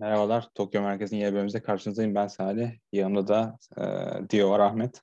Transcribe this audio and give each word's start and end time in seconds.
Merhabalar, 0.00 0.48
Tokyo 0.54 0.82
Merkezi'nin 0.82 1.20
yeni 1.20 1.32
bölümümüzde 1.32 1.62
karşınızdayım. 1.62 2.14
Ben 2.14 2.26
Salih. 2.26 2.70
Yanımda 2.92 3.28
da 3.28 3.58
e, 3.76 3.82
Dio 4.30 4.50
var 4.50 4.60
Ahmet. 4.60 5.02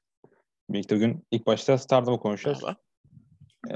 Birlikte 0.69 0.95
bugün 0.95 1.25
ilk 1.31 1.47
başta 1.47 1.77
Stardom'u 1.77 2.19
konuşacağız. 2.19 2.63
E, 3.71 3.75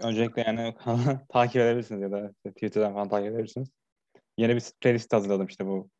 öncelikle 0.00 0.42
yani 0.42 0.74
takip 1.28 1.56
edebilirsiniz 1.56 2.02
ya 2.02 2.12
da 2.12 2.32
Twitter'dan 2.46 2.92
falan 2.92 3.08
takip 3.08 3.30
edebilirsiniz. 3.30 3.68
Yeni 4.38 4.56
bir 4.56 4.62
playlist 4.80 5.12
hazırladım 5.12 5.46
işte 5.46 5.66
bu 5.66 5.90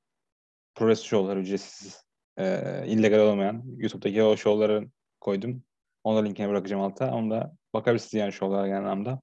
progress 0.75 1.03
show'lar 1.03 1.37
ücretsiz, 1.37 2.05
e, 2.39 2.63
illegal 2.87 3.19
olmayan 3.19 3.63
YouTube'daki 3.77 4.23
o 4.23 4.37
show'ları 4.37 4.89
koydum. 5.21 5.63
Onu 6.05 6.17
da 6.17 6.23
linkini 6.23 6.49
bırakacağım 6.49 6.83
alta. 6.83 7.15
Onu 7.15 7.31
da 7.31 7.53
bakabilirsiniz 7.75 8.21
yani 8.21 8.33
show'lara 8.33 8.67
genel 8.67 8.81
anlamda. 8.81 9.21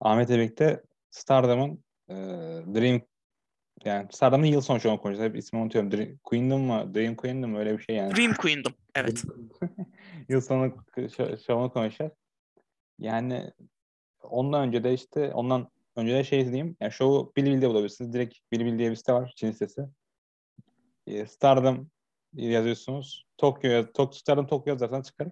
Ahmet'le 0.00 0.30
birlikte 0.30 0.82
Stardom'un 1.10 1.84
e, 2.08 2.14
Dream 2.74 3.00
yani 3.84 4.06
Stardom'un 4.10 4.46
yıl 4.46 4.60
sonu 4.60 4.80
şovunu 4.80 5.00
konuşacağız. 5.00 5.30
Hep 5.30 5.36
ismini 5.38 5.62
unutuyorum. 5.62 5.92
Dream 5.92 6.16
Queen'dim 6.24 6.60
mı? 6.60 6.94
Dream 6.94 7.14
Queen'dim 7.14 7.50
mi? 7.50 7.58
Öyle 7.58 7.78
bir 7.78 7.82
şey 7.82 7.96
yani. 7.96 8.16
Dream 8.16 8.34
Queen'dim. 8.38 8.74
Evet. 8.94 9.24
yıl 10.28 10.40
sonu 10.40 10.74
şovunu 11.46 11.72
konuşacağız. 11.72 12.12
Yani 12.98 13.50
ondan 14.22 14.68
önce 14.68 14.84
de 14.84 14.94
işte 14.94 15.32
ondan 15.32 15.68
önce 15.96 16.14
de 16.14 16.24
şey 16.24 16.44
diyeyim. 16.44 16.76
Yani 16.80 16.92
şovu 16.92 17.32
Bilibil'de 17.36 17.68
bulabilirsiniz. 17.68 18.12
Direkt 18.12 18.34
Bilibil 18.52 18.78
diye 18.78 18.90
bir 18.90 18.96
site 18.96 19.12
var. 19.12 19.32
Çin 19.36 19.50
sitesi. 19.50 19.82
E, 21.06 21.26
Stardom 21.26 21.90
yazıyorsunuz. 22.32 23.26
Tokyo, 23.38 23.92
Tok, 23.92 24.14
Stardom 24.14 24.46
Tokyo 24.46 24.72
yazarsanız 24.72 25.06
çıkar. 25.06 25.28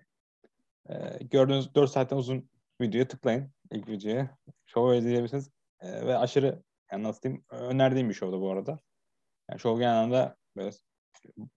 E, 0.88 0.94
gördüğünüz 1.24 1.74
4 1.74 1.90
saatten 1.90 2.16
uzun 2.16 2.48
videoya 2.80 3.08
tıklayın. 3.08 3.50
ilk 3.70 3.88
videoya. 3.88 4.36
Şovu 4.66 4.94
izleyebilirsiniz. 4.94 5.50
E, 5.80 6.06
ve 6.06 6.18
aşırı 6.18 6.62
yani 6.92 7.02
nasıl 7.02 7.22
diyeyim 7.22 7.44
önerdiğim 7.50 8.08
bir 8.08 8.14
şovdu 8.14 8.40
bu 8.40 8.50
arada. 8.50 8.78
Yani 9.50 9.60
şov 9.60 9.78
genel 9.78 9.94
anlamda 9.94 10.36
böyle 10.56 10.76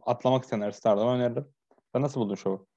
atlamak 0.01 0.43
isteyenler 0.43 0.71
Stardom'u 0.71 1.11
öneririm. 1.11 1.53
Sen 1.93 2.01
nasıl 2.01 2.21
buldun 2.21 2.35
şovu? 2.35 2.67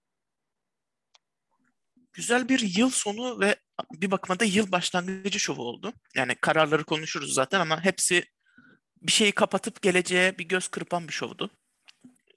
Güzel 2.12 2.48
bir 2.48 2.78
yıl 2.78 2.90
sonu 2.90 3.40
ve 3.40 3.56
bir 3.92 4.10
bakıma 4.10 4.40
da 4.40 4.44
yıl 4.44 4.72
başlangıcı 4.72 5.40
şovu 5.40 5.62
oldu. 5.62 5.92
Yani 6.14 6.34
kararları 6.34 6.84
konuşuruz 6.84 7.34
zaten 7.34 7.60
ama 7.60 7.84
hepsi 7.84 8.24
bir 9.02 9.12
şeyi 9.12 9.32
kapatıp 9.32 9.82
geleceğe 9.82 10.38
bir 10.38 10.48
göz 10.48 10.68
kırpan 10.68 11.08
bir 11.08 11.12
şovdu. 11.12 11.50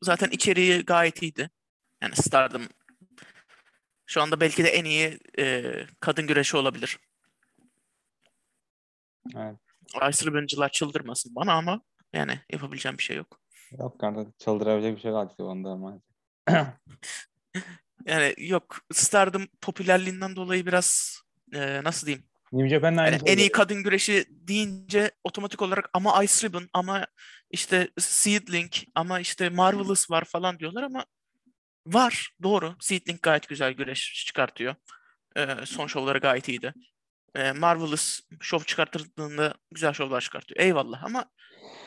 Zaten 0.01 0.29
içeriği 0.29 0.81
gayet 0.81 1.21
iyiydi. 1.21 1.49
Yani 2.01 2.15
Stardom 2.15 2.67
şu 4.05 4.21
anda 4.21 4.39
belki 4.39 4.63
de 4.63 4.69
en 4.69 4.85
iyi 4.85 5.19
e, 5.39 5.73
kadın 5.99 6.27
güreşi 6.27 6.57
olabilir. 6.57 6.99
Evet. 9.35 9.70
Ice 10.09 10.25
Revenge'lar 10.25 10.69
çıldırmasın 10.71 11.35
bana 11.35 11.53
ama 11.53 11.81
yani 12.13 12.39
yapabileceğim 12.51 12.97
bir 12.97 13.03
şey 13.03 13.17
yok. 13.17 13.39
Yok 13.79 13.99
kanka 13.99 14.25
çıldırabilecek 14.37 14.95
bir 14.95 15.01
şey 15.01 15.11
kaldı 15.11 15.43
onda 15.43 15.69
ama. 15.69 16.01
yani 18.05 18.33
yok 18.37 18.77
Stardom 18.93 19.47
popülerliğinden 19.61 20.35
dolayı 20.35 20.65
biraz 20.65 21.19
e, 21.53 21.83
nasıl 21.83 22.07
diyeyim? 22.07 22.25
New 22.51 22.69
Japan'da 22.69 23.01
aynı 23.01 23.15
yani 23.15 23.29
en 23.29 23.37
iyi 23.37 23.51
kadın 23.51 23.83
güreşi 23.83 24.25
deyince 24.29 25.11
otomatik 25.23 25.61
olarak 25.61 25.89
ama 25.93 26.23
Ice 26.23 26.47
Ribbon 26.47 26.69
ama 26.73 27.07
işte 27.51 27.89
Seedling 27.99 28.71
ama 28.95 29.19
işte 29.19 29.49
Marvelous 29.49 30.11
var 30.11 30.25
falan 30.25 30.59
diyorlar 30.59 30.83
ama 30.83 31.05
var 31.87 32.35
doğru. 32.43 32.75
Seedling 32.79 33.21
gayet 33.21 33.47
güzel 33.47 33.73
güreş 33.73 34.23
çıkartıyor. 34.27 34.75
Ee, 35.35 35.47
son 35.65 35.87
şovları 35.87 36.19
gayet 36.19 36.47
iyiydi 36.47 36.73
e, 37.35 37.51
Marvelous 37.51 38.21
şov 38.39 38.59
çıkarttığında 38.59 39.53
güzel 39.71 39.93
şovlar 39.93 40.21
çıkartıyor. 40.21 40.59
Eyvallah 40.65 41.03
ama 41.03 41.25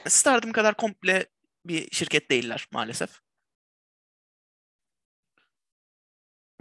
Stardom 0.08 0.52
kadar 0.52 0.74
komple 0.74 1.26
bir 1.64 1.90
şirket 1.90 2.30
değiller 2.30 2.68
maalesef. 2.72 3.20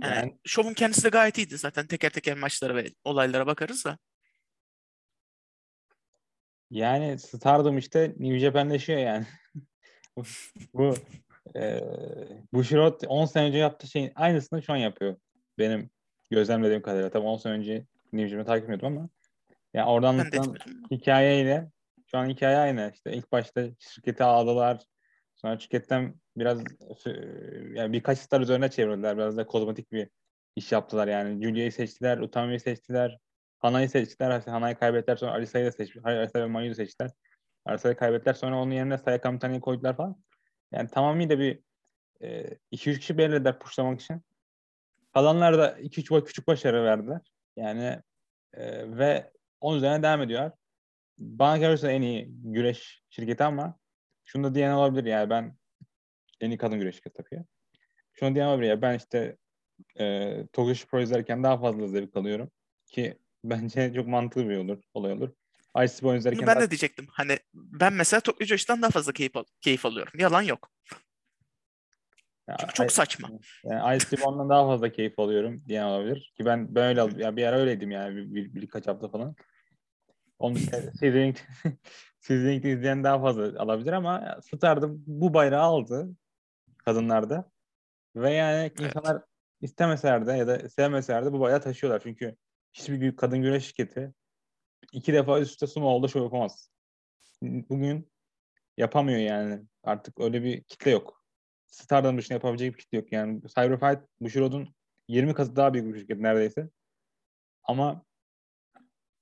Yani, 0.01 0.15
yani 0.15 0.37
şovun 0.45 0.73
kendisi 0.73 1.03
de 1.03 1.09
gayet 1.09 1.37
iyiydi 1.37 1.57
zaten. 1.57 1.87
Teker 1.87 2.09
teker 2.09 2.37
maçlara 2.37 2.75
ve 2.75 2.93
olaylara 3.03 3.47
bakarız 3.47 3.85
da. 3.85 3.97
Yani 6.71 7.19
Stardom 7.19 7.77
işte 7.77 8.15
New 8.17 8.39
Japan'leşiyor 8.39 8.99
yani. 8.99 9.25
bu 10.73 10.95
e, 11.55 11.81
Bushiroad 12.53 13.01
10 13.07 13.25
sene 13.25 13.47
önce 13.47 13.57
yaptığı 13.57 13.87
şeyin 13.87 14.11
aynısını 14.15 14.63
şu 14.63 14.73
an 14.73 14.77
yapıyor. 14.77 15.17
Benim 15.57 15.89
gözlemlediğim 16.31 16.81
kadarıyla. 16.81 17.09
Tabii 17.09 17.25
10 17.25 17.37
sene 17.37 17.53
önce 17.53 17.85
New 18.13 18.29
Japan'ı 18.29 18.45
takip 18.45 18.63
etmiyordum 18.63 18.97
ama 18.97 19.09
yani 19.73 19.89
oradan 19.89 20.07
anlatılan 20.07 20.55
hikayeyle 20.91 21.71
şu 22.11 22.17
an 22.17 22.29
hikaye 22.29 22.57
aynı. 22.57 22.91
İşte 22.93 23.13
ilk 23.13 23.31
başta 23.31 23.63
şirketi 23.79 24.23
aldılar. 24.23 24.83
Sonra 25.35 25.59
şirketten 25.59 26.15
biraz 26.37 26.63
yani 27.73 27.93
birkaç 27.93 28.17
star 28.19 28.41
üzerine 28.41 28.69
çevirdiler. 28.69 29.17
Biraz 29.17 29.37
da 29.37 29.45
kozmetik 29.45 29.91
bir 29.91 30.09
iş 30.55 30.71
yaptılar 30.71 31.07
yani. 31.07 31.43
Julia'yı 31.43 31.71
seçtiler, 31.71 32.17
Utami'yi 32.17 32.59
seçtiler. 32.59 33.17
Hana'yı 33.59 33.89
seçtiler. 33.89 34.41
Hana'yı 34.41 34.75
kaybettiler. 34.75 35.15
Sonra 35.15 35.31
Alisa'yı 35.31 35.65
da 35.65 35.71
seçtiler. 35.71 36.17
Alisa 36.17 36.39
ve 36.39 36.45
Mayu'yu 36.45 36.75
seçtiler. 36.75 37.11
Alisa'yı 37.65 37.95
kaybettiler. 37.95 38.33
Sonra 38.33 38.61
onun 38.61 38.71
yerine 38.71 38.97
Sayaka 38.97 39.31
Mitani'yi 39.31 39.61
koydular 39.61 39.97
falan. 39.97 40.23
Yani 40.71 40.89
tamamıyla 40.89 41.39
bir 41.39 41.59
2-3 42.71 42.95
e, 42.95 42.99
kişi 42.99 43.17
belirlediler 43.17 43.59
pushlamak 43.59 44.01
için. 44.01 44.21
Kalanlar 45.13 45.57
da 45.57 45.79
2-3 45.79 46.25
küçük 46.25 46.47
başarı 46.47 46.83
verdiler. 46.83 47.21
Yani 47.55 48.01
e, 48.53 48.91
ve 48.97 49.31
onun 49.61 49.77
üzerine 49.77 50.03
devam 50.03 50.21
ediyor. 50.21 50.51
Bana 51.17 51.61
kalırsa 51.61 51.91
en 51.91 52.01
iyi 52.01 52.27
güreş 52.29 53.03
şirketi 53.09 53.43
ama 53.43 53.79
şunu 54.25 54.43
da 54.43 54.55
diyen 54.55 54.71
olabilir 54.71 55.03
yani 55.03 55.29
ben 55.29 55.57
en 56.41 56.49
iyi 56.49 56.57
kadın 56.57 56.79
güreş 56.79 56.95
şirketi 56.95 57.23
tabii. 57.23 57.43
Şunu 58.13 58.35
diyen 58.35 58.47
olabilir 58.47 58.67
ya 58.69 58.81
ben 58.81 58.97
işte 58.97 59.37
e, 59.99 60.35
Tokyo 60.53 60.87
Pro 60.87 61.01
izlerken 61.01 61.43
daha 61.43 61.57
fazla 61.57 61.87
zevk 61.87 62.17
alıyorum. 62.17 62.51
Ki 62.87 63.17
bence 63.43 63.93
çok 63.93 64.07
mantıklı 64.07 64.49
bir 64.49 64.57
olur, 64.57 64.81
olay 64.93 65.11
olur. 65.11 65.29
Ice 65.83 65.93
Boy 66.01 66.17
izlerken 66.17 66.47
ben 66.47 66.55
daha... 66.55 66.63
de 66.63 66.71
diyecektim. 66.71 67.07
Hani 67.09 67.39
ben 67.53 67.93
mesela 67.93 68.19
Tokyo 68.21 68.47
Josh'tan 68.47 68.81
daha 68.81 68.91
fazla 68.91 69.11
keyif, 69.11 69.35
al- 69.37 69.43
keyif 69.61 69.85
alıyorum. 69.85 70.13
Yalan 70.19 70.41
yok. 70.41 70.71
Ya, 72.47 72.57
Çünkü 72.59 72.73
çok 72.73 72.91
saçma. 72.91 73.29
Yani 73.63 73.97
Ice 73.97 74.17
Limon'dan 74.17 74.49
daha 74.49 74.67
fazla 74.67 74.91
keyif 74.91 75.19
alıyorum 75.19 75.63
diyen 75.67 75.85
olabilir. 75.85 76.33
Ki 76.37 76.45
ben 76.45 76.75
böyle 76.75 77.23
ya 77.23 77.35
bir 77.35 77.45
ara 77.45 77.59
öyleydim 77.59 77.91
yani 77.91 78.15
bir, 78.15 78.33
bir, 78.35 78.61
birkaç 78.61 78.87
hafta 78.87 79.09
falan. 79.09 79.35
Onu 80.39 80.57
Seasoning 80.99 81.37
Seasoning 82.19 82.65
izleyen 82.65 83.03
daha 83.03 83.21
fazla 83.21 83.61
alabilir 83.61 83.93
ama 83.93 84.39
Star'da 84.41 84.87
bu 84.91 85.33
bayrağı 85.33 85.63
aldı 85.63 86.09
kadınlarda. 86.77 87.51
Ve 88.15 88.31
yani 88.31 88.61
evet. 88.61 88.79
insanlar 88.79 89.23
istemeseler 89.61 90.27
de 90.27 90.33
ya 90.33 90.47
da 90.47 90.69
sevmeseler 90.69 91.25
de 91.25 91.33
bu 91.33 91.39
bayrağı 91.39 91.61
taşıyorlar. 91.61 92.01
Çünkü 92.03 92.35
hiçbir 92.73 93.15
kadın 93.15 93.41
güreş 93.41 93.65
şirketi 93.65 94.13
iki 94.93 95.13
defa 95.13 95.39
üst 95.39 95.51
üste 95.51 95.67
sumo 95.67 95.87
oldu 95.87 96.09
şov 96.09 96.23
yapamaz. 96.23 96.69
Bugün 97.41 98.11
yapamıyor 98.77 99.19
yani. 99.19 99.61
Artık 99.83 100.19
öyle 100.19 100.43
bir 100.43 100.63
kitle 100.63 100.91
yok. 100.91 101.22
Stardom 101.73 102.17
dışında 102.17 102.33
yapabilecek 102.33 102.73
bir 102.73 102.79
kitle 102.79 102.97
yok. 102.97 103.11
Yani 103.11 103.41
Cyberfight 103.41 103.99
Bushiroad'un 104.21 104.75
20 105.07 105.33
katı 105.33 105.55
daha 105.55 105.73
büyük 105.73 105.93
bir 105.93 105.99
şirket 105.99 106.19
neredeyse. 106.19 106.69
Ama 107.63 108.05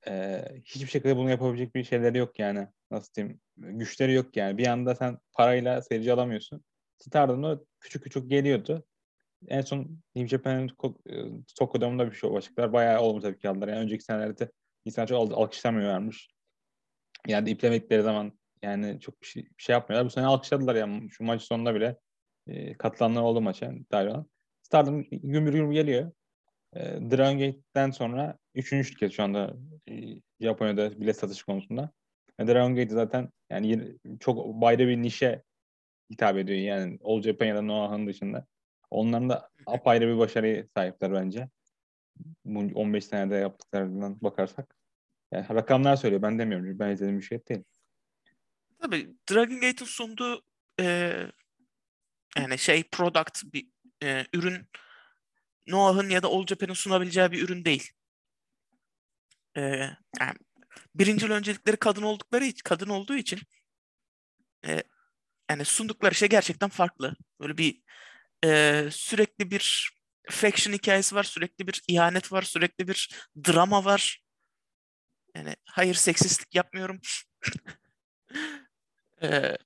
e, 0.07 0.43
hiçbir 0.65 0.87
şekilde 0.87 1.17
bunu 1.17 1.29
yapabilecek 1.29 1.75
bir 1.75 1.83
şeyleri 1.83 2.17
yok 2.17 2.39
yani. 2.39 2.67
Nasıl 2.91 3.13
diyeyim? 3.13 3.41
Güçleri 3.57 4.13
yok 4.13 4.37
yani. 4.37 4.57
Bir 4.57 4.67
anda 4.67 4.95
sen 4.95 5.17
parayla 5.33 5.81
seyirci 5.81 6.13
alamıyorsun. 6.13 6.63
Stardom'da 6.97 7.59
küçük 7.79 8.03
küçük 8.03 8.29
geliyordu. 8.29 8.85
En 9.47 9.61
son 9.61 9.99
New 10.15 10.27
Japan'ın 10.27 10.67
Tokyo'da 11.55 12.11
bir 12.11 12.15
şey 12.15 12.31
başlıklar 12.31 12.73
bayağı 12.73 13.01
olumlu 13.01 13.21
tabii 13.21 13.37
ki 13.37 13.49
aldılar. 13.49 13.67
Yani 13.67 13.79
önceki 13.79 14.03
senelerde 14.03 14.51
insan 14.85 15.05
çok 15.05 15.37
alkışlamıyorlarmış. 15.37 16.29
Yani 17.27 17.49
iplemedikleri 17.49 18.01
zaman 18.01 18.39
yani 18.61 18.99
çok 18.99 19.21
bir 19.21 19.27
şey, 19.27 19.43
bir 19.43 19.63
şey 19.63 19.73
yapmıyorlar. 19.73 20.05
Bu 20.05 20.09
sene 20.09 20.25
alkışladılar 20.25 20.75
yani 20.75 21.11
şu 21.11 21.23
maç 21.23 21.41
sonunda 21.41 21.75
bile 21.75 21.97
e, 22.47 22.73
katılanlar 22.73 23.21
oldu 23.21 23.41
maça 23.41 23.71
dahil 23.91 24.07
olan. 24.07 24.25
Stardom 24.61 25.05
gümbür 25.11 25.71
geliyor. 25.71 26.11
E, 26.73 26.79
Dragon 26.81 27.39
Gate'den 27.39 27.91
sonra 27.91 28.37
üçüncü 28.55 28.87
şirket 28.87 29.11
şu 29.11 29.23
anda 29.23 29.53
e, 29.89 30.21
Japonya'da 30.39 31.01
bilet 31.01 31.17
satış 31.17 31.43
konusunda. 31.43 31.91
E, 32.39 32.47
Dragon 32.47 32.75
Gate 32.75 32.93
zaten 32.93 33.29
yani 33.49 33.97
çok 34.19 34.61
bayra 34.61 34.87
bir 34.87 34.97
nişe 34.97 35.43
hitap 36.11 36.37
ediyor 36.37 36.59
yani 36.59 36.99
All 37.03 37.21
Japan 37.21 37.67
Noah'ın 37.67 38.07
dışında. 38.07 38.45
Onların 38.89 39.29
da 39.29 39.49
apayrı 39.65 40.07
bir 40.07 40.17
başarıya 40.17 40.65
sahipler 40.77 41.13
bence. 41.13 41.49
Bu 42.45 42.59
15 42.59 43.05
senede 43.05 43.35
yaptıklarından 43.35 44.21
bakarsak. 44.21 44.75
Yani 45.31 45.49
rakamlar 45.49 45.95
söylüyor 45.95 46.21
ben 46.21 46.39
demiyorum. 46.39 46.79
Ben 46.79 46.89
izlediğim 46.89 47.19
bir 47.19 47.25
şey 47.25 47.47
değil. 47.47 47.63
Tabii 48.79 49.15
Dragon 49.31 49.55
Gate'in 49.55 49.85
sunduğu 49.85 50.41
e, 50.79 51.13
yani 52.37 52.57
şey 52.57 52.83
product 52.83 53.43
bir 53.53 53.67
e, 54.03 54.25
ürün 54.33 54.67
Noah'ın 55.67 56.09
ya 56.09 56.23
da 56.23 56.27
All 56.27 56.45
Japan'ın 56.47 56.73
sunabileceği 56.73 57.31
bir 57.31 57.43
ürün 57.43 57.65
değil. 57.65 57.91
E, 59.57 59.61
yani 60.19 60.35
birinci 60.95 61.27
öncelikleri 61.27 61.77
kadın 61.77 62.01
oldukları 62.01 62.45
için, 62.45 62.61
kadın 62.63 62.89
olduğu 62.89 63.15
için 63.15 63.39
e, 64.67 64.83
yani 65.49 65.65
sundukları 65.65 66.15
şey 66.15 66.29
gerçekten 66.29 66.69
farklı. 66.69 67.15
Böyle 67.41 67.57
bir 67.57 67.81
e, 68.45 68.89
sürekli 68.91 69.51
bir 69.51 69.91
faction 70.29 70.73
hikayesi 70.73 71.15
var, 71.15 71.23
sürekli 71.23 71.67
bir 71.67 71.81
ihanet 71.87 72.31
var, 72.31 72.41
sürekli 72.41 72.87
bir 72.87 73.09
drama 73.47 73.85
var. 73.85 74.23
Yani 75.35 75.55
hayır 75.65 75.95
seksistlik 75.95 76.55
yapmıyorum. 76.55 76.99
e, 79.23 79.57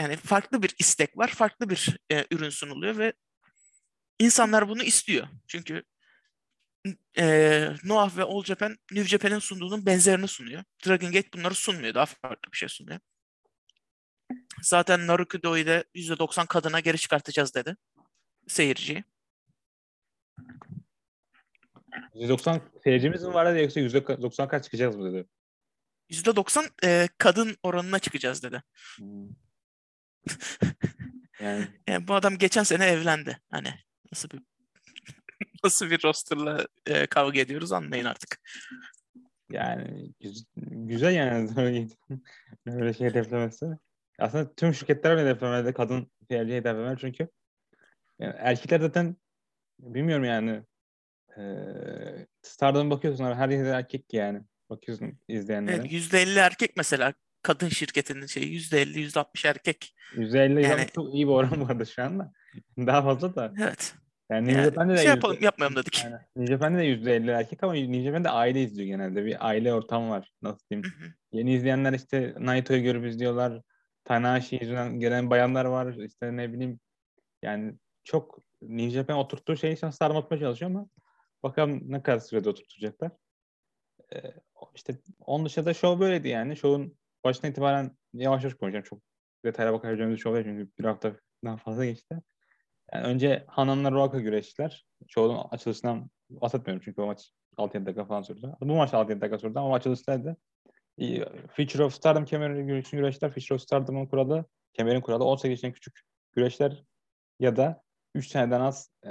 yani 0.00 0.16
farklı 0.16 0.62
bir 0.62 0.74
istek 0.78 1.18
var, 1.18 1.28
farklı 1.28 1.70
bir 1.70 1.96
e, 2.12 2.26
ürün 2.30 2.50
sunuluyor 2.50 2.98
ve 2.98 3.12
insanlar 4.18 4.68
bunu 4.68 4.82
istiyor. 4.82 5.28
Çünkü 5.46 5.82
e, 7.18 7.68
Noah 7.84 8.16
ve 8.16 8.22
All 8.22 8.44
Japan, 8.44 8.76
New 8.92 9.08
Japan'in 9.08 9.38
sunduğunun 9.38 9.86
benzerini 9.86 10.28
sunuyor. 10.28 10.64
Dragon 10.86 11.12
Gate 11.12 11.32
bunları 11.34 11.54
sunmuyor. 11.54 11.94
Daha 11.94 12.06
farklı 12.06 12.52
bir 12.52 12.56
şey 12.56 12.68
sunuyor. 12.68 13.00
Zaten 14.62 15.06
Narukido'yu 15.06 15.66
da 15.66 15.84
%90 15.94 16.46
kadına 16.46 16.80
geri 16.80 16.98
çıkartacağız 16.98 17.54
dedi. 17.54 17.76
Seyirciyi. 18.48 19.04
%90 22.14 22.60
seyircimiz 22.84 23.22
mi 23.22 23.34
var 23.34 23.54
dedi 23.54 23.62
yoksa 23.62 23.80
%90 23.80 24.48
kaç 24.48 24.64
çıkacağız 24.64 24.96
mı 24.96 25.12
dedi. 25.12 25.26
%90 26.10 26.70
e, 26.84 27.08
kadın 27.18 27.56
oranına 27.62 27.98
çıkacağız 27.98 28.42
dedi. 28.42 28.62
Hmm. 28.96 29.43
yani. 31.40 31.68
yani 31.88 32.08
bu 32.08 32.14
adam 32.14 32.38
geçen 32.38 32.62
sene 32.62 32.86
evlendi. 32.86 33.38
Hani 33.50 33.68
nasıl 34.12 34.30
bir 34.30 34.40
nasıl 35.64 35.90
bir 35.90 36.04
rosterla 36.04 36.66
e, 36.86 37.06
kavga 37.06 37.40
ediyoruz 37.40 37.72
anlayın 37.72 38.04
artık. 38.04 38.40
Yani 39.50 40.12
güzel 40.56 41.14
yani 41.14 41.50
öyle 42.66 42.94
şey 42.94 43.06
hedeflemesi. 43.06 43.66
Aslında 44.18 44.54
tüm 44.54 44.74
şirketler 44.74 45.10
öyle 45.10 45.22
hedeflemeli 45.22 45.72
kadın 45.72 46.10
seyirci 46.28 46.54
hedeflemeli 46.54 46.98
çünkü 47.00 47.28
yani 48.18 48.34
erkekler 48.38 48.80
zaten 48.80 49.16
bilmiyorum 49.78 50.24
yani 50.24 50.62
e, 51.38 51.42
Star'dan 52.42 52.90
bakıyorsun 52.90 53.24
her 53.24 53.48
yerde 53.48 53.68
erkek 53.68 54.12
yani 54.12 54.42
bakıyorsun 54.70 55.18
izleyenlere. 55.28 55.76
Evet, 55.76 55.92
%50 55.92 56.38
erkek 56.38 56.76
mesela 56.76 57.14
kadın 57.44 57.68
şirketinin 57.68 58.26
şeyi 58.26 58.60
%50 58.60 58.98
%60 58.98 59.48
erkek. 59.48 59.94
%50 60.14 60.60
yani, 60.62 60.86
çok 60.94 61.14
iyi 61.14 61.26
bir 61.26 61.32
oran 61.32 61.60
arada 61.60 61.84
şu 61.84 62.02
anda. 62.02 62.32
Daha 62.78 63.02
fazla 63.02 63.34
da. 63.34 63.52
Evet. 63.62 63.94
Yani, 64.30 64.52
yani 64.52 64.64
Japan'da 64.64 64.96
şey 64.96 65.04
de 65.04 65.08
yapalım, 65.08 65.36
yapmayalım 65.40 65.76
dedik. 65.76 66.04
Yani, 66.04 66.16
New 66.36 66.54
Japan'da 66.54 66.78
de 66.78 66.84
%50 66.84 67.30
erkek 67.30 67.62
ama 67.62 67.72
New 67.72 68.02
Japan'da 68.02 68.30
aile 68.30 68.62
izliyor 68.62 68.86
genelde. 68.86 69.24
Bir 69.24 69.48
aile 69.48 69.74
ortamı 69.74 70.10
var. 70.10 70.32
Nasıl 70.42 70.68
diyeyim. 70.70 70.88
Hı 70.88 71.04
hı. 71.04 71.08
Yeni 71.32 71.54
izleyenler 71.54 71.92
işte 71.92 72.34
Naito'yu 72.38 72.82
görüp 72.82 73.06
izliyorlar. 73.06 73.62
Tanahashi 74.04 74.58
yüzünden 74.60 75.00
gelen 75.00 75.30
bayanlar 75.30 75.64
var. 75.64 75.94
İşte 75.94 76.36
ne 76.36 76.52
bileyim 76.52 76.80
yani 77.42 77.74
çok 78.04 78.38
New 78.62 78.90
Japan 78.90 79.16
oturttuğu 79.16 79.56
şeyi 79.56 79.74
için 79.74 79.90
sarmatmaya 79.90 80.40
çalışıyor 80.40 80.70
ama 80.70 80.88
bakalım 81.42 81.80
ne 81.92 82.02
kadar 82.02 82.18
sürede 82.18 82.48
oturtacaklar. 82.48 83.10
Ee, 84.14 84.18
işte 84.74 84.98
onun 85.20 85.46
dışında 85.46 85.74
show 85.74 86.00
böyleydi 86.00 86.28
yani. 86.28 86.56
Show'un 86.56 86.96
başına 87.24 87.50
itibaren 87.50 87.96
yavaş 88.12 88.42
yavaş 88.42 88.54
konuşacağım. 88.54 88.84
Çok 88.84 89.00
detaya 89.44 89.72
bakabileceğimiz 89.72 90.20
show 90.20 90.44
değil 90.44 90.56
çünkü 90.56 90.72
bir 90.78 90.84
hafta 90.84 91.16
daha 91.44 91.56
fazla 91.56 91.84
geçti. 91.84 92.20
Yani 92.92 93.06
önce 93.06 93.44
Hanan'la 93.46 93.92
Ruaka 93.92 94.20
güreştiler. 94.20 94.86
Show'un 95.08 95.48
açılışından 95.50 96.10
bahsetmiyorum 96.30 96.82
çünkü 96.84 97.02
o 97.02 97.06
maç 97.06 97.30
6-7 97.56 97.86
dakika 97.86 98.04
falan 98.04 98.22
sürdü. 98.22 98.52
Bu 98.60 98.74
maç 98.74 98.92
6-7 98.92 99.20
dakika 99.20 99.38
sürdü 99.38 99.58
ama 99.58 99.74
açılıştaydı. 99.74 100.36
Future 101.56 101.84
of 101.84 101.94
Stardom 101.94 102.24
kemeri 102.24 102.78
için 102.78 102.96
güreşler. 102.96 103.30
Future 103.30 103.54
of 103.54 103.60
Stardom'un 103.60 104.06
kuralı, 104.06 104.44
kemerin 104.72 105.00
kuralı 105.00 105.24
18 105.24 105.50
yaşından 105.50 105.72
küçük 105.72 106.00
güreşler 106.32 106.84
ya 107.40 107.56
da 107.56 107.82
3 108.14 108.28
seneden 108.28 108.60
az 108.60 108.90
e, 109.06 109.10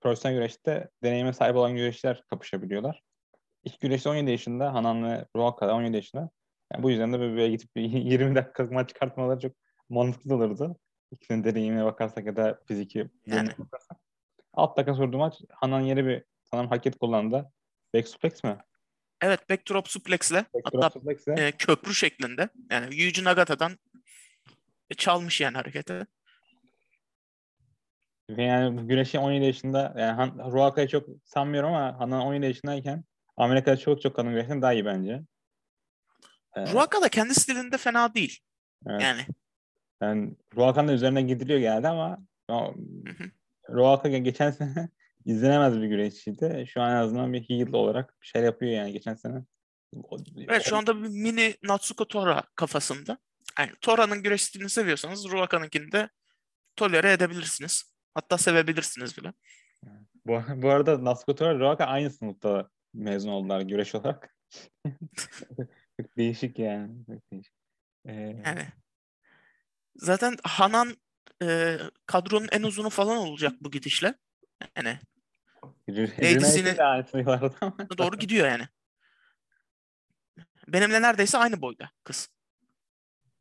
profesyonel 0.00 0.36
güreşte 0.36 0.90
deneyime 1.02 1.32
sahip 1.32 1.56
olan 1.56 1.76
güreşler 1.76 2.22
kapışabiliyorlar. 2.30 3.02
İlk 3.64 3.80
güreşte 3.80 4.08
17 4.08 4.30
yaşında, 4.30 4.74
Hanan 4.74 5.04
ve 5.04 5.24
Ruaka 5.36 5.74
17 5.74 5.96
yaşında. 5.96 6.30
Yani 6.72 6.82
bu 6.82 6.90
yüzden 6.90 7.12
de 7.12 7.20
böyle 7.20 7.48
gidip 7.48 7.70
20 7.74 8.34
dakikalık 8.34 8.72
maç 8.72 8.88
çıkartmaları 8.88 9.40
çok 9.40 9.52
mantıklı 9.88 10.34
olurdu. 10.34 10.76
İkisinin 11.12 11.44
deneyimine 11.44 11.84
bakarsak 11.84 12.26
ya 12.26 12.36
da 12.36 12.60
fiziki 12.68 13.08
yani. 13.26 13.48
bakarsak. 13.58 13.98
Alt 14.52 14.76
dakika 14.76 14.94
sorduğu 14.94 15.18
maç 15.18 15.34
Hanan 15.50 15.80
yeri 15.80 16.06
bir 16.06 16.24
sanırım 16.44 16.68
hareket 16.68 16.98
kullandı. 16.98 17.52
Back 17.94 18.08
suplex 18.08 18.44
mi? 18.44 18.58
Evet 19.20 19.50
backdrop 19.50 19.88
suplex'le 19.88 20.32
Backdrop 20.32 20.84
hatta 20.84 20.90
suplex'le. 20.90 21.28
e, 21.28 21.52
köprü 21.52 21.94
şeklinde 21.94 22.48
yani 22.70 22.94
Yuji 22.94 23.24
Nagata'dan 23.24 23.78
çalmış 24.96 25.40
yani 25.40 25.56
hareketi. 25.56 26.06
Yani 28.36 28.86
güreşi 28.86 29.18
17 29.18 29.44
yaşında 29.44 29.94
yani 29.98 30.32
Ruaka'yı 30.52 30.88
çok 30.88 31.08
sanmıyorum 31.24 31.74
ama 31.74 32.00
Hanan 32.00 32.20
17 32.20 32.46
yaşındayken 32.46 33.04
Amerika'da 33.36 33.76
çok 33.76 34.02
çok 34.02 34.16
kadın 34.16 34.30
güreşten 34.30 34.62
daha 34.62 34.72
iyi 34.72 34.84
bence. 34.84 35.22
Ee, 36.58 36.72
Ruaka 36.72 37.02
da 37.02 37.08
kendi 37.08 37.34
stilinde 37.34 37.78
fena 37.78 38.14
değil. 38.14 38.40
Evet. 38.86 39.02
Yani. 39.02 39.26
Yani 40.02 40.36
Ruaka'nın 40.56 40.92
üzerine 40.92 41.22
gidiliyor 41.22 41.58
geldi 41.58 41.88
ama 41.88 42.18
Ruaka 43.70 44.08
geçen 44.08 44.50
sene 44.50 44.88
izlenemez 45.24 45.80
bir 45.80 45.86
güreşçiydi. 45.86 46.64
Şu 46.68 46.82
an 46.82 46.90
en 46.90 46.96
azından 46.96 47.32
bir 47.32 47.48
heel 47.48 47.72
olarak 47.72 48.14
bir 48.22 48.26
şey 48.26 48.42
yapıyor 48.42 48.72
yani 48.72 48.92
geçen 48.92 49.14
sene. 49.14 49.42
Evet 50.36 50.62
şu 50.62 50.76
anda 50.76 51.02
bir 51.02 51.08
mini 51.08 51.54
Natsuko 51.62 52.08
Tora 52.08 52.42
kafasında. 52.54 53.18
Yani 53.58 53.70
Tora'nın 53.80 54.22
güreş 54.22 54.42
stilini 54.42 54.70
seviyorsanız 54.70 55.30
Ruaka'nınkini 55.30 55.92
de 55.92 56.08
tolere 56.76 57.12
edebilirsiniz. 57.12 57.92
Hatta 58.14 58.38
sevebilirsiniz 58.38 59.18
bile. 59.18 59.32
Bu, 60.26 60.42
bu 60.56 60.70
arada 60.70 61.04
Natsuko 61.04 61.34
Tora 61.34 61.58
Ruaka 61.58 61.84
aynı 61.84 62.10
sınıfta 62.10 62.70
mezun 62.94 63.28
oldular 63.28 63.60
güreş 63.60 63.94
olarak. 63.94 64.36
Çok 66.00 66.16
değişik 66.16 66.58
yani. 66.58 67.06
Çok 67.06 67.32
değişik. 67.32 67.52
Ee... 68.06 68.42
Yani 68.46 68.66
zaten 69.96 70.36
Hanan 70.42 70.96
e, 71.42 71.78
kadronun 72.06 72.48
en 72.52 72.62
uzunu 72.62 72.90
falan 72.90 73.16
olacak 73.16 73.52
bu 73.60 73.70
gidişle. 73.70 74.14
Yani 74.76 74.98
Ladies'ini 75.88 76.76
doğru 77.98 78.18
gidiyor 78.18 78.48
yani. 78.48 78.68
Benimle 80.68 81.02
neredeyse 81.02 81.38
aynı 81.38 81.62
boyda 81.62 81.90
kız. 82.04 82.28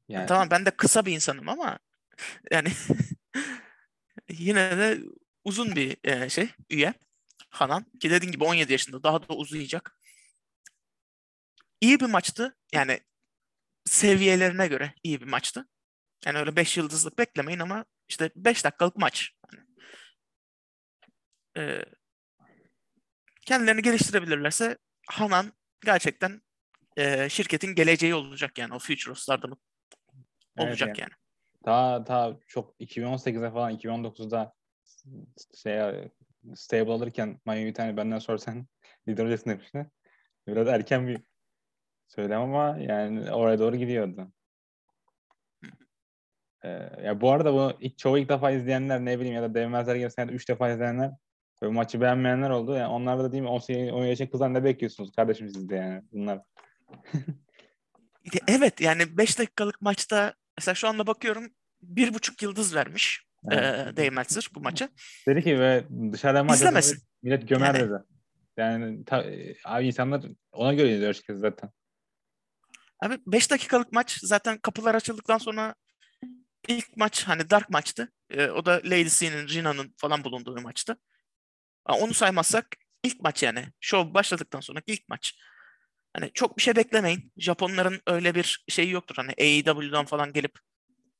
Yani. 0.08 0.20
yani 0.20 0.28
tamam 0.28 0.48
ben 0.52 0.66
de 0.66 0.72
kısa 0.72 1.06
bir 1.06 1.12
insanım 1.12 1.50
ama 1.50 1.80
yani 2.52 2.70
yine 4.30 4.78
de 4.78 5.00
uzun 5.44 5.76
bir 5.76 5.98
e, 6.04 6.30
şey 6.30 6.50
üye 6.70 6.94
Hanan 7.50 7.86
ki 8.00 8.10
dediğin 8.10 8.32
gibi 8.32 8.44
17 8.44 8.72
yaşında 8.72 9.04
daha 9.04 9.30
da 9.30 9.34
uzayacak. 9.34 10.00
İyi 11.82 12.00
bir 12.00 12.06
maçtı. 12.06 12.58
Yani 12.74 13.00
seviyelerine 13.86 14.68
göre 14.68 14.94
iyi 15.04 15.22
bir 15.22 15.28
maçtı. 15.28 15.68
Yani 16.26 16.38
öyle 16.38 16.56
5 16.56 16.78
yıldızlık 16.78 17.20
beklemeyin 17.20 17.60
ama 17.60 17.86
işte 18.10 18.32
5 18.36 18.66
dakikalık 18.66 18.96
maç. 18.98 19.32
Yani, 19.54 19.66
e, 21.58 21.86
kendilerini 23.46 23.82
geliştirebilirlerse 23.82 24.78
Hanan 25.08 25.54
gerçekten 25.86 26.42
e, 26.98 27.30
şirketin 27.30 27.76
geleceği 27.76 28.16
olacak 28.16 28.58
yani 28.58 28.74
o 28.74 28.80
Future 28.80 29.12
of 29.12 29.18
Stardom'un 29.18 29.58
olacak 30.58 30.88
evet, 30.88 31.00
yani. 31.00 31.10
yani. 31.12 31.12
Daha 31.66 32.08
daha 32.08 32.40
çok 32.48 32.80
2018'de 32.80 33.52
falan 33.52 33.78
2019'da 33.78 34.54
şey 35.56 36.12
stable 36.56 36.92
alırken 36.92 37.42
Miami 37.46 37.66
bir 37.66 37.74
tane 37.74 37.98
benden 37.98 38.20
sorsan 38.20 38.68
lider 39.08 39.26
hocasını 39.26 39.54
demişti. 39.54 39.92
Biraz 40.48 40.68
erken 40.68 41.08
bir 41.08 41.22
söylem 42.08 42.42
ama 42.42 42.78
yani 42.80 43.32
oraya 43.32 43.60
doğru 43.60 43.76
gidiyordu. 43.76 44.32
Ee, 46.64 46.70
ya 47.04 47.22
bu 47.22 47.32
arada 47.32 47.54
bu 47.54 47.72
ilk, 47.80 47.98
çoğu 47.98 48.18
ilk 48.18 48.30
defa 48.30 48.52
izleyenler 48.52 49.06
ne 49.06 49.20
bileyim 49.20 49.36
ya 49.36 49.42
da 49.42 49.54
Devmezler 49.54 49.96
gibi 49.96 50.12
senede 50.12 50.32
3 50.32 50.50
defa 50.50 50.70
izleyenler 50.70 51.12
ve 51.64 51.68
maçı 51.68 52.02
beğenmeyenler 52.02 52.50
oldu. 52.50 52.76
Yani 52.76 52.88
onlar 52.88 53.20
da 53.20 53.32
değil 53.32 53.44
mi 53.44 53.50
18 53.50 53.92
10 53.92 54.06
yaşın 54.06 54.28
kızlar 54.28 54.54
ne 54.54 54.64
bekliyorsunuz 54.64 55.12
kardeşim 55.16 55.50
sizde 55.50 55.76
yani 55.76 56.04
bunlar. 56.12 56.42
evet 58.48 58.82
yani 58.82 59.18
5 59.18 59.40
dakikalık 59.40 59.82
maçta 59.82 60.34
mesela 60.58 60.76
şu 60.76 60.88
anda 60.88 61.08
bakıyorum 61.08 61.50
bir 61.82 62.14
buçuk 62.14 62.42
yıldız 62.42 62.76
vermiş 62.76 63.24
evet. 63.52 64.00
e, 64.00 64.56
bu 64.56 64.60
maça. 64.60 64.90
Dedi 65.28 65.44
ki 65.44 65.60
ve 65.60 65.84
dışarıdan 66.12 66.46
maç 66.46 66.94
millet 67.24 67.50
gömer 67.50 67.76
yani. 67.76 67.90
dedi. 67.90 68.04
Yani 68.58 69.06
ta, 69.06 69.26
abi 69.66 69.88
insanlar 69.88 70.24
ona 70.52 70.74
göre 70.74 70.94
izliyor 70.94 71.10
açıkçası 71.10 71.40
zaten. 71.40 71.70
Abi 73.04 73.18
5 73.28 73.52
dakikalık 73.52 73.92
maç 73.92 74.20
zaten 74.22 74.58
kapılar 74.58 74.96
açıldıktan 74.96 75.38
sonra 75.38 75.76
ilk 76.68 76.98
maç 76.98 77.24
hani 77.24 77.50
dark 77.50 77.70
maçtı. 77.70 78.12
E, 78.30 78.48
o 78.48 78.66
da 78.66 78.82
Lady 78.86 79.10
C'nin, 79.10 79.48
Rina'nın 79.48 79.94
falan 79.98 80.24
bulunduğu 80.24 80.56
bir 80.56 80.62
maçtı. 80.62 80.98
Onu 81.86 82.14
saymazsak 82.14 82.68
ilk 83.04 83.22
maç 83.22 83.44
yani. 83.44 83.66
Show 83.80 84.14
başladıktan 84.14 84.60
sonra 84.60 84.82
ilk 84.88 85.10
maç. 85.10 85.34
Hani 86.14 86.32
çok 86.34 86.58
bir 86.58 86.62
şey 86.64 86.76
beklemeyin. 86.76 87.32
Japonların 87.38 88.02
öyle 88.08 88.36
bir 88.36 88.66
şeyi 88.70 88.92
yoktur. 88.92 89.16
Hani 89.16 89.34
AEW'dan 89.40 90.06
falan 90.06 90.34
gelip 90.34 90.60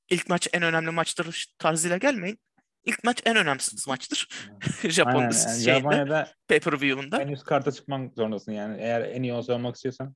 ilk 0.10 0.30
maç 0.30 0.48
en 0.54 0.62
önemli 0.62 0.92
maçtır 0.92 1.54
tarzıyla 1.60 1.98
gelmeyin. 1.98 2.40
İlk 2.86 3.04
maç 3.04 3.22
en 3.26 3.36
önemsiz 3.36 3.88
maçtır. 3.88 4.28
Japon 4.90 5.22
yani 5.22 5.34
şeyinde, 5.34 5.60
Japonya'da 5.60 6.32
pay-per-view'unda. 6.48 7.22
en 7.22 7.28
üst 7.28 7.44
karta 7.44 7.72
çıkmak 7.72 8.16
zorundasın 8.16 8.52
yani. 8.52 8.82
Eğer 8.82 9.02
en 9.02 9.24
iyi 9.24 9.34
olsa 9.34 9.54
olmak 9.54 9.76
istiyorsan 9.76 10.16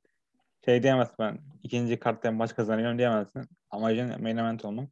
şey 0.65 0.83
diyemezsin 0.83 1.15
ben 1.19 1.39
ikinci 1.63 1.99
kartta 1.99 2.31
maç 2.31 2.55
kazanıyorum 2.55 2.97
diyemezsin. 2.97 3.47
Amacın 3.69 4.21
main 4.21 4.37
event 4.37 4.65
olmak. 4.65 4.89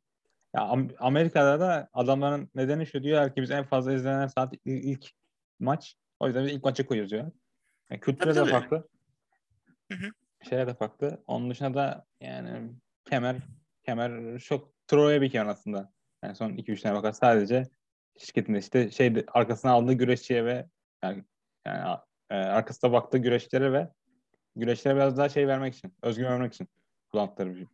Ya 0.56 0.62
Am- 0.62 0.96
Amerika'da 1.00 1.60
da 1.60 1.90
adamların 1.94 2.50
nedeni 2.56 2.88
şu 2.88 3.04
diyor 3.04 3.36
ki 3.36 3.42
biz 3.42 3.52
en 3.52 3.64
fazla 3.64 3.94
izlenen 3.94 4.28
saat 4.28 4.54
il- 4.54 4.84
ilk 4.84 5.12
maç. 5.60 5.96
O 6.20 6.28
yüzden 6.28 6.46
biz 6.46 6.54
ilk 6.54 6.64
maça 6.64 6.86
koyuyoruz 6.86 7.12
diyor. 7.12 7.32
Yani 7.92 8.02
kültüre 8.02 8.34
Tabii, 8.34 8.36
de 8.36 8.40
tabii. 8.40 8.52
farklı. 8.52 8.88
Hı 9.92 9.98
hı. 9.98 10.10
Şeye 10.50 10.68
de 10.68 10.74
farklı. 10.74 11.24
Onun 11.28 11.50
dışında 11.50 11.74
da 11.74 12.06
yani 12.22 12.72
kemer 13.06 13.36
kemer 13.84 14.40
çok 14.40 14.74
Troya 14.88 15.22
bir 15.22 15.32
kemer 15.32 15.52
aslında. 15.52 15.92
Yani 16.24 16.36
son 16.36 16.50
2-3 16.50 16.82
tane 16.82 16.96
bakar 16.96 17.12
sadece 17.12 17.64
şirketinde 18.18 18.58
işte 18.58 18.92
şey 18.92 19.26
arkasına 19.34 19.72
aldığı 19.72 19.94
güreşçiye 19.94 20.46
ve 20.46 20.66
yani, 21.04 21.24
yani 21.68 21.98
e, 22.30 22.36
arkasına 22.36 22.92
baktığı 22.92 23.18
güreşçilere 23.18 23.74
ve 23.74 23.90
güreşlere 24.60 24.96
biraz 24.96 25.18
daha 25.18 25.30
şey 25.30 25.48
vermek 25.48 25.76
için, 25.76 25.94
özgüven 26.02 26.32
vermek 26.32 26.54
için 26.54 26.68
kullandıkları 27.12 27.50
bir 27.50 27.56
şey. 27.56 27.68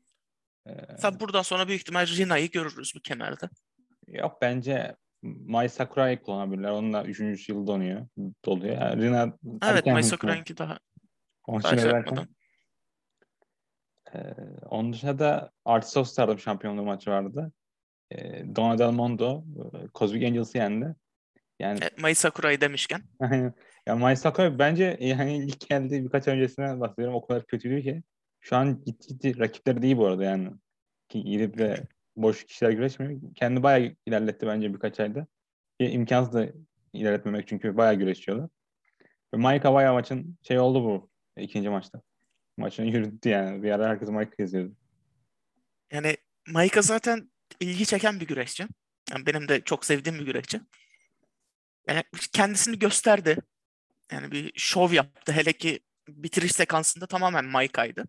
E, 0.67 0.95
Tabii 1.01 1.19
buradan 1.19 1.41
sonra 1.41 1.67
büyük 1.67 1.81
ihtimal 1.81 2.07
Rina'yı 2.07 2.51
görürüz 2.51 2.93
bu 2.95 2.99
kemerde. 2.99 3.49
Yok 4.07 4.37
bence 4.41 4.95
Mai 5.21 5.69
Sakura'yı 5.69 6.21
kullanabilirler. 6.21 6.69
Onun 6.69 6.93
da 6.93 7.03
3. 7.03 7.49
yıl 7.49 7.67
donuyor. 7.67 8.07
Doluyor. 8.45 8.81
Yani 8.81 9.03
Rina 9.03 9.37
Evet, 9.63 9.85
Mai. 9.85 10.03
Sakura'nınki 10.03 10.57
daha 10.57 10.79
Onun 11.47 11.59
için 11.59 11.77
şey 11.77 11.89
yapmadan. 11.91 12.27
Ee, 14.13 14.19
onun 14.69 14.93
dışında 14.93 15.19
da 15.19 15.51
Artist 15.65 15.97
of 15.97 16.07
Stardom 16.07 16.39
şampiyonluğu 16.39 16.83
maçı 16.83 17.11
vardı. 17.11 17.51
Ee, 18.11 18.55
Donna 18.55 18.77
Del 18.77 18.91
Mondo 18.91 19.43
e, 19.73 19.87
Cosmic 19.95 20.27
Angels'ı 20.27 20.57
yendi. 20.57 20.95
Yani 21.59 21.79
E, 21.83 22.01
Mai 22.01 22.15
Sakura'yı 22.15 22.61
demişken. 22.61 23.01
ya 23.87 23.95
Mai 23.95 24.17
Sakura 24.17 24.59
bence 24.59 24.97
yani 24.99 25.37
ilk 25.45 25.69
geldiği 25.69 26.03
birkaç 26.03 26.27
ay 26.27 26.35
öncesine 26.35 26.79
bahsediyorum. 26.79 27.15
O 27.15 27.27
kadar 27.27 27.45
kötüydü 27.45 27.81
ki. 27.83 28.03
Şu 28.41 28.55
an 28.55 28.83
ciddi 28.85 29.07
ciddi 29.07 29.39
rakipleri 29.39 29.81
değil 29.81 29.97
bu 29.97 30.05
arada 30.05 30.23
yani. 30.23 30.51
Ki 31.09 31.23
gidip 31.23 31.57
de 31.57 31.87
boş 32.15 32.45
kişiler 32.45 32.71
güreşmiyor. 32.71 33.21
Kendi 33.35 33.63
bayağı 33.63 33.95
ilerletti 34.05 34.47
bence 34.47 34.73
birkaç 34.73 34.99
ayda. 34.99 35.27
Ki 35.79 35.87
imkansız 35.87 36.33
da 36.33 36.47
ilerletmemek 36.93 37.47
çünkü 37.47 37.77
bayağı 37.77 37.95
güreşiyorlar. 37.95 38.49
Ve 39.33 39.37
Maika 39.37 39.73
bayağı 39.73 39.93
maçın 39.93 40.37
şey 40.43 40.59
oldu 40.59 40.83
bu 40.83 41.09
ikinci 41.37 41.69
maçta. 41.69 42.01
Maçını 42.57 42.85
yürüttü 42.91 43.29
yani. 43.29 43.63
Bir 43.63 43.71
ara 43.71 43.89
herkes 43.89 44.09
Maika 44.09 44.43
izliyordu. 44.43 44.75
Yani 45.91 46.17
Maika 46.47 46.81
zaten 46.81 47.31
ilgi 47.59 47.85
çeken 47.85 48.19
bir 48.19 48.27
güreşçi. 48.27 48.67
Yani 49.11 49.25
benim 49.25 49.47
de 49.47 49.61
çok 49.61 49.85
sevdiğim 49.85 50.19
bir 50.19 50.25
güreşçi. 50.25 50.61
Yani 51.87 52.03
kendisini 52.33 52.79
gösterdi. 52.79 53.37
Yani 54.11 54.31
bir 54.31 54.51
şov 54.59 54.91
yaptı. 54.93 55.31
Hele 55.31 55.53
ki 55.53 55.79
bitiriş 56.07 56.51
sekansında 56.51 57.07
tamamen 57.07 57.45
Maika'ydı. 57.45 58.05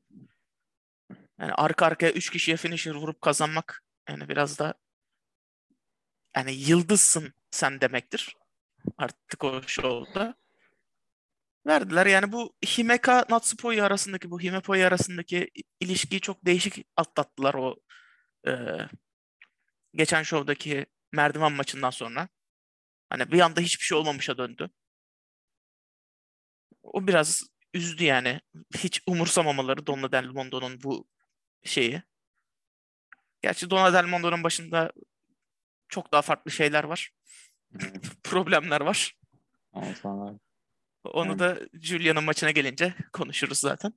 Yani 1.41 1.53
arka 1.53 1.87
arkaya 1.87 2.13
3 2.13 2.31
kişiye 2.31 2.57
finisher 2.57 2.95
vurup 2.95 3.21
kazanmak 3.21 3.83
yani 4.09 4.29
biraz 4.29 4.59
da 4.59 4.75
yani 6.37 6.55
yıldızsın 6.55 7.35
sen 7.51 7.81
demektir. 7.81 8.37
Artık 8.99 9.45
o 9.45 9.63
şovda. 9.67 10.35
Verdiler. 11.67 12.07
Yani 12.07 12.33
bu 12.33 12.55
Himeka 12.67 13.25
Natsupoi 13.31 13.83
arasındaki 13.83 14.31
bu 14.31 14.41
Himepoi 14.41 14.87
arasındaki 14.87 15.51
ilişkiyi 15.81 16.21
çok 16.21 16.47
değişik 16.47 16.87
atlattılar 16.97 17.55
o 17.55 17.77
e, 18.49 18.53
geçen 19.95 20.23
şovdaki 20.23 20.87
merdiven 21.13 21.53
maçından 21.53 21.91
sonra. 21.91 22.29
Hani 23.11 23.33
bir 23.33 23.41
anda 23.41 23.61
hiçbir 23.61 23.85
şey 23.85 23.99
olmamışa 23.99 24.39
döndü. 24.39 24.71
O 26.93 27.07
biraz 27.07 27.43
üzdü 27.75 28.05
yani. 28.05 28.41
Hiç 28.77 29.03
umursamamaları 29.07 29.87
Donna 29.87 30.13
Del 30.13 30.25
Mondo'nun 30.25 30.83
bu 30.83 31.09
şeyi. 31.65 32.03
Gerçi 33.43 33.71
Donna 33.71 33.93
Del 33.93 34.05
Mondo'nun 34.05 34.45
başında 34.45 34.93
çok 35.89 36.13
daha 36.13 36.23
farklı 36.23 36.51
şeyler 36.51 36.85
var. 36.85 37.11
Problemler 38.25 38.81
var. 38.81 39.17
Sonra 40.03 40.39
Onu 41.05 41.29
Evet. 41.31 41.39
da 41.41 41.59
Julia'nın 41.73 42.25
maçına 42.25 42.51
gelince 42.51 42.95
konuşuruz 43.13 43.59
zaten. 43.59 43.93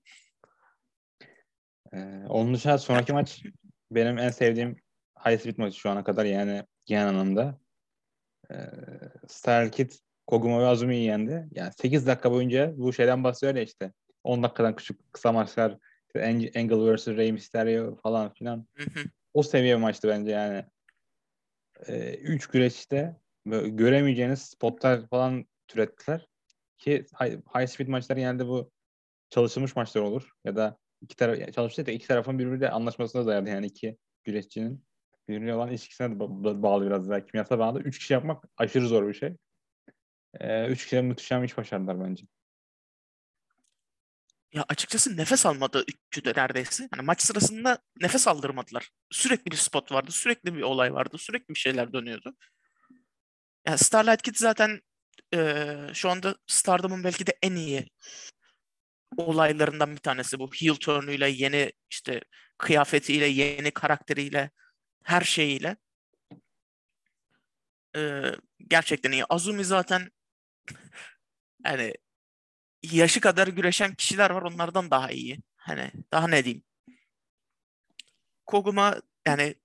Ee, 1.94 1.98
onun 2.30 2.54
dışında 2.54 2.78
sonraki 2.78 3.14
maç 3.14 3.44
benim 3.92 4.18
en 4.18 4.30
sevdiğim 4.30 4.82
High 5.26 5.40
Speed 5.40 5.58
maçı 5.58 5.80
şu 5.80 5.90
ana 5.90 6.04
kadar 6.04 6.26
yani 6.26 6.66
genel 6.86 7.08
anlamda. 7.08 7.60
Ee, 8.52 8.56
Star 9.28 9.72
Kid 9.72 9.92
Koguma 10.30 10.60
ve 10.62 10.66
Azumi'yi 10.66 11.04
yendi. 11.06 11.48
Yani 11.52 11.72
8 11.74 12.08
dakika 12.08 12.32
boyunca 12.32 12.74
bu 12.78 12.94
şeyden 12.94 13.24
bahsediyor 13.24 13.56
ya 13.56 13.62
işte. 13.64 13.94
10 14.24 14.44
dakikadan 14.44 14.76
küçük 14.76 15.14
kısa 15.14 15.32
maçlar 15.32 15.78
işte 16.08 16.28
Angle 16.60 16.96
vs. 16.96 17.08
Rey 17.08 17.32
Mysterio 17.32 17.96
falan 17.96 18.34
filan. 18.34 18.68
O 19.34 19.44
seviye 19.44 19.76
bir 19.76 19.82
maçtı 19.82 20.08
bence 20.08 20.32
yani. 20.32 20.66
Ee, 21.88 22.14
üç 22.14 22.48
güreşte 22.48 23.16
böyle 23.46 23.70
göremeyeceğiniz 23.70 24.42
spotlar 24.42 25.08
falan 25.08 25.46
türettiler. 25.68 26.28
Ki 26.78 27.06
high, 27.22 27.38
high 27.56 27.68
speed 27.68 27.88
maçlar 27.88 28.18
genelde 28.18 28.48
bu 28.48 28.72
çalışılmış 29.30 29.76
maçlar 29.76 30.02
olur. 30.02 30.32
Ya 30.46 30.56
da 30.56 30.78
iki 31.02 31.16
taraf 31.16 31.54
çalıştı 31.54 31.86
da 31.86 31.92
iki 31.92 32.08
tarafın 32.08 32.40
birbiriyle 32.40 32.70
anlaşmasına 32.70 33.26
dayalı 33.26 33.50
yani 33.50 33.66
iki 33.66 33.98
güreşçinin 34.24 34.84
birbirine 35.28 35.56
olan 35.56 35.70
ilişkisine 35.70 36.12
de 36.12 36.24
ba- 36.24 36.44
ba- 36.44 36.62
bağlı 36.64 36.86
biraz 36.86 37.10
daha 37.10 37.26
kimyasal 37.26 37.60
bağlı. 37.60 37.82
Üç 37.82 38.00
kişi 38.00 38.14
yapmak 38.14 38.44
aşırı 38.58 38.88
zor 38.88 39.08
bir 39.08 39.14
şey. 39.14 39.36
Ee, 40.34 40.68
üç 40.68 40.92
de 40.92 41.02
muhteşem 41.02 41.44
iş 41.44 41.58
başardılar 41.58 42.00
bence. 42.00 42.24
Ya 44.54 44.66
açıkçası 44.70 45.18
nefes 45.18 45.46
almadı 45.46 45.84
üçü 45.88 46.26
de 46.26 46.34
neredeyse. 46.42 46.88
Hani 46.92 47.02
maç 47.06 47.22
sırasında 47.22 47.78
nefes 48.02 48.28
aldırmadılar. 48.28 48.90
Sürekli 49.12 49.52
bir 49.52 49.56
spot 49.56 49.92
vardı, 49.92 50.12
sürekli 50.12 50.56
bir 50.56 50.62
olay 50.62 50.94
vardı, 50.94 51.18
sürekli 51.18 51.54
bir 51.54 51.60
şeyler 51.60 51.94
dönüyordu. 51.94 52.36
Yani 53.68 53.78
Starlight 53.78 54.22
Kid 54.22 54.36
zaten 54.36 54.82
eee, 55.34 55.78
şu 55.94 56.10
anda 56.10 56.36
Stardom'un 56.48 57.04
belki 57.04 57.28
de 57.28 57.38
en 57.42 57.56
iyi 57.56 57.88
olaylarından 59.18 59.92
bir 59.92 59.98
tanesi 59.98 60.40
bu. 60.40 60.50
Heel 60.54 60.76
turn'uyla, 60.76 61.28
yeni 61.28 61.72
işte 61.90 62.22
kıyafetiyle, 62.58 63.26
yeni 63.28 63.72
karakteriyle, 63.72 64.52
her 65.04 65.22
şeyiyle. 65.22 65.78
Eee, 67.96 68.36
gerçekten 68.68 69.12
iyi. 69.12 69.26
Azumi 69.26 69.66
zaten 69.66 70.10
yani 71.66 71.94
yaşı 72.84 73.22
kadar 73.22 73.48
güreşen 73.48 73.96
kişiler 73.96 74.30
var 74.30 74.42
onlardan 74.42 74.92
daha 74.92 75.12
iyi. 75.12 75.40
Hani 75.58 75.92
daha 76.12 76.28
ne 76.28 76.46
diyeyim. 76.46 76.64
Koguma 78.46 79.02
yani 79.28 79.56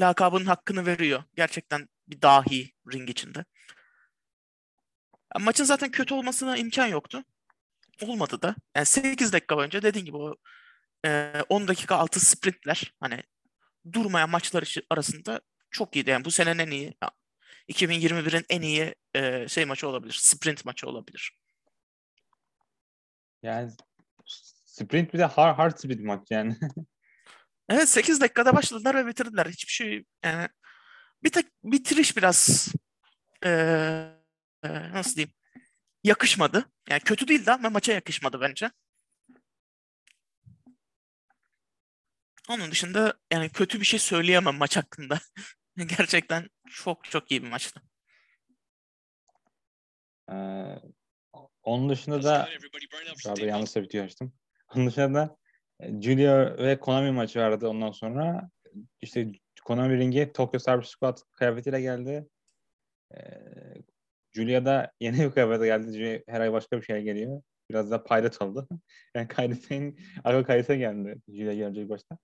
lakabının 0.00 0.46
hakkını 0.46 0.86
veriyor. 0.86 1.24
Gerçekten 1.36 1.88
bir 2.08 2.22
dahi 2.22 2.72
ring 2.92 3.10
içinde. 3.10 3.44
Maçın 5.40 5.64
zaten 5.64 5.90
kötü 5.90 6.14
olmasına 6.14 6.56
imkan 6.56 6.86
yoktu. 6.86 7.24
Olmadı 8.02 8.42
da. 8.42 8.56
Yani 8.76 8.86
8 8.86 9.32
dakika 9.32 9.56
boyunca 9.56 9.82
dediğin 9.82 10.04
gibi 10.04 10.16
o 10.16 10.36
e, 11.06 11.32
10 11.48 11.68
dakika 11.68 11.96
altı 11.96 12.20
sprintler 12.20 12.94
hani 13.00 13.22
durmayan 13.92 14.30
maçlar 14.30 14.76
arasında 14.90 15.40
çok 15.70 15.96
iyiydi. 15.96 16.10
Yani 16.10 16.24
bu 16.24 16.30
senenin 16.30 16.58
en 16.58 16.70
iyi 16.70 16.94
2021'in 17.68 18.44
en 18.48 18.62
iyi 18.62 18.94
e, 19.14 19.48
şey 19.48 19.64
maçı 19.64 19.88
olabilir. 19.88 20.18
Sprint 20.20 20.64
maçı 20.64 20.88
olabilir. 20.88 21.38
Yani 23.42 23.72
sprint 24.64 25.14
bir 25.14 25.18
de 25.18 25.24
hard, 25.24 25.58
hard 25.58 25.78
speed 25.78 26.00
maç 26.00 26.30
yani. 26.30 26.56
Evet 27.68 27.88
8 27.88 28.20
dakikada 28.20 28.56
başladılar 28.56 28.94
ve 28.94 29.06
bitirdiler. 29.06 29.46
Hiçbir 29.46 29.72
şey 29.72 30.04
yani 30.24 30.48
bir 31.22 31.30
tek 31.30 31.46
bitiriş 31.64 32.16
biraz 32.16 32.68
eee, 33.44 34.12
eee, 34.64 34.92
nasıl 34.92 35.16
diyeyim 35.16 35.34
yakışmadı. 36.04 36.64
Yani 36.90 37.00
kötü 37.00 37.28
değildi 37.28 37.52
ama 37.52 37.70
maça 37.70 37.92
yakışmadı 37.92 38.40
bence. 38.40 38.70
Onun 42.48 42.70
dışında 42.70 43.14
yani 43.32 43.50
kötü 43.50 43.80
bir 43.80 43.86
şey 43.86 44.00
söyleyemem 44.00 44.54
maç 44.54 44.76
hakkında. 44.76 45.20
Gerçekten 45.98 46.48
çok 46.70 47.04
çok 47.04 47.30
iyi 47.30 47.42
bir 47.42 47.48
maçtı. 47.48 47.82
Ee, 50.30 50.34
onun 51.62 51.88
dışında 51.88 52.22
da 52.22 52.48
Pardon 53.24 53.46
yanlış 53.46 53.76
bitiyor 53.76 54.04
açtım. 54.04 54.32
Onun 54.74 54.86
dışında 54.86 55.14
da 55.14 55.36
e, 55.80 56.02
Julia 56.02 56.58
ve 56.58 56.80
Konami 56.80 57.10
maçı 57.10 57.40
vardı 57.40 57.68
ondan 57.68 57.90
sonra. 57.90 58.50
işte 59.00 59.32
Konami 59.64 59.98
ringi 59.98 60.32
Tokyo 60.32 60.60
Cyber 60.60 60.82
Squad 60.82 61.18
kıyafetiyle 61.32 61.80
geldi. 61.80 62.28
Ee, 63.14 63.18
Julia 64.32 64.64
da 64.64 64.92
yeni 65.00 65.18
bir 65.18 65.30
kıyafete 65.30 65.66
geldi. 65.66 66.24
Her 66.28 66.40
ay 66.40 66.52
başka 66.52 66.76
bir 66.76 66.82
şeye 66.82 67.02
geliyor. 67.02 67.42
Biraz 67.70 67.90
da 67.90 68.04
Pirate 68.04 68.44
oldu. 68.44 68.68
yani 69.14 69.28
Kairis'in 69.28 69.98
Aga 70.24 70.44
Kairis'e 70.44 70.76
geldi. 70.76 71.16
Julia 71.28 71.54
gelecek 71.54 71.88
başta. 71.88 72.18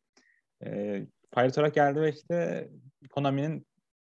E, 0.64 1.00
Pirate 1.34 1.60
olarak 1.60 1.74
geldi 1.74 2.00
ve 2.00 2.12
işte 2.12 2.68
Konami'nin 3.10 3.66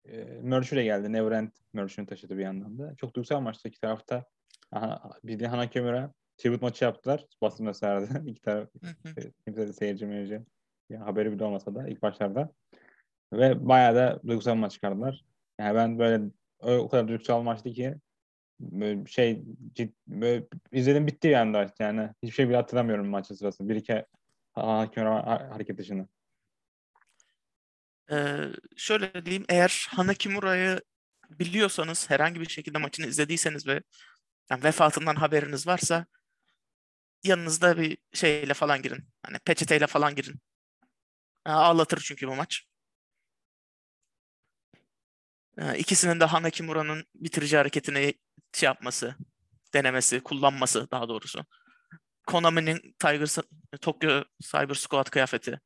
e, 0.05 0.23
merch'üyle 0.41 0.83
geldi. 0.83 1.13
Neverend 1.13 1.51
merch'ünü 1.73 2.05
taşıdı 2.05 2.37
bir 2.37 2.43
yandan 2.43 2.79
da. 2.79 2.95
Çok 2.95 3.15
duygusal 3.15 3.41
maçtı 3.41 3.67
iki 3.67 3.79
tarafta. 3.79 4.25
Aha, 4.71 5.11
bildiğin 5.23 5.49
Hana 5.49 5.69
Kimura 5.69 6.13
tribute 6.37 6.65
maçı 6.65 6.85
yaptılar. 6.85 7.25
Basın 7.41 7.65
gösterdi. 7.65 8.09
İki 8.29 8.41
taraf 8.41 8.69
e, 9.17 9.31
kimse 9.45 9.67
de 9.67 9.73
seyirci 9.73 10.05
meyirci. 10.05 10.41
Yani 10.89 11.03
haberi 11.03 11.31
bile 11.31 11.43
olmasa 11.43 11.75
da 11.75 11.87
ilk 11.87 12.01
başlarda. 12.01 12.51
Ve 13.33 13.67
bayağı 13.67 13.95
da 13.95 14.19
duygusal 14.27 14.55
maç 14.55 14.71
çıkardılar. 14.71 15.25
Yani 15.59 15.75
ben 15.75 15.99
böyle 15.99 16.23
o 16.59 16.89
kadar 16.89 17.07
duygusal 17.07 17.41
maçtı 17.41 17.69
ki 17.69 17.95
böyle 18.59 19.05
şey 19.05 19.43
cid, 19.73 19.93
böyle 20.07 20.47
izledim 20.71 21.07
bitti 21.07 21.37
anda 21.37 21.73
yani 21.79 22.09
hiçbir 22.23 22.35
şey 22.35 22.49
bile 22.49 22.55
hatırlamıyorum 22.55 23.07
maçın 23.07 23.35
sırasında. 23.35 23.69
Bir 23.69 23.75
iki 23.75 24.05
hakem 24.53 25.05
hareket 25.05 25.77
dışında. 25.77 26.07
Ee, 28.11 28.37
şöyle 28.77 29.25
diyeyim 29.25 29.45
eğer 29.49 29.87
Hanakimura'yı 29.89 30.81
biliyorsanız 31.29 32.09
herhangi 32.09 32.41
bir 32.41 32.49
şekilde 32.49 32.77
maçını 32.77 33.07
izlediyseniz 33.07 33.67
ve 33.67 33.81
yani 34.49 34.63
vefatından 34.63 35.15
haberiniz 35.15 35.67
varsa 35.67 36.05
yanınızda 37.23 37.77
bir 37.77 37.97
şeyle 38.13 38.53
falan 38.53 38.81
girin. 38.81 39.07
Hani 39.23 39.39
peçeteyle 39.39 39.87
falan 39.87 40.15
girin. 40.15 40.41
Ağlatır 41.45 42.01
çünkü 42.05 42.27
bu 42.27 42.35
maç. 42.35 42.63
İkisinin 45.77 46.19
de 46.19 46.25
Hanakimura'nın 46.25 47.05
bitirici 47.15 47.57
hareketini 47.57 48.13
şey 48.53 48.67
yapması, 48.67 49.15
denemesi, 49.73 50.19
kullanması 50.19 50.91
daha 50.91 51.09
doğrusu. 51.09 51.45
Konami'nin 52.27 52.95
Tiger 52.99 53.27
Tokyo 53.81 54.23
Cyber 54.41 54.75
Squad 54.75 55.09
kıyafeti. 55.09 55.59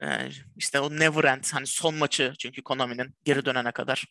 Yani 0.00 0.32
işte 0.56 0.80
o 0.80 0.90
Never 0.90 1.24
End 1.24 1.44
hani 1.52 1.66
son 1.66 1.94
maçı 1.94 2.34
çünkü 2.38 2.62
Konami'nin 2.62 3.14
geri 3.24 3.44
dönene 3.44 3.72
kadar. 3.72 4.06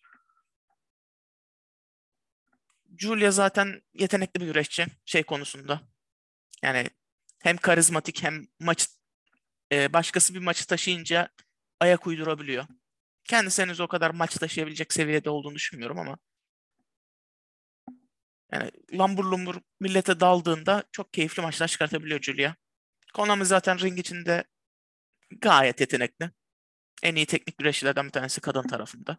Julia 2.97 3.31
zaten 3.31 3.81
yetenekli 3.93 4.41
bir 4.41 4.45
güreşçi 4.45 4.85
şey 5.05 5.23
konusunda. 5.23 5.81
Yani 6.63 6.89
hem 7.39 7.57
karizmatik 7.57 8.23
hem 8.23 8.47
maç 8.59 8.87
e, 9.71 9.93
başkası 9.93 10.33
bir 10.33 10.39
maçı 10.39 10.67
taşıyınca 10.67 11.29
ayak 11.79 12.07
uydurabiliyor. 12.07 12.65
Kendisi 13.23 13.61
henüz 13.61 13.79
o 13.79 13.87
kadar 13.87 14.11
maç 14.11 14.35
taşıyabilecek 14.35 14.93
seviyede 14.93 15.29
olduğunu 15.29 15.55
düşünmüyorum 15.55 15.99
ama 15.99 16.17
yani 18.51 18.71
lambur 18.93 19.25
lumbur 19.25 19.55
millete 19.79 20.19
daldığında 20.19 20.83
çok 20.91 21.13
keyifli 21.13 21.41
maçlar 21.41 21.67
çıkartabiliyor 21.67 22.21
Julia. 22.21 22.55
Konami 23.13 23.45
zaten 23.45 23.79
ring 23.79 23.99
içinde 23.99 24.43
gayet 25.31 25.79
yetenekli. 25.79 26.31
En 27.03 27.15
iyi 27.15 27.25
teknik 27.25 27.57
güreşçilerden 27.57 28.05
bir 28.05 28.11
tanesi 28.11 28.41
kadın 28.41 28.67
tarafında. 28.67 29.17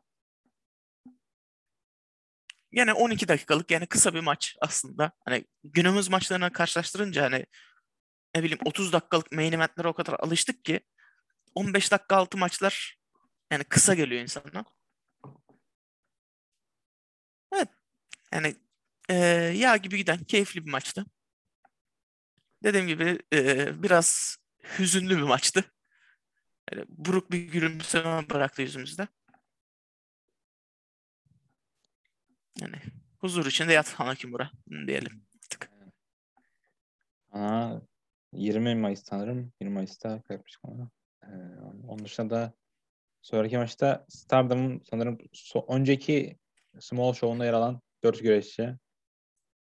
Yine 2.72 2.92
12 2.92 3.28
dakikalık 3.28 3.70
yani 3.70 3.86
kısa 3.86 4.14
bir 4.14 4.20
maç 4.20 4.56
aslında. 4.60 5.12
Hani 5.24 5.44
günümüz 5.64 6.08
maçlarına 6.08 6.52
karşılaştırınca 6.52 7.24
hani 7.24 7.46
ne 8.34 8.42
bileyim 8.42 8.60
30 8.64 8.92
dakikalık 8.92 9.32
main 9.32 9.52
eventlere 9.52 9.88
o 9.88 9.92
kadar 9.92 10.16
alıştık 10.20 10.64
ki 10.64 10.80
15 11.54 11.92
dakika 11.92 12.16
altı 12.16 12.38
maçlar 12.38 12.98
yani 13.50 13.64
kısa 13.64 13.94
geliyor 13.94 14.22
insana. 14.22 14.64
Evet. 17.52 17.68
Yani 18.32 18.56
e, 19.08 19.14
yağ 19.56 19.76
gibi 19.76 19.96
giden 19.96 20.24
keyifli 20.24 20.66
bir 20.66 20.70
maçtı. 20.70 21.06
Dediğim 22.64 22.86
gibi 22.86 23.18
e, 23.32 23.82
biraz 23.82 24.36
hüzünlü 24.78 25.16
bir 25.16 25.22
maçtı. 25.22 25.64
Yani 26.72 26.84
buruk 26.88 27.30
bir 27.30 27.38
gülümseme 27.38 28.30
bıraktı 28.30 28.62
yüzümüzde. 28.62 29.08
Yani 32.60 32.76
huzur 33.18 33.46
içinde 33.46 33.72
yat 33.72 33.92
Hanakimura 33.92 34.50
diyelim 34.86 35.26
artık. 35.44 35.70
Aa, 37.32 37.80
20 38.32 38.74
Mayıs 38.74 39.04
sanırım. 39.04 39.52
20 39.60 39.74
Mayıs'ta 39.74 40.22
kaybetmiştik 40.22 40.64
onu. 40.64 40.90
Ee, 41.22 41.26
onun 41.88 42.04
dışında 42.04 42.30
da 42.30 42.52
sonraki 43.22 43.58
maçta 43.58 44.06
Stardom'un 44.08 44.82
sanırım 44.90 45.18
so- 45.32 45.74
önceki 45.74 46.38
Small 46.80 47.12
Show'unda 47.12 47.44
yer 47.44 47.52
alan 47.52 47.80
4 48.04 48.20
güreşçi 48.20 48.76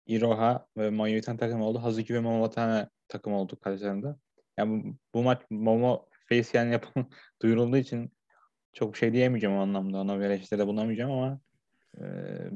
Iroha 0.07 0.67
ve 0.77 0.91
Mayuitan 0.91 1.37
takım 1.37 1.63
oldu. 1.63 1.83
Hazuki 1.83 2.15
ve 2.15 2.21
Momo 2.21 2.45
Watanabe 2.47 2.91
takım 3.09 3.33
oldu 3.33 3.61
karşılarında. 3.61 4.19
Yani 4.57 4.85
bu, 4.85 4.97
bu 5.15 5.23
maç 5.23 5.43
Momo 5.51 6.09
face 6.29 6.59
yani 6.59 6.73
yapım 6.73 7.11
duyurulduğu 7.43 7.77
için 7.77 8.13
çok 8.73 8.97
şey 8.97 9.13
diyemeyeceğim 9.13 9.57
o 9.57 9.61
anlamda. 9.61 9.99
Ona 9.99 10.21
bir 10.21 10.25
eleştiride 10.25 10.67
bulunamayacağım 10.67 11.11
ama 11.11 11.41
e, 11.99 12.05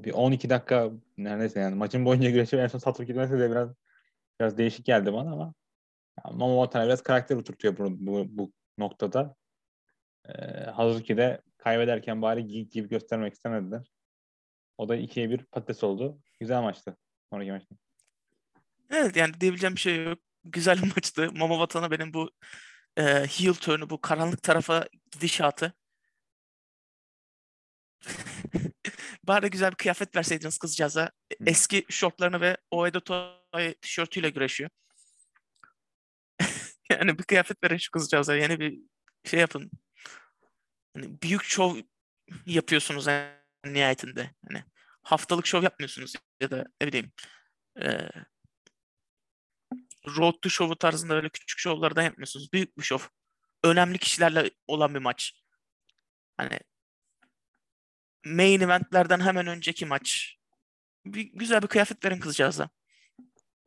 bir 0.04 0.12
12 0.12 0.50
dakika 0.50 0.90
neredeyse 1.18 1.61
yani 1.61 1.74
maçın 1.74 2.04
boyunca 2.04 2.30
güreşi 2.30 2.56
en 2.56 2.66
son 2.66 2.78
Satoru 2.78 3.06
gitmesi 3.06 3.38
de 3.38 3.50
biraz 3.50 3.70
biraz 4.40 4.58
değişik 4.58 4.87
geldi 4.87 5.12
bana 5.12 5.32
ama 5.32 5.54
yani 6.24 6.37
Momo 6.37 6.64
Watanabe 6.64 6.88
biraz 6.88 7.02
karakter 7.02 7.37
oturtuyor 7.37 7.76
bu, 7.76 8.06
bu, 8.06 8.26
bu 8.30 8.52
noktada. 8.78 9.37
E, 10.28 10.32
Hazuki 10.64 11.16
de 11.16 11.42
kaybederken 11.58 12.22
bari 12.22 12.46
geek 12.46 12.72
gibi 12.72 12.88
göstermek 12.88 13.35
istemediler. 13.35 13.92
O 14.78 14.88
da 14.88 14.96
ikiye 14.96 15.30
bir 15.30 15.44
patates 15.44 15.85
oldu. 15.85 16.18
Güzel 16.40 16.62
maçtı. 16.62 16.96
Sonraki 17.30 17.52
maçta. 17.52 17.74
Evet 18.90 19.16
yani 19.16 19.40
diyebileceğim 19.40 19.74
bir 19.74 19.80
şey 19.80 20.04
yok. 20.04 20.18
Güzel 20.44 20.82
bir 20.82 20.92
maçtı. 20.96 21.32
Momo 21.32 21.58
Vatana 21.58 21.90
benim 21.90 22.14
bu 22.14 22.30
e, 22.96 23.02
heel 23.26 23.55
turn'u, 23.55 23.90
bu 23.90 24.00
karanlık 24.00 24.42
tarafa 24.42 24.87
gidişatı. 25.12 25.74
Bari 29.24 29.50
güzel 29.50 29.70
bir 29.70 29.76
kıyafet 29.76 30.16
verseydiniz 30.16 30.59
kızcağıza. 30.59 31.11
Eski 31.46 31.85
şortlarını 31.88 32.40
ve 32.40 32.57
Oedo 32.70 33.00
Toy 33.00 33.74
tişörtüyle 33.83 34.31
güreşiyor. 34.31 34.70
yani 36.90 37.18
bir 37.18 37.24
kıyafet 37.24 37.64
verin 37.64 37.76
şu 37.76 37.90
kızcağıza. 37.90 38.37
Yeni 38.37 38.61
bir 38.61 38.78
şey 39.24 39.40
yapın. 39.40 39.70
Hani 40.94 41.22
büyük 41.22 41.44
şov 41.44 41.76
yapıyorsunuz 42.46 43.09
en 43.09 43.42
nihayetinde. 43.64 44.31
Hani 44.48 44.64
haftalık 45.02 45.46
şov 45.46 45.62
yapmıyorsunuz 45.62 46.14
ya 46.40 46.50
da 46.50 46.64
ne 46.81 46.87
bileyim 46.87 47.12
e, 47.83 48.09
road 50.06 50.34
to 50.42 50.48
show'u 50.48 50.76
tarzında 50.76 51.14
öyle 51.14 51.28
küçük 51.28 51.58
şovlardan 51.58 52.02
yapmıyorsunuz. 52.02 52.52
Büyük 52.52 52.78
bir 52.78 52.82
şov. 52.82 52.98
Önemli 53.64 53.98
kişilerle 53.98 54.50
olan 54.66 54.94
bir 54.94 54.98
maç. 54.98 55.32
Hani 56.36 56.58
main 58.26 58.60
eventlerden 58.60 59.20
hemen 59.20 59.46
önceki 59.46 59.86
maç. 59.86 60.36
Bir, 61.06 61.22
güzel 61.22 61.62
bir 61.62 61.66
kıyafet 61.66 62.04
verin 62.04 62.20
kızcağıza. 62.20 62.68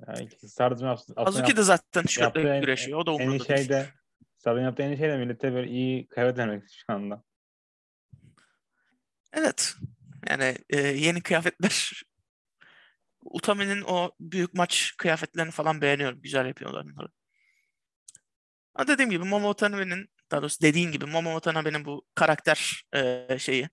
Yani 0.08 0.30
Stardom 0.48 0.88
aslında 0.88 1.22
Azuki 1.22 1.58
de 1.58 1.64
zaten 1.64 2.06
tişörtle 2.06 2.56
en- 2.56 2.62
güreşiyor. 2.62 3.00
O 3.00 3.06
da 3.06 3.12
en 3.12 3.16
umurunda 3.16 3.44
şey 3.44 3.58
değil. 3.58 3.70
de 3.70 3.90
Stardom 4.38 4.64
yaptığı 4.64 4.84
en 4.84 4.96
şey 4.96 5.10
de 5.10 5.18
millete 5.18 5.54
böyle 5.54 5.72
iyi 5.72 6.08
kıyafet 6.08 6.38
vermek 6.38 6.64
şu 6.70 6.94
anda. 6.94 7.24
Evet. 9.34 9.76
Yani 10.30 10.58
e, 10.70 10.78
yeni 10.82 11.22
kıyafetler 11.22 12.04
Utami'nin 13.26 13.82
o 13.82 14.12
büyük 14.20 14.54
maç 14.54 14.94
kıyafetlerini 14.98 15.52
falan 15.52 15.82
beğeniyorum. 15.82 16.22
Güzel 16.22 16.46
yapıyorlar 16.46 16.86
onları. 16.86 17.10
Ama 18.76 18.88
dediğim 18.88 19.12
gibi 19.12 19.24
Momo 19.24 19.50
Watanabe'nin 19.50 20.10
daha 20.32 20.42
doğrusu 20.42 20.62
dediğin 20.62 20.92
gibi 20.92 21.06
Momo 21.06 21.34
Watanabe'nin 21.34 21.86
bu 21.86 22.06
karakter 22.16 22.84
e, 22.96 23.38
şeyi 23.40 23.70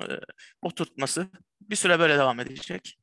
e, 0.00 0.04
oturtması 0.62 1.30
bir 1.60 1.76
süre 1.76 1.98
böyle 1.98 2.18
devam 2.18 2.40
edecek. 2.40 2.98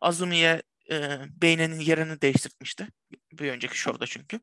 Azumi'ye 0.00 0.62
e, 0.90 1.18
beyninin 1.42 1.80
yerini 1.80 2.20
değiştirmişti. 2.20 2.88
Bir 3.32 3.52
önceki 3.52 3.78
şovda 3.78 4.06
çünkü. 4.06 4.40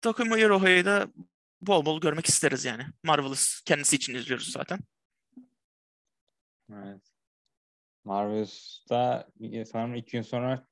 Takuma 0.00 0.38
Iroha'yı 0.38 0.84
da 0.84 1.08
bol 1.60 1.84
bol 1.84 2.00
görmek 2.00 2.26
isteriz 2.26 2.64
yani. 2.64 2.86
Marvelous 3.02 3.60
kendisi 3.64 3.96
için 3.96 4.14
izliyoruz 4.14 4.52
zaten. 4.52 4.80
Evet. 6.72 7.00
Marvel'da 8.04 9.28
sanırım 9.66 9.94
iki 9.94 10.12
gün 10.12 10.22
sonra 10.22 10.66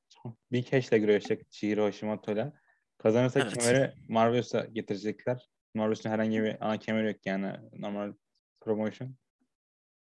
Big 0.53 0.67
Cash'le 0.71 0.91
güreşecek 0.91 1.51
Chihiro 1.51 1.85
Hashimoto'yla. 1.85 2.53
Kazanırsa 2.99 3.41
Evet. 3.41 3.59
kemeri 3.59 3.93
Marvel's'a 4.09 4.65
getirecekler. 4.65 5.49
Marvel's'ın 5.75 6.11
herhangi 6.11 6.43
bir 6.43 6.67
ana 6.67 6.79
kemeri 6.79 7.07
yok 7.07 7.27
yani 7.27 7.53
normal 7.73 8.13
promotion. 8.61 9.17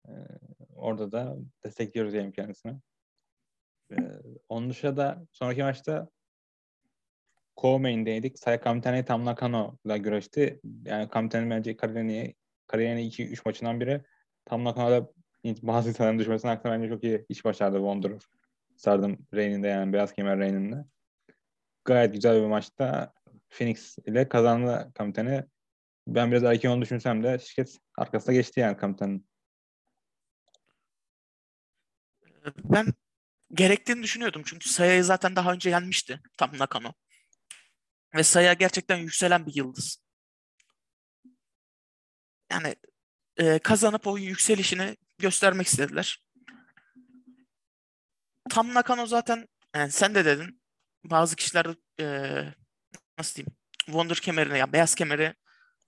Ee, 0.09 0.13
orada 0.75 1.13
da 1.13 1.37
destekliyoruz 1.65 2.15
yani 2.15 2.33
kendisini. 2.33 2.81
Ee, 3.93 3.95
onun 4.49 4.71
dışında 4.71 4.97
da 4.97 5.27
sonraki 5.33 5.63
maçta 5.63 6.09
Co-main'deydik. 7.57 8.39
Saya 8.39 8.61
Kamitani 8.61 9.05
Tam 9.05 9.25
Nakano'la 9.25 9.97
güreşti. 9.97 10.61
Yani 10.85 11.09
Kamitani 11.09 11.51
bence 11.51 11.77
kariyerinin 11.77 12.35
kariyerinin 12.67 13.11
2-3 13.11 13.43
maçından 13.47 13.81
biri. 13.81 14.05
Tam 14.45 14.65
Nakano'da 14.65 15.13
bazı 15.45 15.89
insanların 15.89 16.19
düşmesine 16.19 16.51
hakkında 16.51 16.73
bence 16.73 16.89
çok 16.89 17.05
iyi 17.05 17.27
iş 17.29 17.45
başardı 17.45 17.77
Wanderer. 17.77 18.23
Sardım 18.77 19.27
Reign'inde 19.35 19.69
yani 19.69 19.93
Beyaz 19.93 20.13
Kemer 20.13 20.39
Reign'inde. 20.39 20.85
gayet 21.85 22.15
güzel 22.15 22.43
bir 22.43 22.47
maçta 22.47 23.13
Phoenix 23.51 23.99
ile 24.07 24.29
kazandı 24.29 24.93
Kamitani. 24.95 25.45
Ben 26.07 26.31
biraz 26.31 26.45
erken 26.45 26.71
onu 26.71 26.83
düşünsem 26.83 27.23
de 27.23 27.39
şirket 27.39 27.79
arkasına 27.99 28.35
geçti 28.35 28.61
yani 28.61 28.77
Kamitani'nin. 28.77 29.29
Ben 32.65 32.87
gerektiğini 33.55 34.03
düşünüyordum. 34.03 34.43
Çünkü 34.47 34.69
Saya'yı 34.69 35.05
zaten 35.05 35.37
daha 35.37 35.53
önce 35.53 35.71
yenmişti 35.71 36.21
tam 36.39 36.59
Nakano. 36.59 36.93
Ve 38.15 38.23
Saya 38.23 38.53
gerçekten 38.53 38.97
yükselen 38.97 39.47
bir 39.47 39.55
yıldız. 39.55 40.03
Yani 42.51 42.75
e, 43.37 43.59
kazanıp 43.59 44.07
o 44.07 44.19
yükselişini 44.19 44.97
göstermek 45.19 45.67
istediler. 45.67 46.23
Tam 48.51 48.75
Nakano 48.75 49.07
zaten 49.07 49.49
yani 49.75 49.93
sen 49.93 50.15
de 50.15 50.25
dedin 50.25 50.63
bazı 51.05 51.37
kişiler 51.37 51.67
e, 52.01 52.07
nasıl 53.19 53.37
diyeyim 53.37 53.57
Wonder 53.87 54.17
kemerini 54.17 54.59
ya 54.59 54.73
beyaz 54.73 54.95
kemeri 54.95 55.35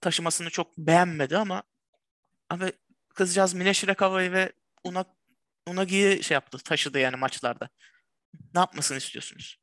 taşımasını 0.01 0.49
çok 0.49 0.77
beğenmedi 0.77 1.37
ama 1.37 1.63
abi 2.49 2.71
kızcağız 3.15 3.53
Mine 3.53 3.73
Shirakawa'yı 3.73 4.31
ve 4.31 4.53
Una, 4.83 5.05
Unagi'yi 5.67 6.23
şey 6.23 6.35
yaptı 6.35 6.57
taşıdı 6.57 6.99
yani 6.99 7.15
maçlarda. 7.15 7.69
Ne 8.53 8.59
yapmasını 8.59 8.97
istiyorsunuz? 8.97 9.59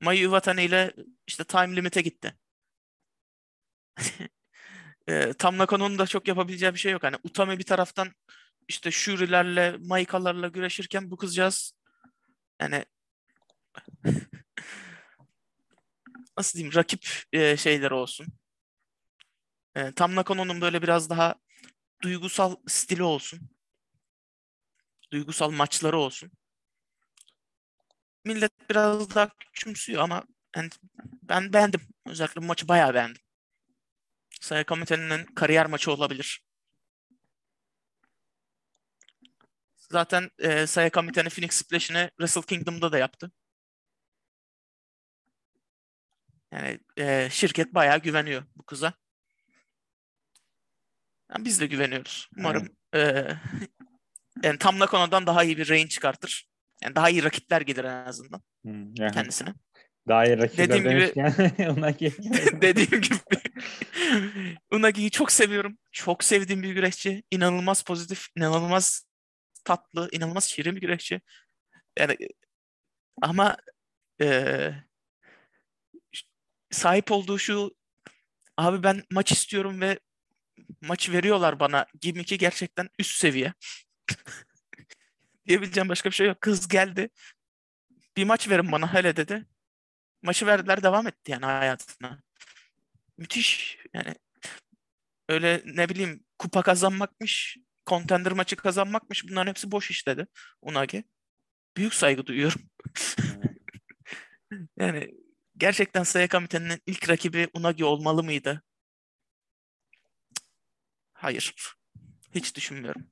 Mayu 0.00 0.20
Iwatani 0.20 0.64
ile 0.64 0.94
işte 1.26 1.44
time 1.44 1.76
limit'e 1.76 2.00
gitti. 2.00 2.38
e, 5.08 5.32
Tam 5.32 5.58
Nakano'nun 5.58 5.98
da 5.98 6.06
çok 6.06 6.28
yapabileceği 6.28 6.74
bir 6.74 6.78
şey 6.78 6.92
yok. 6.92 7.02
Hani 7.02 7.16
Utami 7.24 7.58
bir 7.58 7.64
taraftan 7.64 8.12
işte 8.68 8.90
Shuri'lerle, 8.90 9.76
Maika'larla 9.80 10.48
güreşirken 10.48 11.10
bu 11.10 11.16
kızcağız 11.16 11.72
yani 12.60 12.84
nasıl 16.38 16.58
diyeyim 16.58 16.74
rakip 16.74 17.08
e, 17.32 17.56
şeyleri 17.56 17.94
olsun. 17.94 18.26
E, 19.76 19.92
Tam 19.92 20.14
Nakano'nun 20.14 20.60
böyle 20.60 20.82
biraz 20.82 21.10
daha 21.10 21.34
duygusal 22.02 22.56
stili 22.68 23.02
olsun. 23.02 23.50
Duygusal 25.12 25.50
maçları 25.50 25.98
olsun. 25.98 26.30
Millet 28.24 28.70
biraz 28.70 29.14
daha 29.14 29.28
küçümsüyor 29.28 30.02
ama 30.02 30.24
yani 30.56 30.70
ben 31.22 31.52
beğendim. 31.52 31.80
Özellikle 32.06 32.40
maçı 32.40 32.68
bayağı 32.68 32.94
beğendim. 32.94 33.27
Saya 34.40 34.64
Komite'nin 34.64 35.24
kariyer 35.24 35.66
maçı 35.66 35.92
olabilir. 35.92 36.42
Zaten 39.76 40.30
e, 40.38 40.66
Saya 40.66 40.90
Komite'nin 40.90 41.28
Phoenix 41.28 41.54
Splash'ini 41.54 42.08
Wrestle 42.08 42.42
Kingdom'da 42.42 42.92
da 42.92 42.98
yaptı. 42.98 43.32
Yani 46.52 46.80
e, 46.98 47.28
şirket 47.30 47.74
bayağı 47.74 47.98
güveniyor 47.98 48.42
bu 48.56 48.62
kıza. 48.62 48.92
Yani 51.30 51.44
biz 51.44 51.60
de 51.60 51.66
güveniyoruz. 51.66 52.28
Umarım 52.36 52.76
e, 52.94 53.28
yani 54.42 54.58
tam 54.58 54.78
konudan 54.78 55.26
daha 55.26 55.44
iyi 55.44 55.58
bir 55.58 55.68
range 55.68 55.88
çıkartır. 55.88 56.48
Yani 56.82 56.94
daha 56.94 57.10
iyi 57.10 57.24
rakipler 57.24 57.60
gelir 57.60 57.84
en 57.84 58.06
azından 58.06 58.42
Hmm, 58.62 58.94
yani 58.94 59.12
kendisine. 59.12 59.54
Daha 60.08 60.24
iyi 60.24 60.38
rakipler 60.38 60.68
Dediğim 60.68 60.88
gibi- 60.88 61.70
Unagi 61.70 62.12
Dediğim 62.62 63.00
gibi 63.00 63.14
Unagi'yi 64.70 65.10
çok 65.10 65.32
seviyorum. 65.32 65.78
Çok 65.92 66.24
sevdiğim 66.24 66.62
bir 66.62 66.72
güreşçi. 66.72 67.22
İnanılmaz 67.30 67.82
pozitif, 67.82 68.26
inanılmaz 68.36 69.06
tatlı, 69.64 70.08
inanılmaz 70.12 70.44
şirin 70.44 70.76
bir 70.76 70.80
güreşçi. 70.80 71.20
Yani 71.98 72.16
ama 73.22 73.56
eee, 74.20 74.84
sahip 76.70 77.12
olduğu 77.12 77.38
şu 77.38 77.74
abi 78.56 78.82
ben 78.82 79.02
maç 79.10 79.32
istiyorum 79.32 79.80
ve 79.80 79.98
maç 80.80 81.10
veriyorlar 81.10 81.60
bana 81.60 81.86
gimmick'i 82.00 82.38
gerçekten 82.38 82.88
üst 82.98 83.16
seviye. 83.20 83.52
Diyebileceğim 85.46 85.88
başka 85.88 86.10
bir 86.10 86.14
şey 86.14 86.26
yok. 86.26 86.40
Kız 86.40 86.68
geldi. 86.68 87.08
Bir 88.16 88.24
maç 88.24 88.48
verin 88.48 88.72
bana 88.72 88.94
hele 88.94 89.16
dedi. 89.16 89.46
Maçı 90.22 90.46
verdiler 90.46 90.82
devam 90.82 91.06
etti 91.06 91.32
yani 91.32 91.44
hayatına. 91.44 92.22
Müthiş 93.16 93.78
yani 93.94 94.14
öyle 95.28 95.62
ne 95.64 95.88
bileyim 95.88 96.24
kupa 96.38 96.62
kazanmakmış, 96.62 97.56
contender 97.86 98.32
maçı 98.32 98.56
kazanmakmış 98.56 99.28
bunların 99.28 99.50
hepsi 99.50 99.72
boş 99.72 99.90
iş 99.90 100.06
dedi 100.06 100.26
Unagi. 100.62 101.04
Büyük 101.76 101.94
saygı 101.94 102.26
duyuyorum. 102.26 102.60
Yani 104.76 105.14
gerçekten 105.56 106.02
Saya 106.02 106.28
Komite'nin 106.28 106.82
ilk 106.86 107.08
rakibi 107.08 107.48
Unagi 107.54 107.84
olmalı 107.84 108.22
mıydı? 108.22 108.62
Hayır. 111.12 111.54
Hiç 112.34 112.56
düşünmüyorum. 112.56 113.10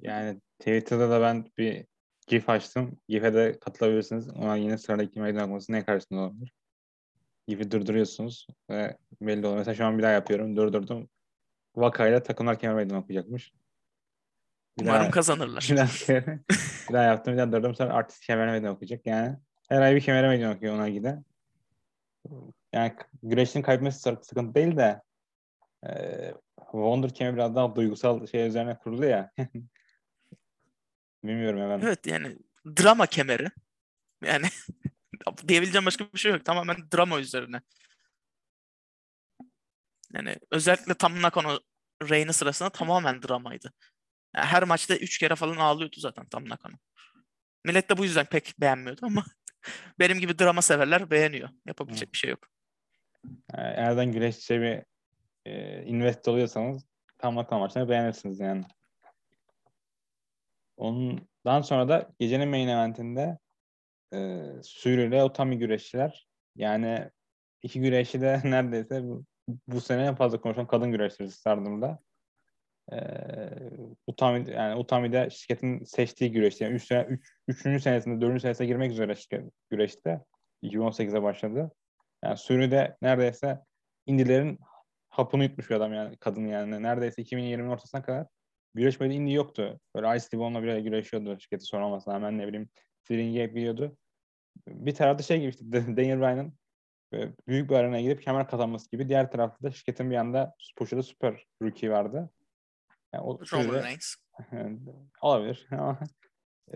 Yani 0.00 0.40
Twitter'da 0.58 1.10
da 1.10 1.20
ben 1.20 1.50
bir 1.58 1.86
GIF 2.30 2.48
açtım. 2.48 3.00
GIF'e 3.08 3.34
de 3.34 3.58
katılabilirsiniz. 3.60 4.28
Ona 4.28 4.56
yine 4.56 4.78
sıradaki 4.78 5.20
meydan 5.20 5.42
okuması 5.42 5.72
ne 5.72 5.84
karşısında 5.84 6.20
olabilir? 6.20 6.52
GIF'i 7.48 7.70
durduruyorsunuz 7.70 8.46
ve 8.70 8.96
belli 9.20 9.46
oluyor. 9.46 9.58
Mesela 9.58 9.74
şu 9.74 9.84
an 9.84 9.98
bir 9.98 10.02
daha 10.02 10.12
yapıyorum. 10.12 10.56
Durdurdum. 10.56 11.08
Vakayla 11.76 12.22
takımlar 12.22 12.58
kemer 12.58 12.76
meydan 12.76 12.98
okuyacakmış. 12.98 13.52
Bir 14.78 14.84
Umarım 14.84 15.02
daha, 15.02 15.10
kazanırlar. 15.10 15.68
bir 15.70 15.76
daha, 15.76 15.86
bir 16.88 16.92
daha 16.92 17.02
yaptım. 17.02 17.34
Bir 17.34 17.38
daha 17.38 17.52
durdurdum. 17.52 17.74
Sonra 17.74 17.92
artist 17.94 18.26
kemer 18.26 18.50
meydan 18.50 18.74
okuyacak. 18.74 19.06
Yani 19.06 19.36
her 19.68 19.80
ay 19.80 19.94
bir 19.94 20.00
kemer 20.00 20.28
meydan 20.28 20.56
okuyor 20.56 20.74
ona 20.74 20.88
gide. 20.88 21.18
Yani 22.72 22.92
güreşin 23.22 23.62
kaybetmesi 23.62 24.00
sık- 24.00 24.26
sıkıntı 24.26 24.54
değil 24.54 24.76
de 24.76 25.02
e, 25.86 25.90
Wonder 26.56 27.14
kemeri 27.14 27.34
biraz 27.34 27.54
daha 27.54 27.76
duygusal 27.76 28.26
şey 28.26 28.46
üzerine 28.46 28.78
kurulu 28.78 29.04
ya. 29.04 29.32
Bilmiyorum 31.24 31.60
hemen. 31.60 31.80
Evet 31.80 32.06
yani 32.06 32.36
drama 32.66 33.06
kemeri. 33.06 33.50
Yani 34.24 34.46
diyebileceğim 35.48 35.86
başka 35.86 36.12
bir 36.12 36.18
şey 36.18 36.32
yok. 36.32 36.44
Tamamen 36.44 36.76
drama 36.94 37.20
üzerine. 37.20 37.60
Yani 40.12 40.36
özellikle 40.50 40.94
Tam 40.94 41.22
Nakano 41.22 41.58
Reign'i 42.02 42.32
sırasında 42.32 42.70
tamamen 42.70 43.22
dramaydı. 43.22 43.72
Yani 44.36 44.46
her 44.46 44.62
maçta 44.62 44.96
üç 44.96 45.18
kere 45.18 45.34
falan 45.34 45.56
ağlıyordu 45.56 45.96
zaten 46.00 46.26
Tam 46.26 46.48
Nakano. 46.48 46.76
Millet 47.64 47.90
de 47.90 47.96
bu 47.96 48.04
yüzden 48.04 48.26
pek 48.26 48.54
beğenmiyordu 48.60 49.06
ama 49.06 49.24
benim 49.98 50.18
gibi 50.18 50.38
drama 50.38 50.62
severler 50.62 51.10
beğeniyor. 51.10 51.48
Yapabilecek 51.66 52.12
bir 52.12 52.18
şey 52.18 52.30
yok. 52.30 52.48
Eğerden 53.54 54.12
güreşçiye 54.12 54.60
bir 54.60 54.82
e, 55.50 55.82
invest 55.82 56.28
oluyorsanız 56.28 56.84
tam 57.18 57.36
nakal 57.36 57.58
maçlarını 57.58 57.88
beğenirsiniz 57.88 58.40
yani. 58.40 58.64
Ondan 60.80 61.60
sonra 61.62 61.88
da 61.88 62.10
gecenin 62.18 62.48
main 62.48 62.68
eventinde 62.68 63.38
e, 64.14 64.42
Suri 64.62 65.02
ile 65.02 65.22
Otami 65.22 65.58
güreşçiler. 65.58 66.26
Yani 66.56 67.10
iki 67.62 67.80
güreşçi 67.80 68.20
de 68.20 68.40
neredeyse 68.44 69.02
bu, 69.04 69.24
bu 69.68 69.80
sene 69.80 70.02
en 70.06 70.14
fazla 70.14 70.40
konuşulan 70.40 70.66
kadın 70.66 70.90
güreşçisi 70.90 71.38
Stardom'da. 71.38 71.98
E, 72.92 72.98
Utami, 74.06 74.50
yani 74.50 74.74
Utami 74.74 75.12
de 75.12 75.30
şirketin 75.30 75.84
seçtiği 75.84 76.32
güreşçi. 76.32 76.64
Yani 76.64 76.74
üç 76.74 76.86
sene, 76.86 77.02
üç, 77.02 77.32
üçüncü 77.48 77.80
senesinde, 77.80 78.20
dördüncü 78.20 78.40
senesine 78.40 78.66
girmek 78.66 78.92
üzere 78.92 79.14
şirket, 79.14 79.52
güreşte. 79.70 80.20
2018'e 80.62 81.22
başladı. 81.22 81.70
Yani 82.24 82.36
Suri 82.36 82.70
de 82.70 82.96
neredeyse 83.02 83.58
indilerin 84.06 84.58
hapını 85.08 85.42
yutmuş 85.42 85.70
bir 85.70 85.74
adam 85.74 85.94
yani 85.94 86.16
kadın 86.16 86.46
yani. 86.46 86.82
Neredeyse 86.82 87.22
2020'nin 87.22 87.68
ortasına 87.68 88.02
kadar 88.02 88.26
güreşmedi 88.74 89.14
indi 89.14 89.32
yoktu. 89.32 89.80
Böyle 89.96 90.16
Ice 90.16 90.26
Livon'la 90.34 90.62
bile 90.62 90.80
güreşiyordu 90.80 91.40
şirketi 91.40 91.64
sormamasına 91.64 92.14
rağmen 92.14 92.38
ne 92.38 92.48
bileyim 92.48 92.68
String'e 93.04 93.46
gidiyordu. 93.46 93.96
Bir 94.68 94.94
tarafta 94.94 95.22
şey 95.22 95.40
gibi 95.40 95.50
işte 95.50 95.64
Daniel 95.72 96.20
Bryan'ın 96.20 96.54
böyle 97.12 97.32
büyük 97.48 97.70
bir 97.70 97.74
arenaya 97.74 98.02
gidip 98.02 98.22
kemer 98.22 98.48
kazanması 98.48 98.90
gibi. 98.90 99.08
Diğer 99.08 99.30
tarafta 99.30 99.62
da 99.62 99.70
şirketin 99.70 100.10
bir 100.10 100.16
anda 100.16 100.54
poşada 100.76 101.02
süper 101.02 101.46
rookie 101.62 101.90
vardı. 101.90 102.30
Yani 103.14 103.24
o 103.24 103.38
Roman 103.52 103.82
Reigns. 103.82 104.14
olabilir 105.22 105.66
ama 105.70 106.00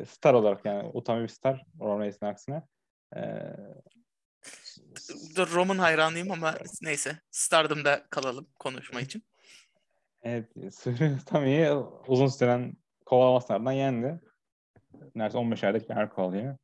star 0.06 0.34
olarak 0.34 0.64
yani 0.64 0.90
Utami 0.94 1.22
bir 1.22 1.28
star 1.28 1.64
Roman 1.80 2.00
Reigns'in 2.00 2.26
aksine. 2.26 2.62
Ee, 3.16 3.20
Da 5.36 5.46
Roman 5.46 5.78
hayranıyım 5.78 6.30
ama 6.30 6.54
neyse. 6.82 7.18
Stardom'da 7.30 8.06
kalalım 8.10 8.46
konuşma 8.58 9.00
için. 9.00 9.24
Evet, 10.24 10.46
Utami'yi 11.22 11.70
uzun 12.08 12.26
süren 12.26 12.74
kovalamaslardan 13.06 13.72
yendi. 13.72 14.20
Neredeyse 15.14 15.38
15 15.38 15.64
aylık 15.64 15.90
bir 15.90 15.96
arka 15.96 16.22
oluyor. 16.22 16.56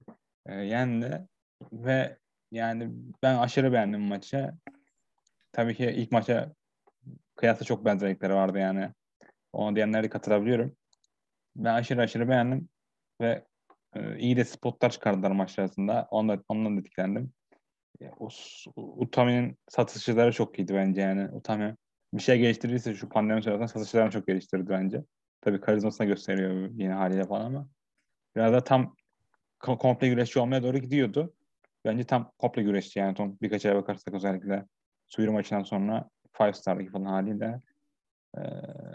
Ee, 0.47 0.55
yendi 0.55 1.29
ve 1.73 2.19
yani 2.53 2.91
ben 3.23 3.39
aşırı 3.39 3.73
beğendim 3.73 4.01
maçı. 4.01 4.53
Tabii 5.53 5.75
ki 5.75 5.85
ilk 5.85 6.13
maça 6.13 6.53
kıyasla 7.37 7.65
çok 7.65 7.85
benzerlikleri 7.85 8.35
vardı 8.35 8.59
yani. 8.59 8.91
Ona 9.53 9.77
diyenlere 9.77 10.09
katılabiliyorum. 10.09 10.77
Ben 11.57 11.75
aşırı 11.75 12.01
aşırı 12.01 12.29
beğendim 12.29 12.69
ve 13.21 13.45
e, 13.97 14.19
iyi 14.19 14.37
de 14.37 14.45
spotlar 14.45 14.91
çıkardılar 14.91 15.31
maç 15.31 15.59
arasında. 15.59 16.09
Ondan, 16.11 16.45
ondan 16.49 16.77
da 16.77 16.81
etkilendim. 16.81 17.33
Ya, 18.01 18.13
o, 18.19 18.29
Utami'nin 18.77 19.59
satışçıları 19.69 20.33
çok 20.33 20.59
iyiydi 20.59 20.75
bence 20.75 21.01
yani. 21.01 21.29
Utami 21.35 21.77
bir 22.13 22.23
şey 22.23 22.39
geliştirirse 22.39 22.95
şu 22.95 23.09
pandemi 23.09 23.43
sırasında 23.43 23.69
satışçılarını 23.69 24.11
çok 24.11 24.27
geliştirdi 24.27 24.69
bence. 24.69 25.05
Tabii 25.41 25.61
karizmasına 25.61 26.07
gösteriyor 26.07 26.71
yine 26.73 26.93
haliyle 26.93 27.25
falan 27.25 27.45
ama 27.45 27.69
biraz 28.37 28.53
da 28.53 28.65
tam 28.65 28.95
komple 29.61 30.09
güreşçi 30.09 30.41
olmaya 30.41 30.63
doğru 30.63 30.79
gidiyordu. 30.79 31.35
Bence 31.85 32.05
tam 32.05 32.33
komple 32.39 32.63
güreşçi 32.63 32.99
yani 32.99 33.17
son 33.17 33.39
birkaç 33.43 33.67
ay 33.67 33.75
bakarsak 33.75 34.15
özellikle 34.15 34.67
Suyur 35.07 35.29
maçından 35.29 35.63
sonra 35.63 36.11
Five 36.33 36.53
Star'daki 36.53 36.91
falan 36.91 37.05
haliyle 37.05 37.61
e, 38.37 38.41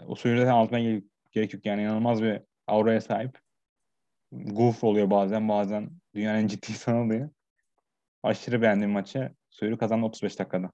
o 0.06 0.14
Suyur'u 0.14 0.38
zaten 0.38 0.52
anlatmaya 0.52 1.02
gerek 1.32 1.54
yok 1.54 1.66
yani 1.66 1.82
inanılmaz 1.82 2.22
bir 2.22 2.42
auraya 2.66 3.00
sahip. 3.00 3.38
Goof 4.32 4.84
oluyor 4.84 5.10
bazen 5.10 5.48
bazen 5.48 5.90
dünyanın 6.14 6.38
en 6.38 6.46
ciddi 6.46 6.72
insanı 6.72 7.02
oluyor. 7.04 7.30
Aşırı 8.22 8.62
beğendiğim 8.62 8.90
maçı. 8.90 9.34
Suyur'u 9.50 9.78
kazandı 9.78 10.06
35 10.06 10.38
dakikada. 10.38 10.72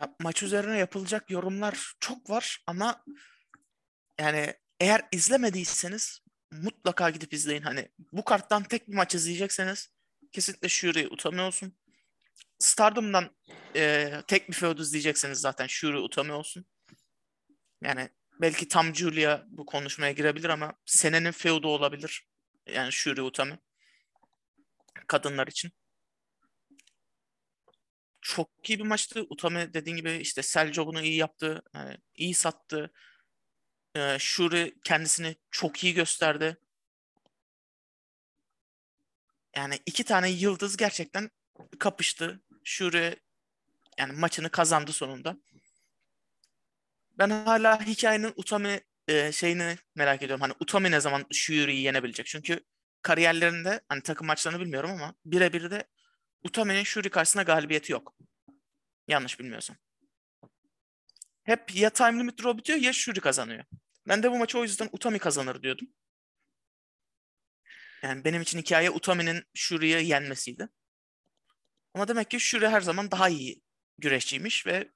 Ya, 0.00 0.14
maç 0.20 0.42
üzerine 0.42 0.78
yapılacak 0.78 1.30
yorumlar 1.30 1.92
çok 2.00 2.30
var 2.30 2.62
ama 2.66 3.04
yani 4.20 4.54
eğer 4.80 5.08
izlemediyseniz 5.12 6.22
mutlaka 6.52 7.10
gidip 7.10 7.32
izleyin. 7.32 7.62
Hani 7.62 7.88
bu 8.12 8.24
karttan 8.24 8.62
tek 8.62 8.88
bir 8.88 8.94
maç 8.94 9.14
izleyecekseniz 9.14 9.90
kesinlikle 10.32 10.68
Shuri 10.68 11.08
Utami 11.08 11.40
olsun. 11.40 11.72
Stardom'dan 12.58 13.30
e, 13.76 14.12
tek 14.26 14.48
bir 14.48 14.54
feud 14.54 14.78
izleyecekseniz 14.78 15.38
zaten 15.38 15.66
Shuri 15.66 15.98
Utami 15.98 16.32
olsun. 16.32 16.66
Yani 17.82 18.08
belki 18.40 18.68
tam 18.68 18.94
Julia 18.94 19.42
bu 19.48 19.66
konuşmaya 19.66 20.12
girebilir 20.12 20.48
ama 20.48 20.74
senenin 20.86 21.32
feudu 21.32 21.68
olabilir. 21.68 22.26
Yani 22.66 22.92
Shuri 22.92 23.22
Utami. 23.22 23.58
Kadınlar 25.06 25.46
için. 25.46 25.72
Çok 28.20 28.70
iyi 28.70 28.78
bir 28.78 28.84
maçtı. 28.84 29.26
Utami 29.30 29.74
dediğin 29.74 29.96
gibi 29.96 30.12
işte 30.12 30.42
Selco 30.42 30.86
bunu 30.86 31.02
iyi 31.02 31.16
yaptı. 31.16 31.62
Yani 31.74 31.96
iyi 32.14 32.34
sattı. 32.34 32.92
Ee, 33.96 34.16
Shuri 34.20 34.74
kendisini 34.84 35.36
çok 35.50 35.84
iyi 35.84 35.94
gösterdi. 35.94 36.56
Yani 39.56 39.78
iki 39.86 40.04
tane 40.04 40.30
yıldız 40.30 40.76
gerçekten 40.76 41.30
kapıştı. 41.78 42.40
Shuri 42.64 43.16
yani 43.98 44.12
maçını 44.12 44.50
kazandı 44.50 44.92
sonunda. 44.92 45.36
Ben 47.18 47.30
hala 47.30 47.86
hikayenin 47.86 48.32
Utami 48.36 48.80
e, 49.08 49.32
şeyini 49.32 49.76
merak 49.94 50.22
ediyorum. 50.22 50.40
Hani 50.40 50.52
Utami 50.60 50.90
ne 50.90 51.00
zaman 51.00 51.26
Shuri'yi 51.32 51.82
yenebilecek? 51.82 52.26
Çünkü 52.26 52.60
kariyerlerinde 53.02 53.80
hani 53.88 54.02
takım 54.02 54.26
maçlarını 54.26 54.60
bilmiyorum 54.60 54.90
ama 54.90 55.14
birebir 55.24 55.70
de 55.70 55.84
Utami'nin 56.44 56.82
Shuri 56.82 57.10
karşısında 57.10 57.42
galibiyeti 57.42 57.92
yok. 57.92 58.16
Yanlış 59.08 59.40
bilmiyorsam. 59.40 59.76
Hep 61.44 61.74
ya 61.74 61.90
time 61.90 62.18
limit 62.18 62.42
draw 62.42 62.58
bitiyor 62.58 62.78
ya 62.78 62.92
Shuri 62.92 63.20
kazanıyor. 63.20 63.64
Ben 64.08 64.22
de 64.22 64.30
bu 64.30 64.38
maçı 64.38 64.58
o 64.58 64.62
yüzden 64.62 64.88
Utami 64.92 65.18
kazanır 65.18 65.62
diyordum. 65.62 65.88
Yani 68.02 68.24
benim 68.24 68.42
için 68.42 68.58
hikaye 68.58 68.90
Utami'nin 68.90 69.44
Shuri'yi 69.54 70.08
yenmesiydi. 70.08 70.68
Ama 71.94 72.08
demek 72.08 72.30
ki 72.30 72.40
Shuri 72.40 72.68
her 72.68 72.80
zaman 72.80 73.10
daha 73.10 73.28
iyi 73.28 73.62
güreşçiymiş 73.98 74.66
ve 74.66 74.92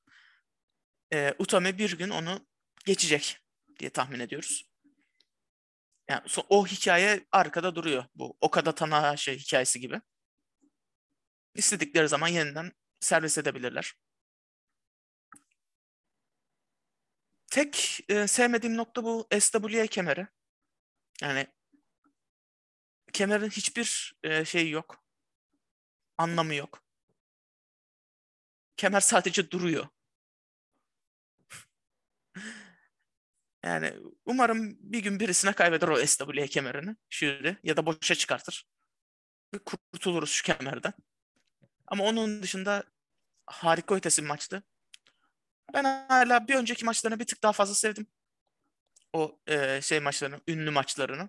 e, 1.13 1.35
Utami 1.39 1.79
bir 1.79 1.99
gün 1.99 2.11
onu 2.11 2.47
geçecek 2.85 3.39
diye 3.79 3.91
tahmin 3.91 4.21
ediyoruz. 4.21 4.73
Yani 6.09 6.23
o 6.49 6.67
hikaye 6.67 7.27
arkada 7.33 7.75
duruyor. 7.75 8.05
Bu 8.15 8.37
Okada 8.41 8.75
Tanahashi 8.75 9.39
hikayesi 9.39 9.81
gibi. 9.81 10.01
İstedikleri 11.55 12.09
zaman 12.09 12.29
yeniden 12.29 12.73
servis 13.01 13.38
edebilirler. 13.38 13.95
Tek 17.51 18.01
e, 18.09 18.27
sevmediğim 18.27 18.77
nokta 18.77 19.05
bu 19.05 19.29
SWA 19.41 19.87
kemeri. 19.87 20.27
Yani 21.23 21.47
kemerin 23.12 23.51
hiçbir 23.51 24.15
e, 24.23 24.45
şeyi 24.45 24.71
yok. 24.71 25.05
Anlamı 26.19 26.55
yok. 26.55 26.85
Kemer 28.77 29.01
sadece 29.01 29.51
duruyor. 29.51 29.88
Yani 33.65 33.95
umarım 34.25 34.77
bir 34.81 35.03
gün 35.03 35.21
birisine 35.21 35.53
kaybeder 35.53 35.88
o 35.88 36.07
SWA 36.07 36.47
kemerini. 36.47 36.97
Şöyle 37.11 37.57
ya 37.62 37.77
da 37.77 37.87
boşa 37.87 38.15
çıkartır. 38.15 38.67
Kurtuluruz 39.65 40.31
şu 40.31 40.45
kemerden. 40.45 40.93
Ama 41.93 42.05
onun 42.05 42.43
dışında 42.43 42.85
harika 43.47 43.95
ötesi 43.95 44.23
bir 44.23 44.29
maçtı. 44.29 44.63
Ben 45.75 45.85
hala 46.09 46.49
bir 46.49 46.55
önceki 46.55 46.85
maçlarını 46.85 47.19
bir 47.19 47.27
tık 47.27 47.43
daha 47.43 47.53
fazla 47.53 47.75
sevdim. 47.75 48.07
O 49.13 49.41
e, 49.47 49.81
şey 49.83 50.01
maçlarını, 50.01 50.41
ünlü 50.49 50.71
maçlarını. 50.71 51.29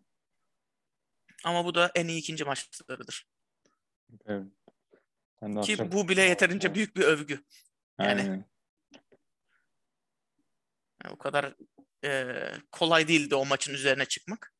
Ama 1.43 1.65
bu 1.65 1.75
da 1.75 1.91
en 1.95 2.07
iyi 2.07 2.19
ikinci 2.19 2.43
maçlarıdır. 2.45 3.27
Evet. 4.25 4.47
Ki 5.63 5.77
çok... 5.77 5.91
bu 5.91 6.09
bile 6.09 6.21
yeterince 6.21 6.75
büyük 6.75 6.95
bir 6.95 7.03
övgü. 7.03 7.43
Yani, 7.99 8.21
yani 11.03 11.13
o 11.13 11.17
kadar 11.17 11.55
e, 12.05 12.35
kolay 12.71 13.07
değildi 13.07 13.35
o 13.35 13.45
maçın 13.45 13.73
üzerine 13.73 14.05
çıkmak. 14.05 14.53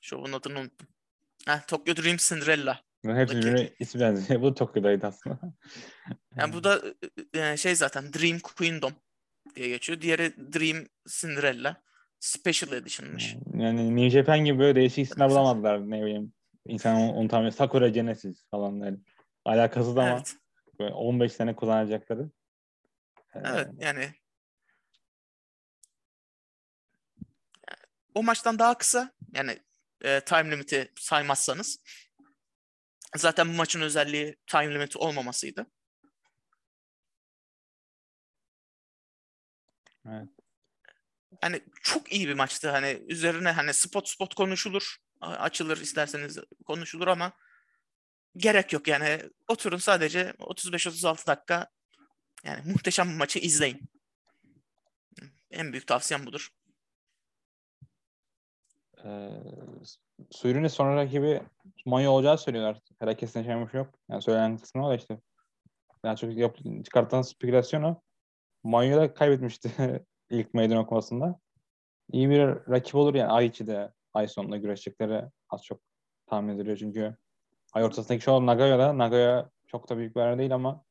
Şovun 0.00 0.32
adını 0.32 0.60
unuttum. 0.60 0.88
Heh, 1.46 1.66
Tokyo 1.66 1.96
Dream 1.96 2.16
Cinderella. 2.16 2.85
Hepsi 3.14 3.36
birbirine 3.36 3.70
ismi 3.78 4.00
benziyor. 4.00 4.42
Bu 4.42 4.54
Tokyo'daydı 4.54 5.06
aslında. 5.06 5.38
Yani 6.36 6.52
bu 6.52 6.64
da 6.64 6.82
e, 7.34 7.56
şey 7.56 7.74
zaten 7.74 8.12
Dream 8.12 8.38
Queendom 8.38 8.92
diye 9.56 9.68
geçiyor. 9.68 10.00
Diğeri 10.00 10.36
Dream 10.36 10.86
Cinderella. 11.08 11.86
Special 12.20 12.72
Edition'mış. 12.72 13.36
Yani 13.54 13.96
New 13.96 14.10
Japan 14.10 14.44
gibi 14.44 14.58
böyle 14.58 14.74
değişik 14.74 14.98
isimler 14.98 15.30
bulamadılar 15.30 15.90
ne 15.90 16.02
bileyim. 16.02 16.32
İnsan 16.66 16.96
unutamıyor. 16.96 17.52
Sakura 17.52 17.88
Genesis 17.88 18.50
falan 18.50 18.72
yani. 18.72 18.98
Alakasız 19.44 19.98
ama 19.98 20.10
evet. 20.10 20.36
böyle 20.80 20.94
15 20.94 21.32
sene 21.32 21.56
kullanacakları. 21.56 22.30
Evet 23.34 23.68
yani 23.78 24.14
o 28.14 28.22
maçtan 28.22 28.58
daha 28.58 28.78
kısa 28.78 29.12
yani 29.34 29.58
e, 30.04 30.20
time 30.20 30.50
limit'i 30.50 30.92
saymazsanız 30.98 31.78
zaten 33.16 33.48
bu 33.48 33.52
maçın 33.52 33.80
özelliği 33.80 34.36
time 34.46 34.74
limit 34.74 34.96
olmamasıydı. 34.96 35.66
Evet. 40.08 40.28
Hani 41.40 41.60
çok 41.82 42.12
iyi 42.12 42.28
bir 42.28 42.34
maçtı. 42.34 42.70
Hani 42.70 43.02
üzerine 43.08 43.50
hani 43.50 43.74
spot 43.74 44.08
spot 44.08 44.34
konuşulur. 44.34 44.96
Açılır 45.20 45.78
isterseniz 45.78 46.38
konuşulur 46.66 47.06
ama 47.06 47.32
gerek 48.36 48.72
yok 48.72 48.88
yani. 48.88 49.22
Oturun 49.48 49.76
sadece 49.76 50.34
35-36 50.38 51.26
dakika 51.26 51.70
yani 52.44 52.72
muhteşem 52.72 53.08
bir 53.08 53.14
maçı 53.14 53.38
izleyin. 53.38 53.90
En 55.50 55.72
büyük 55.72 55.86
tavsiyem 55.86 56.26
budur. 56.26 56.48
Ee, 59.04 59.30
Suyur'un 60.30 60.66
son 60.66 60.96
rakibi 60.96 61.42
Manya 61.86 62.10
olacağı 62.10 62.38
söylüyorlar. 62.38 62.80
Herkesin 62.98 63.42
şey 63.42 63.54
yok. 63.72 63.94
Yani 64.08 64.22
söylenen 64.22 64.58
kısmı 64.58 64.86
o 64.86 64.90
da 64.90 64.94
işte. 64.94 65.18
Yani 66.04 66.18
çok 66.18 66.36
yap, 66.36 66.56
çıkartan 66.84 67.22
spekülasyon 67.22 67.82
o. 67.82 68.00
Manya 68.64 68.96
da 68.96 69.14
kaybetmişti 69.14 69.70
ilk 70.30 70.54
meydan 70.54 70.76
okumasında. 70.76 71.40
İyi 72.12 72.30
bir 72.30 72.40
rakip 72.46 72.94
olur 72.94 73.14
yani 73.14 73.32
ay 73.32 73.46
içi 73.46 73.66
de 73.66 73.92
ay 74.14 74.28
sonunda 74.28 74.56
güreşecekleri 74.56 75.24
az 75.50 75.64
çok 75.64 75.80
tahmin 76.26 76.54
ediliyor 76.54 76.76
çünkü 76.76 77.16
ay 77.72 77.84
ortasındaki 77.84 78.24
şu 78.24 78.46
Nagaya'da 78.46 78.98
Nagaya 78.98 79.50
çok 79.66 79.90
da 79.90 79.96
büyük 79.96 80.16
bir 80.16 80.20
yer 80.20 80.38
değil 80.38 80.54
ama 80.54 80.86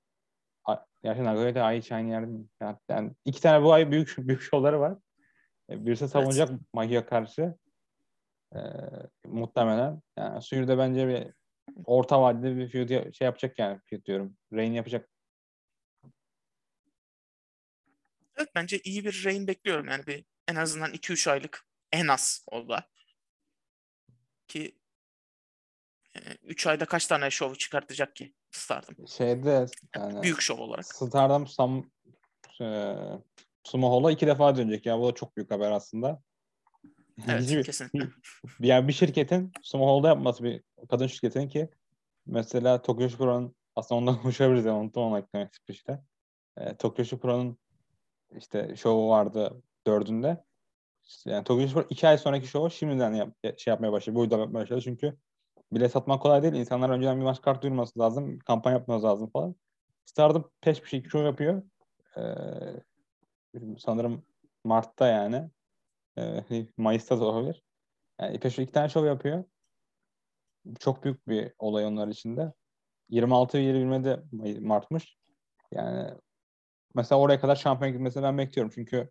Gerçi 1.06 1.24
Nagoya'da 1.24 1.64
ay 1.64 1.78
içi 1.78 1.96
aynı 1.96 2.10
yerde 2.10 2.26
mi? 2.26 2.46
Yani, 2.62 2.78
yani 2.90 3.12
iki 3.26 3.42
tane 3.42 3.64
bu 3.64 3.74
ay 3.74 3.92
büyük 3.92 4.16
büyük 4.18 4.42
şovları 4.42 4.80
var. 4.80 4.98
E, 5.70 5.86
birisi 5.86 6.08
savunacak 6.08 6.50
evet. 6.50 6.62
Magi'ye 6.74 7.06
karşı. 7.06 7.56
E, 8.56 8.60
muhtemelen. 9.26 10.02
Yani 10.18 10.42
Suyur'da 10.42 10.78
bence 10.78 11.08
bir 11.08 11.34
orta 11.86 12.22
vadede 12.22 12.56
bir 12.56 12.70
feud 12.70 13.14
şey 13.14 13.26
yapacak 13.26 13.60
yani 13.60 13.80
feud 13.90 14.06
diyorum. 14.06 14.38
Rain 14.54 14.74
yapacak. 14.74 15.10
Evet 18.38 18.50
bence 18.56 18.80
iyi 18.84 19.06
bir 19.06 19.26
Rain 19.26 19.48
bekliyorum. 19.48 19.88
Yani 19.88 20.08
bir 20.08 20.26
en 20.48 20.56
azından 20.56 20.92
2-3 20.92 21.32
aylık 21.32 21.66
en 21.92 22.08
az 22.08 22.46
oldu. 22.48 22.78
Ki 24.48 24.76
3 26.44 26.68
ayda 26.68 26.86
kaç 26.86 27.08
tane 27.08 27.30
şov 27.32 27.54
çıkartacak 27.54 28.16
ki 28.16 28.34
Stardom? 28.52 29.08
Şeyde 29.08 29.66
yani 29.96 30.24
büyük 30.24 30.42
şov 30.42 30.58
olarak. 30.58 30.86
Stardom 30.86 31.48
Sam 31.48 31.92
e, 32.62 32.96
Sumo 33.64 33.92
Hall'a 33.92 34.12
iki 34.12 34.28
defa 34.28 34.58
dönecek 34.58 34.86
ya. 34.86 35.00
Bu 35.00 35.08
da 35.08 35.16
çok 35.16 35.38
büyük 35.38 35.52
haber 35.52 35.72
aslında. 35.72 36.24
Evet 37.28 37.42
Hiçbir- 37.42 37.64
kesinlikle. 37.64 38.00
bir- 38.00 38.14
yani 38.68 38.88
bir 38.88 38.94
şirketin 38.94 39.52
Hall'da 39.74 40.08
yapması 40.08 40.44
bir 40.44 40.64
kadın 40.90 41.08
şirketinin 41.08 41.48
ki 41.50 41.70
mesela 42.26 42.82
Tokyo 42.82 43.10
Pro'nun 43.10 43.56
aslında 43.76 44.00
ondan 44.00 44.16
konuşabiliriz 44.22 44.66
yani 44.66 44.78
unuttum 44.78 45.04
onu 45.04 45.20
eklemek 45.20 45.50
işte. 45.68 46.02
E, 46.58 46.76
Tokyo 46.76 47.20
Pro'nun 47.20 47.58
işte 48.38 48.76
şovu 48.76 49.10
vardı 49.10 49.62
dördünde. 49.88 50.44
Yani 51.26 51.44
Tokyo 51.44 51.68
Pro 51.68 51.86
iki 51.90 52.08
ay 52.08 52.18
sonraki 52.18 52.48
şovu 52.48 52.70
şimdiden 52.70 53.14
yap, 53.14 53.30
şey 53.58 53.72
yapmaya 53.72 53.92
başladı. 53.92 54.16
Bu 54.16 54.20
uygulama 54.20 54.44
yapmaya 54.44 54.60
başladı 54.62 54.82
çünkü 54.82 55.18
bilet 55.72 55.92
satmak 55.92 56.22
kolay 56.22 56.44
değil. 56.44 56.54
İnsanlar 56.54 56.90
önceden 56.90 57.18
bir 57.18 57.24
maç 57.24 57.42
kart 57.42 57.64
duyurması 57.64 58.00
lazım. 58.00 58.40
Kampanya 58.40 58.78
yapması 58.78 59.06
lazım 59.06 59.30
falan. 59.30 59.56
Stardom 60.06 60.52
peş 60.62 60.84
bir 60.84 60.90
şey 60.90 61.04
show 61.04 61.20
yapıyor. 61.20 61.64
Ee, 62.18 62.22
sanırım 63.80 64.26
Mart'ta 64.64 65.08
yani. 65.08 65.50
Ee, 66.18 66.66
Mayıs'ta 66.78 67.20
da 67.20 67.26
olabilir. 67.26 67.64
Yani 68.22 68.40
peş 68.40 68.60
iki 68.60 68.72
tane 68.72 68.90
show 68.90 69.10
yapıyor. 69.10 69.44
Çok 70.80 71.04
büyük 71.04 71.28
bir 71.28 71.52
olay 71.60 71.86
onlar 71.86 72.08
içinde. 72.08 72.54
26 73.10 73.58
ve 73.58 73.62
20'de 73.62 74.24
May- 74.32 74.60
Mart'mış. 74.60 75.18
Yani 75.72 76.14
mesela 76.96 77.20
oraya 77.20 77.40
kadar 77.40 77.56
şampiyon 77.56 77.94
gitmesini 77.94 78.24
ben 78.24 78.38
bekliyorum. 78.38 78.72
Çünkü 78.76 79.10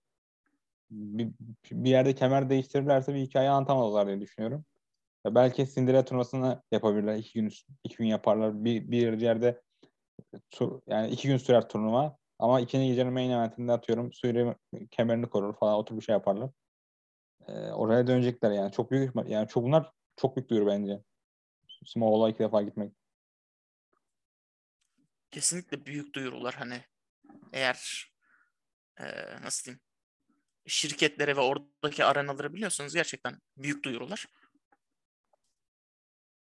bir, 0.90 1.28
bir 1.72 1.90
yerde 1.90 2.14
kemer 2.14 2.50
değiştirirlerse 2.50 3.14
bir 3.14 3.20
hikaye 3.20 3.50
anlatamazlar 3.50 4.06
diye 4.06 4.20
düşünüyorum. 4.20 4.64
Ya 5.26 5.34
belki 5.34 5.74
Cinderella 5.74 6.04
turnuvasını 6.04 6.62
yapabilirler. 6.72 7.16
iki 7.16 7.40
gün 7.40 7.50
iki 7.84 7.96
gün 7.96 8.06
yaparlar. 8.06 8.64
Bir, 8.64 8.90
bir 8.90 9.20
yerde 9.20 9.62
tur, 10.50 10.80
yani 10.86 11.10
iki 11.10 11.28
gün 11.28 11.36
sürer 11.36 11.68
turnuva. 11.68 12.16
Ama 12.38 12.60
ikinci 12.60 12.86
gecenin 12.86 13.12
main 13.12 13.30
eventinde 13.30 13.72
atıyorum 13.72 14.12
Suri 14.12 14.54
kemerini 14.90 15.26
korur 15.26 15.56
falan 15.56 15.74
otur 15.74 15.96
bir 15.96 16.02
şey 16.02 16.12
yaparlar. 16.12 16.50
Ee, 17.48 17.52
oraya 17.52 18.06
dönecekler 18.06 18.50
yani. 18.50 18.72
Çok 18.72 18.90
büyük 18.90 19.14
yani 19.26 19.48
çok 19.48 19.64
bunlar 19.64 19.92
çok 20.16 20.36
büyük 20.36 20.48
duyuru 20.50 20.66
bence. 20.66 21.02
Small'a 21.86 22.28
iki 22.28 22.38
defa 22.38 22.62
gitmek. 22.62 22.92
Kesinlikle 25.30 25.86
büyük 25.86 26.14
duyurular 26.14 26.54
hani 26.54 26.84
eğer 27.52 28.10
eee, 29.00 29.38
nasıl 29.42 29.64
diyeyim 29.64 29.80
şirketlere 30.66 31.36
ve 31.36 31.40
oradaki 31.40 32.04
arenaları 32.04 32.54
biliyorsanız 32.54 32.94
gerçekten 32.94 33.38
büyük 33.56 33.84
duyurular. 33.84 34.26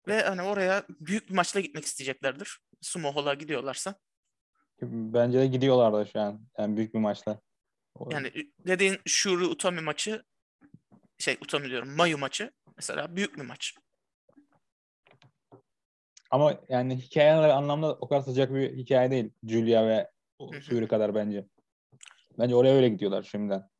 Ve 0.08 0.22
hani 0.22 0.42
oraya 0.42 0.84
büyük 0.88 1.28
bir 1.28 1.34
maçla 1.34 1.60
gitmek 1.60 1.84
isteyeceklerdir. 1.84 2.58
Sumo 2.80 3.16
Hall'a 3.16 3.34
gidiyorlarsa. 3.34 3.94
Bence 4.82 5.38
de 5.38 5.46
gidiyorlar 5.46 5.92
da 5.92 6.04
şu 6.04 6.20
an. 6.20 6.40
Yani 6.58 6.76
büyük 6.76 6.94
bir 6.94 6.98
maçla. 6.98 7.40
Yani 8.10 8.32
dediğin 8.58 8.98
Shuri 9.06 9.44
Utami 9.44 9.80
maçı 9.80 10.24
şey 11.18 11.38
Utami 11.40 11.70
diyorum 11.70 11.96
Mayu 11.96 12.18
maçı 12.18 12.52
mesela 12.76 13.16
büyük 13.16 13.36
bir 13.36 13.42
maç. 13.42 13.74
Ama 16.30 16.60
yani 16.68 16.96
hikayeler 16.96 17.48
anlamda 17.48 17.94
o 17.94 18.08
kadar 18.08 18.20
sıcak 18.20 18.54
bir 18.54 18.76
hikaye 18.76 19.10
değil. 19.10 19.30
Julia 19.44 19.86
ve. 19.86 20.10
Suri 20.62 20.88
kadar 20.88 21.14
bence. 21.14 21.46
Bence 22.38 22.54
oraya 22.54 22.74
öyle 22.74 22.88
gidiyorlar 22.88 23.22
şimdiden. 23.22 23.70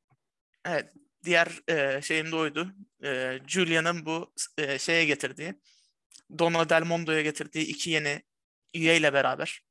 Evet. 0.65 0.93
Diğer 1.25 1.61
e, 1.69 2.03
şeyim 2.03 2.33
de 2.33 2.37
oydu. 2.37 2.73
E, 3.05 3.39
Julia'nın 3.47 4.07
bu 4.07 4.33
e, 4.59 4.79
şeye 4.79 5.05
getirdiği 5.05 5.55
Donna 6.39 6.69
Del 6.69 6.83
Mondo'ya 6.83 7.23
getirdiği 7.23 7.67
iki 7.67 7.91
yeni 7.91 8.23
üyeyle 8.75 9.13
beraber 9.13 9.63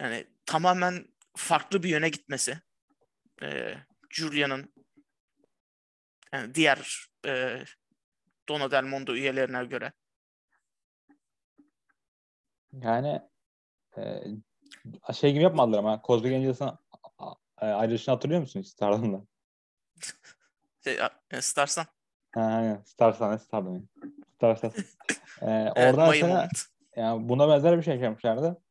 yani 0.00 0.26
tamamen 0.46 1.06
farklı 1.36 1.82
bir 1.82 1.88
yöne 1.88 2.08
gitmesi. 2.08 2.60
E, 3.42 3.74
Julia'nın 4.10 4.72
yani 6.32 6.54
diğer 6.54 7.06
e, 7.26 7.62
Donna 8.48 8.70
Del 8.70 8.84
Mondo 8.84 9.14
üyelerine 9.14 9.64
göre. 9.64 9.92
Yani 12.72 13.22
e, 13.96 14.22
şey 15.14 15.32
gibi 15.32 15.42
yapmadılar 15.42 15.78
ama 15.78 16.02
Cosmic 16.06 16.36
Angels'ın 16.36 16.78
a- 17.18 17.34
ayrılışını 17.58 18.14
hatırlıyor 18.14 18.40
musun 18.40 18.60
hiç 18.60 18.68
Stardom'da? 18.68 19.22
Şey, 20.84 20.98
e, 21.30 21.40
Starsan. 21.40 21.86
Ha, 22.34 22.40
aynen. 22.40 22.82
Starsan? 22.82 23.36
Starsan. 24.34 24.72
Ee, 24.76 24.84
Evet, 25.42 25.72
orada 25.76 25.96
Mayu 25.96 26.08
mesela 26.22 26.34
moment. 26.34 26.52
yani 26.96 27.28
buna 27.28 27.48
benzer 27.48 27.78
bir 27.78 27.82
şey 27.82 27.96
yapmışlardı. 27.96 28.62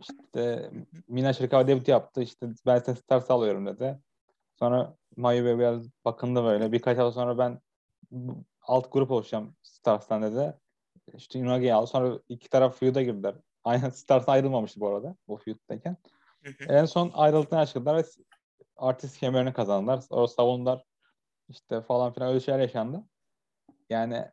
İşte 0.00 0.70
Mina 1.08 1.32
Şirkava 1.32 1.66
debut 1.66 1.88
yaptı. 1.88 2.22
İşte 2.22 2.46
ben 2.66 2.78
seni 2.78 2.96
Stars 2.96 3.30
alıyorum 3.30 3.66
dedi. 3.66 3.98
Sonra 4.58 4.96
Mayu 5.16 5.44
Bey 5.44 5.58
biraz 5.58 5.86
bakındı 6.04 6.44
böyle. 6.44 6.72
Birkaç 6.72 6.98
hafta 6.98 7.12
sonra 7.12 7.38
ben 7.38 7.60
bu- 8.10 8.44
alt 8.62 8.92
grup 8.92 9.10
oluşacağım 9.10 9.56
Stars'tan 9.62 10.22
dedi. 10.22 10.54
İşte 11.14 11.38
Unagi'yi 11.38 11.74
aldı. 11.74 11.86
Sonra 11.86 12.18
iki 12.28 12.50
taraf 12.50 12.78
feud'a 12.78 13.02
girdiler. 13.02 13.34
Aynen 13.64 13.90
Stars'tan 13.90 14.32
ayrılmamıştı 14.32 14.80
bu 14.80 14.88
arada. 14.88 15.16
O 15.26 15.36
feud'dayken. 15.36 15.96
En 16.68 16.84
son 16.84 17.10
ayrıldıklarını 17.14 17.62
açıkladılar 17.62 17.96
ve 17.96 18.04
artist 18.76 19.18
kemerini 19.20 19.52
kazandılar. 19.52 20.00
Sonra 20.00 20.28
savundular. 20.28 20.84
İşte 21.48 21.80
falan 21.82 22.12
filan 22.12 22.28
öyle 22.28 22.40
şeyler 22.40 22.60
yaşandı. 22.60 23.04
Yani 23.90 24.24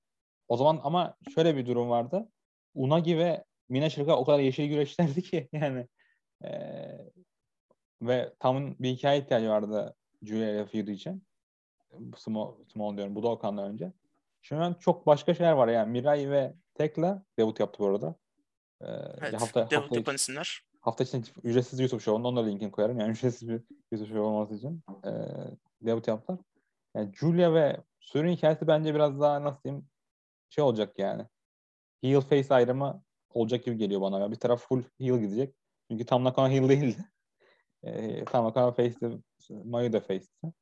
o 0.48 0.58
zaman 0.58 0.82
ama 0.84 1.16
şöyle 1.36 1.56
bir 1.58 1.66
durum 1.66 1.90
vardı. 1.90 2.30
Unagi 2.74 3.18
ve 3.18 3.44
Mina 3.70 3.90
Şirka 3.90 4.16
o 4.18 4.26
kadar 4.26 4.40
yeşil 4.40 4.68
güreşlerdi 4.70 5.22
ki 5.22 5.50
yani 5.54 5.88
eee, 6.44 7.12
ve 8.02 8.34
Tam'ın 8.40 8.76
bir 8.80 8.90
hikaye 8.90 9.20
ihtiyacı 9.22 9.50
vardı 9.50 9.96
Julia 10.26 10.66
feud 10.66 10.88
için. 10.88 11.24
Small, 12.18 12.54
Small 12.74 12.98
diyorum. 12.98 13.16
Bu 13.16 13.24
da 13.24 13.28
Okan'dan 13.28 13.72
önce. 13.72 13.94
Şu 14.42 14.58
an 14.58 14.74
çok 14.74 15.06
başka 15.08 15.34
şeyler 15.34 15.52
var 15.52 15.68
yani. 15.68 15.92
Mirai 15.92 16.32
ve 16.32 16.54
Tekla 16.74 17.24
debut 17.40 17.60
yaptı 17.60 17.80
bu 17.80 17.88
arada. 17.88 18.16
Eee, 18.82 18.88
Evet. 19.22 19.42
hafta, 19.42 19.60
Debut 19.70 19.84
hafta, 19.84 19.96
yapan 19.96 20.16
isimler. 20.16 20.62
hafta 20.82 21.04
içinde 21.04 21.28
ücretsiz 21.44 21.80
YouTube 21.80 22.12
onu 22.12 22.36
da 22.38 22.46
linkini 22.46 22.72
koyarım. 22.72 23.00
Yani 23.00 23.12
ücretsiz 23.12 23.50
bir 23.50 23.62
YouTube 23.92 24.10
şov 24.10 24.24
olması 24.24 24.56
için. 24.56 24.82
Ee, 25.06 25.10
debut 25.82 26.08
yaptılar. 26.08 26.40
Yani 26.96 27.12
Julia 27.14 27.54
ve 27.54 27.78
Suri'nin 28.00 28.36
hikayesi 28.36 28.68
bence 28.68 28.96
biraz 28.96 29.20
daha 29.20 29.44
nasıl 29.44 29.64
diyeyim 29.64 29.88
şey 30.50 30.64
olacak 30.64 31.00
yani. 31.00 31.26
Heel 32.02 32.22
face 32.22 32.54
ayrımı 32.54 33.04
olacak 33.34 33.66
gibi 33.66 33.78
geliyor 33.78 34.02
bana. 34.02 34.20
Yani 34.20 34.32
bir 34.32 34.40
taraf 34.40 34.62
full 34.62 34.84
heel 35.00 35.20
gidecek. 35.20 35.56
Çünkü 35.92 36.06
Tam 36.06 36.24
Nakano 36.24 36.50
heel 36.50 36.70
değildi. 36.70 36.98
Ee, 37.84 38.26
Tam 38.26 38.46
Nakano 38.46 38.72
face'ti. 38.72 39.10
Mayu 39.50 39.94
da 39.94 40.00
face'ti. 40.00 40.54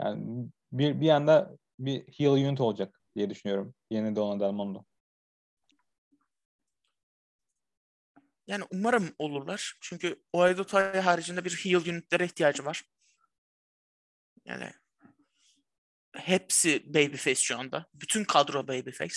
Yani 0.00 0.48
bir, 0.72 1.00
bir 1.00 1.08
anda 1.08 1.56
bir 1.78 2.02
heel 2.12 2.48
unit 2.48 2.60
olacak 2.60 3.00
diye 3.16 3.30
düşünüyorum. 3.30 3.74
Yeni 3.90 4.16
Donna 4.16 4.40
Del 4.40 4.52
Mondo. 4.52 4.84
Yani 8.46 8.64
umarım 8.70 9.14
olurlar. 9.18 9.74
Çünkü 9.80 10.22
Oedo 10.32 10.64
Tai 10.64 11.00
haricinde 11.00 11.44
bir 11.44 11.50
heal 11.50 11.80
unitlere 11.80 12.24
ihtiyacı 12.24 12.64
var. 12.64 12.84
Yani 14.44 14.70
hepsi 16.16 16.94
babyface 16.94 17.40
şu 17.40 17.58
anda. 17.58 17.86
Bütün 17.94 18.24
kadro 18.24 18.68
babyface. 18.68 19.16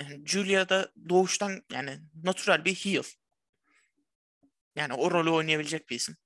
Yani 0.00 0.26
Julia 0.26 0.68
da 0.68 0.92
doğuştan 1.08 1.62
yani 1.72 2.00
natural 2.24 2.64
bir 2.64 2.74
heel. 2.74 3.04
Yani 4.76 4.94
o 4.94 5.10
rolü 5.10 5.30
oynayabilecek 5.30 5.90
bir 5.90 5.96
isim. 5.96 6.16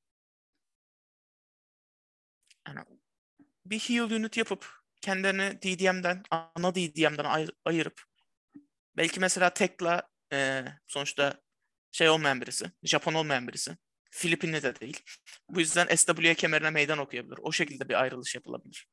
Bir 3.66 3.79
heal 3.79 4.11
unit 4.11 4.37
yapıp 4.37 4.68
kendilerini 5.00 5.62
DDM'den, 5.62 6.22
ana 6.31 6.74
DDM'den 6.74 7.24
ay- 7.24 7.48
ayırıp 7.64 8.03
belki 8.96 9.20
mesela 9.20 9.55
Tekla 9.55 10.09
e, 10.33 10.64
sonuçta 10.87 11.42
şey 11.92 12.09
olmayan 12.09 12.40
birisi, 12.40 12.73
Japon 12.83 13.15
olmayan 13.15 13.48
birisi. 13.48 13.77
Filipinli 14.10 14.62
de 14.62 14.81
değil. 14.81 15.00
Bu 15.48 15.60
yüzden 15.60 15.96
SWA 15.96 16.35
kemerine 16.35 16.71
meydan 16.71 16.98
okuyabilir. 16.98 17.38
O 17.42 17.52
şekilde 17.52 17.88
bir 17.88 18.02
ayrılış 18.02 18.35
yapılabilir. 18.35 18.88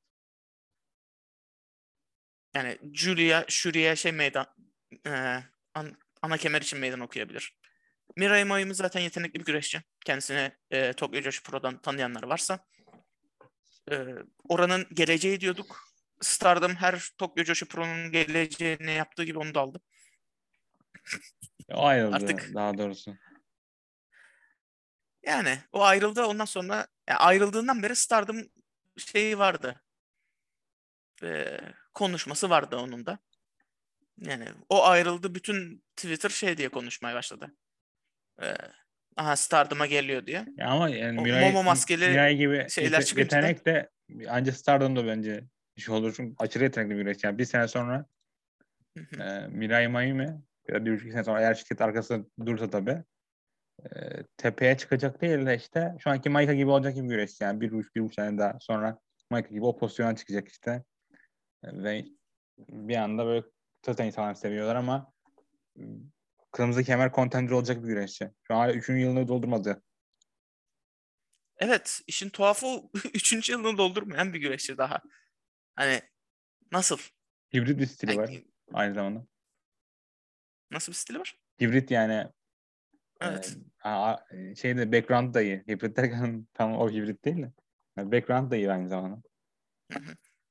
Yani 2.55 2.77
Julia, 2.93 3.45
Shuri'ye 3.47 3.95
şey 3.95 4.11
meydan 4.11 4.45
e, 5.07 5.11
an- 5.73 5.97
ana 6.21 6.37
kemer 6.37 6.61
için 6.61 6.79
meydan 6.79 6.99
okuyabilir. 6.99 7.57
Mirai 8.17 8.45
Mayumi 8.45 8.75
zaten 8.75 9.01
yetenekli 9.01 9.39
bir 9.39 9.45
güreşçi. 9.45 9.81
Kendisini 10.05 10.51
e, 10.71 10.93
Tokyo 10.93 11.21
Joshi 11.21 11.43
Pro'dan 11.43 11.81
tanıyanlar 11.81 12.23
varsa. 12.23 12.67
E, 13.91 14.05
oranın 14.49 14.87
geleceği 14.93 15.39
diyorduk. 15.41 15.91
Stardom 16.21 16.75
her 16.75 17.09
Tokyo 17.17 17.43
Joshi 17.43 17.65
Pro'nun 17.65 18.11
geleceğini 18.11 18.91
yaptığı 18.91 19.23
gibi 19.23 19.39
onu 19.39 19.55
da 19.55 19.59
aldı. 19.59 19.81
O 21.69 21.85
ayrıldı 21.85 22.15
Artık- 22.15 22.53
daha 22.53 22.77
doğrusu. 22.77 23.17
Yani 25.23 25.59
o 25.71 25.83
ayrıldı 25.83 26.25
ondan 26.25 26.45
sonra 26.45 26.87
yani 27.07 27.17
ayrıldığından 27.17 27.83
beri 27.83 27.95
Stardom 27.95 28.37
şeyi 28.97 29.37
vardı. 29.39 29.81
Ee, 31.23 31.59
konuşması 31.93 32.49
vardı 32.49 32.77
onun 32.77 33.05
da. 33.05 33.19
Yani 34.17 34.47
o 34.69 34.85
ayrıldı 34.85 35.35
bütün 35.35 35.83
Twitter 35.95 36.29
şey 36.29 36.57
diye 36.57 36.69
konuşmaya 36.69 37.15
başladı. 37.15 37.55
Ee, 38.41 38.55
aha 39.17 39.35
Stardom'a 39.35 39.85
geliyor 39.85 40.25
diye. 40.25 40.45
Ya 40.57 40.67
ama 40.67 40.89
yani 40.89 41.19
O 41.19 41.23
Mirai, 41.23 41.45
Momo 41.45 41.63
maskeli 41.63 42.07
Mirai 42.07 42.37
gibi 42.37 42.65
şeyler 42.69 42.97
yete- 42.99 43.05
çıkınca 43.05 43.37
yetenek 43.37 43.65
de 43.65 43.89
Ancak 44.29 44.55
Stardom 44.57 44.95
da 44.95 45.05
bence 45.07 45.43
şey 45.77 45.95
olur. 45.95 46.13
Çünkü 46.17 46.35
aşırı 46.39 46.63
yetenekli 46.63 46.91
bir 46.91 46.95
güreşçi. 46.95 47.27
Yani 47.27 47.37
bir 47.37 47.45
sene 47.45 47.67
sonra 47.67 48.05
Hı 48.97 49.03
hı. 49.03 49.23
e, 49.23 49.47
Mirai 49.47 49.87
Mayumi 49.87 50.41
ya 50.67 50.75
da 50.75 50.85
bir 50.85 50.93
buçuk 50.93 51.11
sene 51.11 51.23
sonra 51.23 51.41
eğer 51.41 51.53
şirket 51.53 51.81
arkasında 51.81 52.25
durursa 52.45 52.69
tabii 52.69 53.03
e, 53.85 53.89
tepeye 54.37 54.77
çıkacak 54.77 55.21
değil 55.21 55.45
de 55.45 55.55
işte 55.55 55.95
şu 55.99 56.09
anki 56.09 56.29
Maika 56.29 56.53
gibi 56.53 56.69
olacak 56.69 56.95
gibi 56.95 57.03
bir 57.05 57.09
güreşçi. 57.09 57.43
Yani 57.43 57.61
bir 57.61 57.71
buçuk, 57.71 57.95
bir 57.95 58.01
buçuk 58.01 58.15
sene 58.15 58.37
daha 58.37 58.57
sonra 58.59 58.99
Maika 59.29 59.49
gibi 59.49 59.65
o 59.65 59.77
pozisyona 59.77 60.15
çıkacak 60.15 60.47
işte. 60.47 60.83
Ve 61.63 62.05
bir 62.69 62.95
anda 62.95 63.25
böyle 63.25 63.45
zaten 63.85 64.05
insanlar 64.05 64.33
seviyorlar 64.33 64.75
ama 64.75 65.13
kırmızı 66.51 66.83
kemer 66.83 67.11
contender 67.13 67.51
olacak 67.51 67.83
bir 67.83 67.87
güreşçi. 67.87 68.29
Şu 68.43 68.53
an 68.53 68.57
hala 68.57 68.73
üçüncü 68.73 68.99
yılını 69.01 69.27
doldurmadı. 69.27 69.83
Evet, 71.57 72.01
işin 72.07 72.29
tuhafı 72.29 72.67
o 72.67 72.91
3. 73.13 73.49
yılını 73.49 73.77
doldurmayan 73.77 74.33
bir 74.33 74.39
güreşçi 74.39 74.77
daha. 74.77 75.01
Hani 75.75 76.01
nasıl? 76.71 76.97
Hibrit 77.53 77.79
bir 77.79 77.85
stili 77.85 78.11
Yani 78.11 78.19
var 78.21 78.29
aynı 78.73 78.93
zamanda. 78.93 79.27
nasıl 80.71 80.91
bir 80.91 80.97
stili 80.97 81.19
var? 81.19 81.39
Hibrit 81.61 81.91
yani 81.91 82.27
Evet. 83.21 83.57
Ee, 83.85 83.89
a- 83.89 84.25
şeyde 84.55 84.91
background 84.91 85.33
da 85.33 85.41
iyi. 85.41 85.63
Hibrit 85.67 85.97
derken 85.97 86.47
tam 86.53 86.77
o 86.77 86.89
hibrit 86.89 87.25
değil 87.25 87.37
de. 87.43 87.51
Yani 87.97 88.11
background 88.11 88.51
da 88.51 88.55
iyi 88.55 88.71
aynı 88.71 88.89
zamanda. 88.89 89.21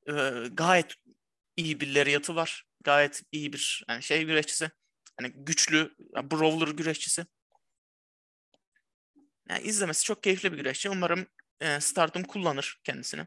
Ee, 0.08 0.44
gayet 0.52 0.94
iyi 1.56 1.80
bir 1.80 1.94
lariatı 1.94 2.36
var. 2.36 2.64
Gayet 2.84 3.22
iyi 3.32 3.52
bir 3.52 3.84
yani 3.88 4.02
şey 4.02 4.24
güreşçisi. 4.24 4.70
Hani 5.22 5.32
güçlü 5.32 5.94
yani 6.16 6.30
brawler 6.30 6.68
güreşçisi. 6.68 7.26
Yani 9.48 9.62
izlemesi 9.62 10.04
çok 10.04 10.22
keyifli 10.22 10.52
bir 10.52 10.56
güreşçi. 10.56 10.90
Umarım 10.90 11.26
e, 11.60 11.80
Stardom 11.80 12.22
kullanır 12.22 12.80
kendisini. 12.84 13.26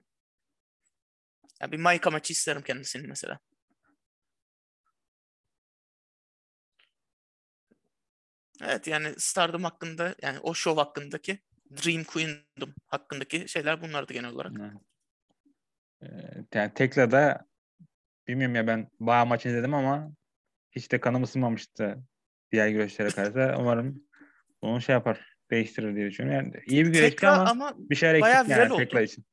Ya 1.62 1.72
bir 1.72 1.78
Maika 1.78 2.12
maçı 2.12 2.34
isterim 2.34 2.62
kendisini 2.62 3.08
mesela. 3.08 3.40
Evet 8.62 8.88
yani 8.88 9.14
Stardom 9.18 9.64
hakkında 9.64 10.16
yani 10.22 10.40
o 10.40 10.54
show 10.54 10.82
hakkındaki 10.82 11.40
Dream 11.72 12.04
Queendom 12.04 12.76
hakkındaki 12.88 13.48
şeyler 13.48 13.82
bunlardı 13.82 14.14
genel 14.14 14.32
olarak. 14.32 14.52
Yani, 14.60 14.80
Ee, 16.04 16.08
yani 16.54 16.74
Tekla'da 16.74 17.46
bilmiyorum 18.28 18.56
ya 18.56 18.68
ben 18.68 18.90
bayağı 19.00 19.26
maç 19.26 19.46
izledim 19.46 19.74
ama 19.74 20.12
hiç 20.76 20.92
de 20.92 21.00
kanım 21.00 21.24
ısınmamıştı 21.24 21.98
diğer 22.52 22.68
güreşlere 22.68 23.10
karşı. 23.10 23.56
Umarım 23.60 24.04
bunu 24.62 24.82
şey 24.82 24.94
yapar, 24.94 25.36
değiştirir 25.52 25.96
diye 25.96 26.10
düşünüyorum. 26.10 26.46
Yani 26.46 26.64
iyi 26.68 26.86
bir 26.86 26.94
Tekrar 26.94 27.34
ama, 27.34 27.50
ama 27.50 27.74
bir 27.78 27.96
şeyler 27.96 28.16
eksik 28.16 28.50
yani 28.50 28.74
oldu. 28.74 29.00
için. 29.00 29.26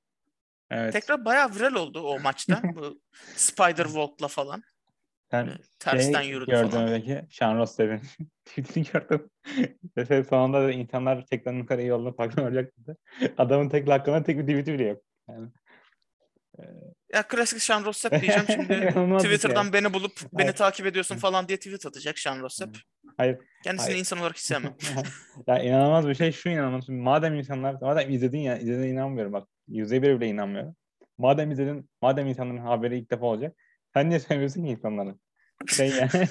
Evet. 0.70 0.92
tekrar 0.92 1.24
bayağı 1.24 1.54
viral 1.54 1.74
oldu 1.74 2.00
o 2.00 2.20
maçta. 2.20 2.62
Bu 2.74 3.00
Spider 3.36 3.84
Walk'la 3.84 4.28
falan. 4.28 4.62
Sen 5.30 5.46
Böyle 5.46 5.58
tersten 5.78 6.22
şey 6.22 6.30
yürüdü 6.30 6.50
gördün 6.50 6.68
falan. 6.68 6.88
peki 6.88 7.22
Sean 7.30 7.58
Ross 7.58 7.78
Devin. 7.78 8.00
Tweetini 8.44 8.84
gördüm. 8.92 9.30
Mesela 9.96 10.24
sonunda 10.24 10.62
da 10.62 10.72
insanlar 10.72 11.26
Tekla'nın 11.26 11.66
kadar 11.66 11.82
iyi 11.82 11.92
olduğunu 11.92 12.16
farkına 12.16 12.44
varacak 12.44 12.72
dedi. 12.78 12.96
Adamın 13.38 13.68
Tekla 13.68 13.94
hakkında 13.94 14.22
tek 14.22 14.38
bir 14.38 14.42
tweet'i 14.42 14.72
bile 14.72 14.84
yok. 14.84 15.02
Yani, 15.28 15.48
Ya 17.14 17.22
klasik 17.22 17.62
Sean 17.62 17.84
Rossap 17.84 18.12
diyeceğim 18.20 18.44
şimdi. 18.46 18.68
Bir 18.68 18.92
şey. 18.92 19.18
Twitter'dan 19.18 19.72
beni 19.72 19.94
bulup 19.94 20.12
beni 20.32 20.42
Hayır. 20.42 20.56
takip 20.56 20.86
ediyorsun 20.86 21.16
falan 21.16 21.48
diye 21.48 21.58
tweet 21.58 21.86
atacak 21.86 22.18
Sean 22.18 22.40
Rossap. 22.40 22.76
Hayır. 23.16 23.38
Kendisini 23.64 23.86
Hayır. 23.86 23.98
insan 23.98 24.18
olarak 24.18 24.36
hiç 24.36 24.42
sevmem. 24.42 24.74
ya 25.46 25.58
inanılmaz 25.58 26.08
bir 26.08 26.14
şey 26.14 26.32
şu 26.32 26.48
inanılmaz. 26.48 26.88
Madem 26.88 27.34
insanlar, 27.34 27.76
madem 27.80 28.10
izledin 28.10 28.38
ya, 28.38 28.58
izlediğine 28.58 28.88
inanmıyorum 28.88 29.32
bak. 29.32 29.48
Yüzde 29.68 30.02
bir 30.02 30.16
bile 30.20 30.26
inanmıyorum. 30.26 30.76
Madem 31.18 31.50
izledin, 31.50 31.90
madem 32.02 32.26
insanların 32.26 32.58
haberi 32.58 32.98
ilk 32.98 33.10
defa 33.10 33.26
olacak. 33.26 33.56
Sen 33.94 34.08
niye 34.08 34.20
söylemiyorsun 34.20 34.64
ki 34.64 34.70
insanlara? 34.70 35.14
Sen 35.68 35.84
yani, 35.84 36.28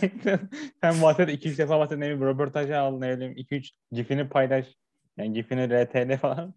sen 0.82 1.02
bahset, 1.02 1.30
iki 1.30 1.50
üç 1.50 1.58
defa 1.58 1.80
bahset, 1.80 1.98
ne 1.98 2.06
bileyim 2.06 2.26
röportajı 2.26 2.80
al, 2.80 3.00
ne 3.00 3.16
bileyim 3.16 3.34
iki 3.38 3.56
üç 3.56 3.72
gifini 3.92 4.30
paylaş. 4.30 4.66
Yani 5.18 5.34
gifini 5.34 5.84
RTL 5.84 6.18
falan. 6.18 6.54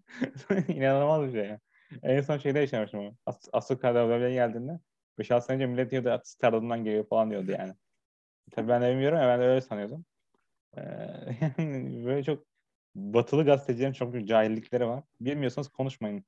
inanılmaz 0.69 1.27
bir 1.27 1.33
şey 1.33 1.49
ya. 1.49 1.61
En 2.03 2.21
son 2.21 2.39
şeyde 2.39 2.59
yaşamıştım 2.59 3.01
onu. 3.01 3.17
As 3.27 3.49
Asıl 3.53 3.77
Karadağ'a 3.77 4.31
geldiğinde 4.31 4.81
5-6 5.19 5.47
sene 5.47 5.57
önce 5.57 5.67
millet 5.67 5.91
diyordu 5.91 6.21
Stardom'dan 6.25 6.85
geliyor 6.85 7.09
falan 7.09 7.31
diyordu 7.31 7.51
yani. 7.51 7.75
Tabii 8.51 8.69
ben 8.69 8.83
de 8.83 8.91
bilmiyorum 8.91 9.19
ya 9.19 9.29
ben 9.29 9.41
de 9.41 9.45
öyle 9.45 9.61
sanıyordum. 9.61 10.05
Ee, 10.77 10.81
böyle 12.05 12.25
çok 12.25 12.45
batılı 12.95 13.45
gazetecilerin 13.45 13.93
çok 13.93 14.27
cahillikleri 14.29 14.87
var. 14.87 15.05
Bilmiyorsanız 15.21 15.69
konuşmayın. 15.69 16.25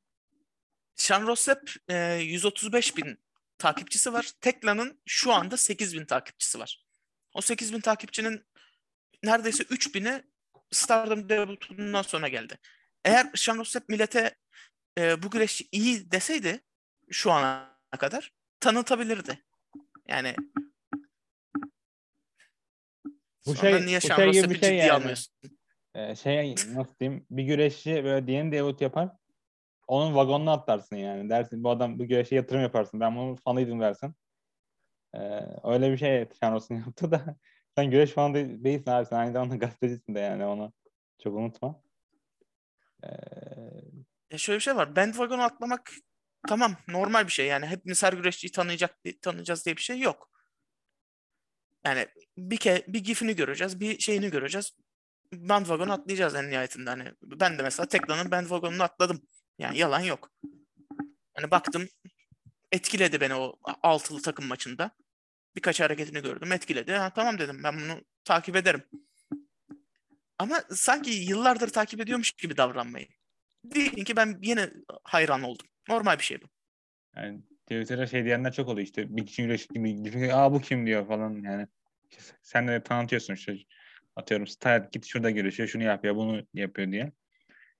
Sean 0.94 1.26
Rossap 1.26 1.70
e, 1.88 2.14
135 2.14 2.96
bin 2.96 3.18
takipçisi 3.58 4.12
var. 4.12 4.30
Tekla'nın 4.40 5.00
şu 5.06 5.32
anda 5.32 5.56
8 5.56 5.94
bin 5.94 6.04
takipçisi 6.04 6.58
var. 6.58 6.84
O 7.34 7.40
8 7.40 7.72
bin 7.72 7.80
takipçinin 7.80 8.44
neredeyse 9.24 9.64
3 9.70 9.94
bini 9.94 10.22
Stardom 10.70 11.28
debutundan 11.28 12.02
sonra 12.02 12.28
geldi. 12.28 12.58
Eğer 13.04 13.30
Sean 13.34 13.58
Rossap 13.58 13.88
millete 13.88 14.34
e, 14.98 15.22
bu 15.22 15.30
güreşçi 15.30 15.68
iyi 15.72 16.10
deseydi 16.10 16.60
şu 17.10 17.32
ana 17.32 17.78
kadar 17.98 18.32
tanıtabilirdi. 18.60 19.44
Yani 20.08 20.34
Bu 23.46 23.56
şey- 23.56 23.86
niye 23.86 23.98
bu 23.98 24.06
şey 24.06 24.30
gibi 24.32 24.50
bir 24.50 24.58
şey 24.60 24.76
yani. 24.76 24.92
almıyorsun? 24.92 25.34
Ee, 25.94 26.14
şey 26.16 26.54
nasıl 26.74 26.94
diyeyim 27.00 27.26
bir 27.30 27.44
güreşçi 27.44 28.04
böyle 28.04 28.32
yeni 28.32 28.52
debut 28.52 28.80
yapar. 28.80 29.08
Onun 29.86 30.14
vagonuna 30.14 30.52
atlarsın 30.52 30.96
yani. 30.96 31.30
Dersin 31.30 31.64
bu 31.64 31.70
adam 31.70 31.98
bu 31.98 32.04
güreşe 32.08 32.34
yatırım 32.34 32.62
yaparsın. 32.62 33.00
Ben 33.00 33.16
bunun 33.16 33.34
fanıydım 33.36 33.80
dersin. 33.80 34.14
Ee, 35.14 35.18
öyle 35.64 35.92
bir 35.92 35.96
şey 35.96 36.28
Şanos'un 36.40 36.74
yaptı 36.86 37.10
da 37.10 37.36
sen 37.76 37.90
güreş 37.90 38.10
fanı 38.10 38.34
de- 38.34 38.64
değilsin 38.64 38.90
abi. 38.90 39.06
Sen 39.06 39.16
aynı 39.16 39.32
zamanda 39.32 39.56
gazetecisin 39.56 40.14
de 40.14 40.20
yani 40.20 40.44
onu 40.44 40.72
çok 41.22 41.34
unutma. 41.36 41.82
Ee, 43.04 43.08
Ya 44.30 44.38
şöyle 44.38 44.58
bir 44.58 44.62
şey 44.62 44.76
var. 44.76 44.96
Bandwagon'a 44.96 45.44
atlamak 45.44 45.92
tamam 46.48 46.76
normal 46.88 47.26
bir 47.26 47.32
şey. 47.32 47.46
Yani 47.46 47.66
hepimiz 47.66 48.02
her 48.02 48.12
güreşçiyi 48.12 48.50
tanıyacak 48.52 48.96
tanıyacağız 49.22 49.64
diye 49.64 49.76
bir 49.76 49.82
şey 49.82 50.00
yok. 50.00 50.30
Yani 51.84 52.08
bir 52.38 52.56
ke 52.56 52.84
bir 52.88 53.04
gifini 53.04 53.36
göreceğiz, 53.36 53.80
bir 53.80 53.98
şeyini 53.98 54.30
göreceğiz. 54.30 54.72
Bandwagon'a 55.32 55.92
atlayacağız 55.94 56.34
en 56.34 56.50
nihayetinde. 56.50 56.90
Hani 56.90 57.12
ben 57.22 57.58
de 57.58 57.62
mesela 57.62 57.86
Tekla'nın 57.88 58.30
bandwagon'una 58.30 58.84
atladım. 58.84 59.22
Yani 59.58 59.78
yalan 59.78 60.00
yok. 60.00 60.30
Hani 61.34 61.50
baktım 61.50 61.88
etkiledi 62.72 63.20
beni 63.20 63.34
o 63.34 63.56
altılı 63.82 64.22
takım 64.22 64.46
maçında. 64.46 64.90
Birkaç 65.56 65.80
hareketini 65.80 66.22
gördüm, 66.22 66.52
etkiledi. 66.52 66.92
Ha, 66.92 67.12
tamam 67.14 67.38
dedim 67.38 67.60
ben 67.64 67.76
bunu 67.80 68.00
takip 68.24 68.56
ederim. 68.56 68.84
Ama 70.38 70.62
sanki 70.70 71.10
yıllardır 71.10 71.68
takip 71.68 72.00
ediyormuş 72.00 72.32
gibi 72.32 72.56
davranmayın. 72.56 73.08
Deyin 73.64 74.04
ki 74.04 74.16
ben 74.16 74.38
yine 74.42 74.70
hayran 75.04 75.42
oldum. 75.42 75.66
Normal 75.88 76.18
bir 76.18 76.24
şey 76.24 76.42
bu. 76.42 76.46
yani 77.16 77.40
Twitter'da 77.62 78.06
şey 78.06 78.24
diyenler 78.24 78.52
çok 78.52 78.68
oluyor 78.68 78.86
işte 78.86 79.16
bir 79.16 79.26
kişi 79.26 79.42
güreş 79.42 79.66
gibi 79.66 80.34
aa 80.34 80.52
bu 80.52 80.60
kim 80.60 80.86
diyor 80.86 81.08
falan 81.08 81.42
yani. 81.42 81.66
Sen 82.42 82.68
de 82.68 82.82
tanıtıyorsun 82.82 83.34
işte 83.34 83.56
atıyorum 84.16 84.46
Style 84.46 84.88
git 84.92 85.06
şurada 85.06 85.30
görüşüyor 85.30 85.68
şunu 85.68 85.82
yapıyor 85.82 86.16
bunu 86.16 86.46
yapıyor 86.54 86.92
diye. 86.92 87.12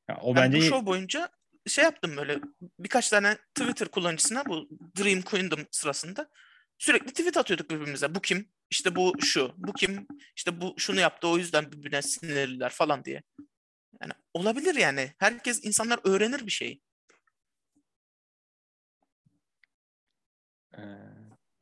Ya, 0.09 0.19
o 0.23 0.37
Ben 0.37 0.43
bence 0.43 0.59
bu 0.59 0.63
show 0.63 0.87
boyunca 0.87 1.29
şey 1.67 1.85
yaptım 1.85 2.17
böyle 2.17 2.39
birkaç 2.79 3.11
tane 3.11 3.37
Twitter 3.55 3.89
kullanıcısına 3.89 4.47
bu 4.47 4.69
Dream 4.99 5.23
Queendom 5.23 5.67
sırasında 5.71 6.29
sürekli 6.79 7.07
tweet 7.07 7.37
atıyorduk 7.37 7.71
birbirimize. 7.71 8.15
Bu 8.15 8.21
kim? 8.21 8.49
İşte 8.71 8.97
bu 8.97 9.13
şu. 9.21 9.53
Bu 9.57 9.73
kim? 9.73 10.07
İşte 10.37 10.61
bu 10.61 10.75
şunu 10.79 11.01
yaptı 11.01 11.29
o 11.29 11.39
yüzden 11.39 11.73
birbirine 11.73 12.03
sinirliler 12.03 12.71
falan 12.71 13.05
diye. 13.05 13.23
Yani 14.05 14.13
olabilir 14.35 14.75
yani. 14.75 15.11
Herkes 15.19 15.65
insanlar 15.65 16.01
öğrenir 16.05 16.47
bir 16.47 16.51
şey. 16.51 16.81
Ee, 20.79 20.83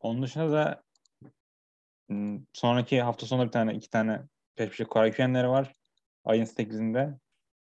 onun 0.00 0.22
dışında 0.22 0.52
da 0.52 0.82
m, 2.08 2.40
sonraki 2.52 3.02
hafta 3.02 3.26
sonu 3.26 3.46
bir 3.46 3.52
tane 3.52 3.74
iki 3.74 3.90
tane 3.90 4.22
peş 4.56 4.70
peşe 4.70 4.84
Koraküyenleri 4.84 5.48
var. 5.48 5.72
Ayın 6.24 6.44
8'inde. 6.44 7.18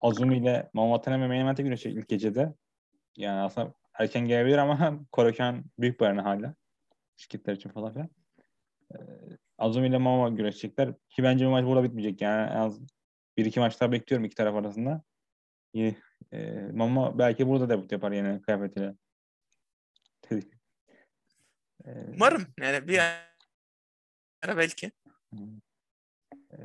Azumi 0.00 0.38
ile 0.38 0.70
Mamatane 0.72 1.20
ve 1.20 1.28
Meynemente 1.28 1.62
güreşecek 1.62 1.98
ilk 1.98 2.08
gecede. 2.08 2.54
Yani 3.16 3.40
aslında 3.40 3.74
erken 3.94 4.26
gelebilir 4.26 4.58
ama 4.58 5.00
Koraküyen 5.12 5.64
büyük 5.78 6.00
bir 6.00 6.06
hala. 6.06 6.54
Şirketler 7.16 7.52
için 7.52 7.70
falan 7.70 7.92
filan. 7.92 8.08
Ee, 8.94 8.98
Azumi 9.58 9.88
ile 9.88 9.98
Mama 9.98 10.28
güreşecekler. 10.28 10.94
Ki 11.08 11.22
bence 11.22 11.46
bu 11.46 11.50
maç 11.50 11.64
burada 11.64 11.84
bitmeyecek. 11.84 12.20
Yani 12.20 12.50
en 12.50 12.56
az 12.56 12.80
bir 13.36 13.44
iki 13.44 13.60
maç 13.60 13.80
daha 13.80 13.92
bekliyorum 13.92 14.24
iki 14.24 14.34
taraf 14.34 14.54
arasında. 14.54 15.02
İyi. 15.72 15.98
Ee, 16.32 16.52
Mama 16.72 17.18
belki 17.18 17.48
burada 17.48 17.68
debut 17.68 17.92
yapar 17.92 18.12
yine 18.12 18.42
kıyafetiyle. 18.42 18.94
Ee, 21.84 21.90
Umarım 22.14 22.46
yani 22.60 22.88
bir 22.88 22.98
ara 24.42 24.56
belki. 24.56 24.92
Ee, 26.52 26.58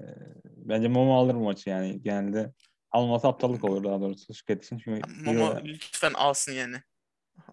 bence 0.45 0.87
Momo 0.87 1.17
alır 1.17 1.35
bu 1.35 1.39
maçı 1.39 1.69
yani 1.69 2.01
genelde. 2.03 2.53
Alması 2.91 3.27
aptallık 3.27 3.63
olur 3.63 3.83
daha 3.83 4.01
doğrusu 4.01 4.33
şirket 4.33 4.65
için. 4.65 4.77
Çünkü 4.77 5.01
Euro- 5.01 5.65
lütfen 5.65 6.13
alsın 6.13 6.51
yani. 6.51 6.77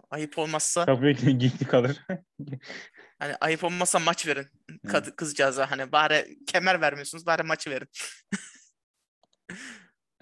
Ayıp 0.09 0.37
olmazsa 0.37 0.85
Kapıya 0.85 1.11
gitti 1.11 1.67
kalır. 1.67 1.97
hani 3.19 3.35
ayıp 3.35 3.63
olmazsa 3.63 3.99
maç 3.99 4.27
verin 4.27 4.47
kad- 4.85 5.15
kızcağıza 5.15 5.71
hani 5.71 5.91
bari 5.91 6.37
kemer 6.47 6.81
vermiyorsunuz 6.81 7.25
bari 7.25 7.43
maçı 7.43 7.69
verin. 7.69 7.87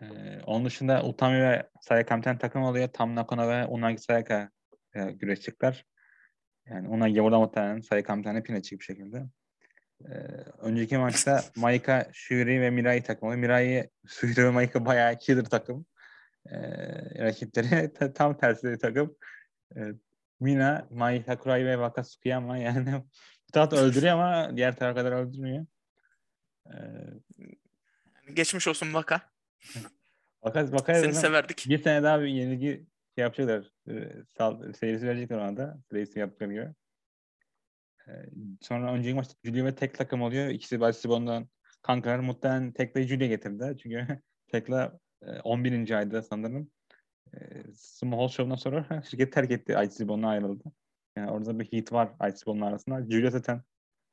Ee, 0.02 0.06
onun 0.46 0.66
dışında 0.66 1.04
Utami 1.04 1.42
ve 1.42 1.70
Sayaka 1.82 2.18
bir 2.18 2.22
tane 2.22 2.38
takım 2.38 2.64
oluyor. 2.64 2.88
Tam 2.88 3.16
Nakano 3.16 3.50
ve 3.50 3.66
Unagi 3.66 3.98
Sayaka 3.98 4.50
e, 4.96 5.12
güreşecekler. 5.12 5.86
Yani 6.66 6.88
Unagi 6.88 7.24
burada 7.24 7.40
muhtemelen 7.40 7.82
Sayaka 7.82 8.18
bir 8.18 8.24
tane 8.24 8.44
pin 8.44 8.56
açık 8.56 8.80
bir 8.80 8.86
şekilde. 8.86 9.26
Ee, 10.06 10.10
önceki 10.60 10.98
maçta 10.98 11.44
Maika, 11.56 12.10
Shuri 12.14 12.62
ve 12.62 12.70
Mirai 12.70 13.04
takım 13.04 13.28
oluyor. 13.28 13.42
Mirai, 13.42 13.90
Shuri 14.08 14.44
ve 14.44 14.50
Maika 14.50 14.86
bayağı 14.86 15.18
killer 15.18 15.46
takım. 15.46 15.86
Ee, 16.52 16.58
rakipleri 17.24 17.94
ta- 18.00 18.14
tam 18.14 18.38
tersi 18.38 18.68
bir 18.68 18.80
takım. 18.80 19.16
Ee, 19.76 19.94
Mina, 20.40 20.88
Mai 20.92 21.24
Sakurai 21.24 21.66
ve 21.66 21.74
Wakatsuki 21.74 22.36
ama 22.36 22.58
yani 22.58 22.86
bir 23.48 23.52
taraf 23.54 23.74
öldürüyor 23.74 24.14
ama 24.14 24.58
diğer 24.58 24.76
taraf 24.76 24.96
kadar 24.96 25.12
öldürmüyor. 25.12 25.66
Ee, 26.68 26.78
geçmiş 28.34 28.68
olsun 28.68 28.94
Vaka. 28.94 29.22
Vakat, 30.44 30.74
Vakaya 30.74 31.00
Seni 31.00 31.14
severdik. 31.14 31.66
Bir 31.70 31.78
sene 31.78 32.04
daha 32.04 32.22
bir 32.22 32.28
yenilgi 32.28 32.86
şey 33.16 33.22
yapacaklar. 33.22 33.72
E, 33.90 34.24
sal, 34.38 34.62
verecekler 34.82 35.38
ona 35.38 35.58
da. 35.58 35.78
Reisi 35.94 36.20
yaptıkları 36.20 36.52
gibi. 36.54 36.70
E, 38.08 38.12
sonra 38.62 38.94
önceki 38.94 39.16
maçta 39.16 39.34
Julia 39.44 39.66
ve 39.66 39.76
Tek 39.76 39.98
takım 39.98 40.22
oluyor. 40.22 40.48
İkisi 40.48 40.80
Barcelona'dan 40.80 41.50
kankalar. 41.82 42.20
Muhtemelen 42.20 42.72
Tekla 42.72 43.02
Julia 43.02 43.28
getirdi. 43.28 43.78
Çünkü 43.84 44.08
Tekla 44.52 45.00
e, 45.22 45.40
11. 45.40 45.92
ayda 45.92 46.22
sanırım. 46.22 46.72
E, 47.34 47.40
Small 47.74 48.28
Show'dan 48.28 48.56
sonra 48.56 49.04
şirket 49.10 49.34
terk 49.34 49.52
etti. 49.52 49.78
Aichibon'a 49.78 50.30
ayrıldı. 50.30 50.64
Yani 51.18 51.32
orada 51.32 51.60
bir 51.60 51.66
hit 51.66 51.92
var 51.92 52.10
Aichibon'un 52.20 52.62
arasında. 52.62 53.12
Julia 53.12 53.32
zaten 53.32 53.62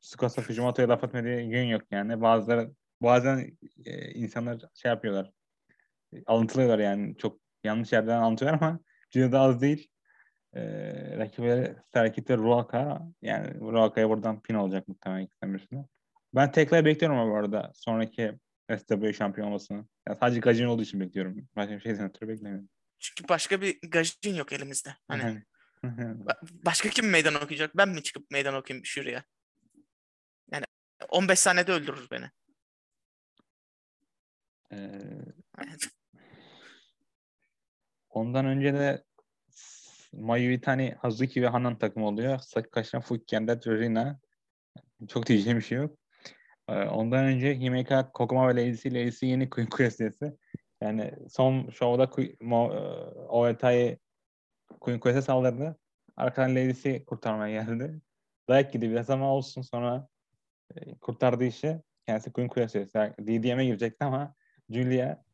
Tsukasa 0.00 0.42
Fujimoto'ya 0.42 0.88
laf 0.88 1.04
etmediği 1.04 1.48
gün 1.48 1.64
yok 1.64 1.82
yani. 1.90 2.20
Bazıları 2.20 2.70
bazen 3.02 3.56
e, 3.84 4.10
insanlar 4.10 4.62
şey 4.74 4.88
yapıyorlar 4.88 5.32
alıntılıyorlar 6.26 6.78
yani 6.78 7.16
çok 7.16 7.40
yanlış 7.64 7.92
yerden 7.92 8.16
alıntılıyorlar 8.16 8.68
ama 8.68 8.80
Julia'da 9.10 9.40
az 9.40 9.60
değil. 9.60 9.88
Ee, 10.54 11.18
rakipleri 11.18 11.76
Serkit 11.92 12.30
ve 12.30 12.36
Ruaka 12.36 13.02
yani 13.22 13.60
Ruaka'ya 13.60 14.08
buradan 14.08 14.42
pin 14.42 14.54
olacak 14.54 14.88
muhtemelen 14.88 15.24
ikisinden 15.24 15.54
birisine. 15.54 15.84
Ben 16.34 16.52
tekrar 16.52 16.84
bekliyorum 16.84 17.18
ama 17.18 17.32
bu 17.32 17.36
arada 17.36 17.72
sonraki 17.74 18.38
SW 18.78 19.12
şampiyon 19.12 19.48
olmasını. 19.48 19.86
Yani 20.08 20.18
sadece 20.20 20.40
Gajin 20.40 20.66
olduğu 20.66 20.82
için 20.82 21.00
bekliyorum. 21.00 21.48
Başka 21.56 21.74
bir 21.74 21.80
şey 21.80 21.94
senatörü 21.94 22.28
beklemiyorum. 22.28 22.68
Çünkü 22.98 23.28
başka 23.28 23.60
bir 23.60 23.78
gajin 23.88 24.34
yok 24.34 24.52
elimizde. 24.52 24.90
Hani 25.08 25.42
başka 26.52 26.88
kim 26.88 27.10
meydan 27.10 27.34
okuyacak? 27.34 27.76
Ben 27.76 27.88
mi 27.88 28.02
çıkıp 28.02 28.30
meydan 28.30 28.54
okuyayım 28.54 28.84
şuraya? 28.84 29.24
Yani 30.52 30.64
15 31.08 31.38
saniyede 31.38 31.72
öldürür 31.72 32.08
beni. 32.10 32.30
Ondan 38.10 38.46
önce 38.46 38.74
de 38.74 39.04
Mayu 40.12 40.52
Itani, 40.52 40.94
Hazuki 40.98 41.42
ve 41.42 41.48
Hanan 41.48 41.78
takım 41.78 42.02
oluyor. 42.02 42.38
Sakikaşan, 42.38 43.00
Fukiyendet 43.00 43.66
ve 43.66 43.78
Rina. 43.78 44.18
Çok 45.08 45.26
diyeceğim 45.26 45.58
bir 45.58 45.64
şey 45.64 45.78
yok. 45.78 45.98
Ee, 46.68 46.72
Ondan 46.72 47.24
önce 47.24 47.54
Himeka, 47.54 48.12
Kokoma 48.12 48.48
ve 48.48 48.68
Lazy, 48.70 48.88
Lazy 48.88 49.26
yeni 49.26 49.50
Queen 49.50 49.68
Quest'esi. 49.68 50.36
Yani 50.80 51.12
son 51.30 51.70
şovda 51.70 52.10
e, 52.22 52.36
Oetai 53.28 53.98
Queen 54.80 55.00
Quest'e 55.00 55.22
saldırdı. 55.22 55.78
Arkadan 56.16 56.56
Lazy 56.56 56.98
kurtarmaya 56.98 57.64
geldi. 57.64 58.00
Dayak 58.48 58.74
yedi 58.74 58.90
biraz 58.90 59.10
ama 59.10 59.34
olsun 59.34 59.62
sonra 59.62 60.08
e, 60.76 60.94
kurtardığı 60.98 61.44
işi 61.44 61.80
kendisi 62.06 62.32
Queen 62.32 62.48
Quest'e. 62.48 62.88
Yani 62.94 63.14
DDM'e 63.18 63.64
girecekti 63.64 64.04
ama 64.04 64.34
Julia 64.70 65.24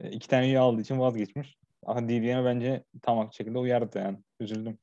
e, 0.00 0.10
iki 0.10 0.28
tane 0.28 0.46
üye 0.46 0.58
aldığı 0.58 0.80
için 0.80 0.98
vazgeçmiş. 0.98 1.58
Ama 1.86 2.08
DDM'e 2.08 2.44
bence 2.44 2.84
tam 3.02 3.18
haklı 3.18 3.34
şekilde 3.34 3.58
uyardı 3.58 3.98
yani. 3.98 4.18
Üzüldüm. 4.40 4.78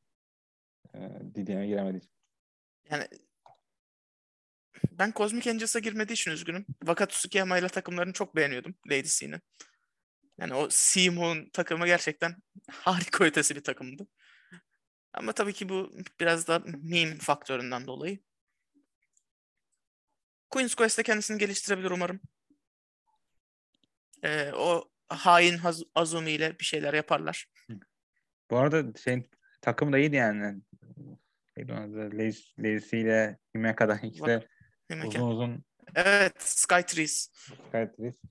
E, 0.94 1.00
DDM'e 1.36 1.68
giremediği 1.68 2.02
için. 2.02 2.12
Yani 2.90 3.08
ben 4.92 5.14
Cosmic 5.16 5.52
Angels'a 5.52 5.80
girmediği 5.80 6.14
için 6.14 6.32
üzgünüm. 6.32 6.66
Wakatsuki 6.80 7.38
ile 7.38 7.68
takımlarını 7.68 8.14
çok 8.14 8.36
beğeniyordum 8.36 8.76
Lady. 8.88 9.08
Yani 10.38 10.54
o 10.54 10.70
Seamoon 10.70 11.50
takımı 11.54 11.86
gerçekten 11.86 12.36
harika 12.72 13.24
ötesi 13.24 13.56
bir 13.56 13.64
takımdı. 13.64 14.08
Ama 15.14 15.32
tabii 15.32 15.54
ki 15.54 15.70
bu 15.70 15.92
biraz 16.20 16.48
da 16.48 16.64
meme 16.84 17.18
faktöründen 17.18 17.88
dolayı. 17.88 18.20
Queen's 20.50 20.76
Quest'te 20.76 21.04
kendisini 21.04 21.38
geliştirebilir 21.38 21.92
umarım. 21.92 22.20
Ee, 24.26 24.52
o 24.54 24.90
hain 25.10 25.58
Haz- 25.58 25.84
Azumi 25.96 26.32
ile 26.32 26.60
bir 26.60 26.66
şeyler 26.66 26.94
yaparlar. 26.94 27.48
Bu 28.52 28.58
arada 28.58 28.98
şey 28.98 29.30
takım 29.62 29.94
da 29.94 29.98
iyiydi 29.98 30.16
yani. 30.16 30.62
Lacy 32.60 33.02
ile 33.02 33.40
Himeka'dan 33.56 33.98
ikisi 33.98 34.26
de 34.26 34.48
uzun 35.08 35.28
uzun 35.28 35.64
Evet, 35.96 36.34
Skytrees. 36.38 37.30
Skytrees. 37.68 38.22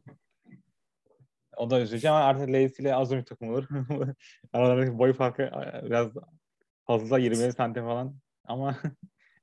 O 1.57 1.71
da 1.71 1.81
üzücü 1.81 2.09
ama 2.09 2.21
artık 2.21 2.49
Lacy 2.49 2.83
ile 2.83 2.95
Azumi 2.95 3.25
takım 3.25 3.49
olur. 3.49 3.69
Aralarındaki 4.53 4.99
boy 4.99 5.13
farkı 5.13 5.43
e, 5.43 5.83
biraz 5.87 6.09
fazla 6.87 7.19
20 7.19 7.53
santim 7.53 7.85
falan 7.85 8.17
ama 8.45 8.79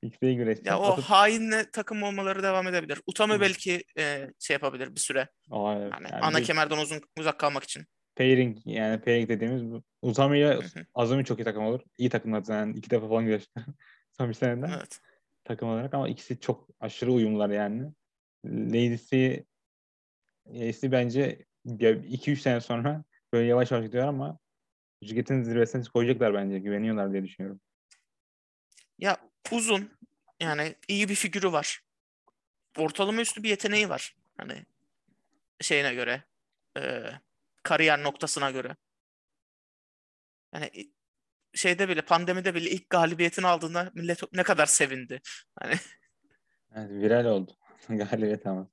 iyi 0.02 0.36
güreşçi. 0.36 0.62
Ya 0.68 0.78
o 0.78 0.84
Atıp- 0.84 1.02
hainle 1.02 1.70
takım 1.70 2.02
olmaları 2.02 2.42
devam 2.42 2.66
edebilir. 2.68 3.00
Utami 3.06 3.34
Hı. 3.34 3.40
belki 3.40 3.84
e, 3.98 4.30
şey 4.38 4.54
yapabilir 4.54 4.94
bir 4.94 5.00
süre. 5.00 5.28
O, 5.50 5.72
evet. 5.72 5.92
Yani, 5.92 6.08
Yani 6.12 6.22
ana 6.22 6.38
bir 6.38 6.44
kemerden 6.44 6.78
uzun 6.78 7.00
uzak 7.18 7.38
kalmak 7.38 7.64
için. 7.64 7.86
pairing 8.16 8.58
yani 8.64 9.00
pairing 9.00 9.28
dediğimiz 9.28 9.64
bu. 9.64 9.82
Uzami 10.02 10.38
ile. 10.38 10.58
Azumi 10.94 11.24
çok 11.24 11.40
iyi 11.40 11.44
takım 11.44 11.64
olur. 11.64 11.80
İyi 11.98 12.10
takımlar 12.10 12.42
zaten 12.42 12.72
iki 12.72 12.90
defa 12.90 13.08
falan 13.08 13.24
güreşti. 13.24 13.60
Son 14.16 14.28
bir 14.28 14.34
seneden. 14.34 14.72
Evet. 14.76 15.00
takım 15.44 15.68
olarak 15.68 15.94
ama 15.94 16.08
ikisi 16.08 16.40
çok 16.40 16.68
aşırı 16.80 17.12
uyumlular 17.12 17.50
yani. 17.50 17.92
Lady'si 18.46 19.46
Lady'si 20.48 20.92
bence 20.92 21.44
2-3 21.64 22.40
sene 22.40 22.60
sonra 22.60 23.04
böyle 23.32 23.46
yavaş 23.48 23.70
yavaş 23.70 23.86
gidiyor 23.86 24.08
ama 24.08 24.38
şirketin 25.02 25.42
zirvesine 25.42 25.82
koyacaklar 25.94 26.34
bence. 26.34 26.58
Güveniyorlar 26.58 27.12
diye 27.12 27.24
düşünüyorum. 27.24 27.60
Ya 28.98 29.16
uzun 29.50 29.90
yani 30.40 30.74
iyi 30.88 31.08
bir 31.08 31.14
figürü 31.14 31.52
var. 31.52 31.82
Ortalama 32.78 33.20
üstü 33.20 33.42
bir 33.42 33.48
yeteneği 33.48 33.88
var. 33.88 34.16
Hani 34.36 34.66
şeyine 35.60 35.94
göre 35.94 36.22
e, 36.78 37.04
kariyer 37.62 38.02
noktasına 38.02 38.50
göre. 38.50 38.76
Yani 40.54 40.70
şeyde 41.54 41.88
bile 41.88 42.02
pandemide 42.02 42.54
bile 42.54 42.70
ilk 42.70 42.90
galibiyetini 42.90 43.46
aldığında 43.46 43.90
millet 43.94 44.32
ne 44.32 44.42
kadar 44.42 44.66
sevindi. 44.66 45.20
Hani 45.60 45.74
Evet, 46.76 46.90
viral 46.90 47.24
oldu. 47.24 47.52
Galibiyet 47.88 48.46
ama. 48.46 48.70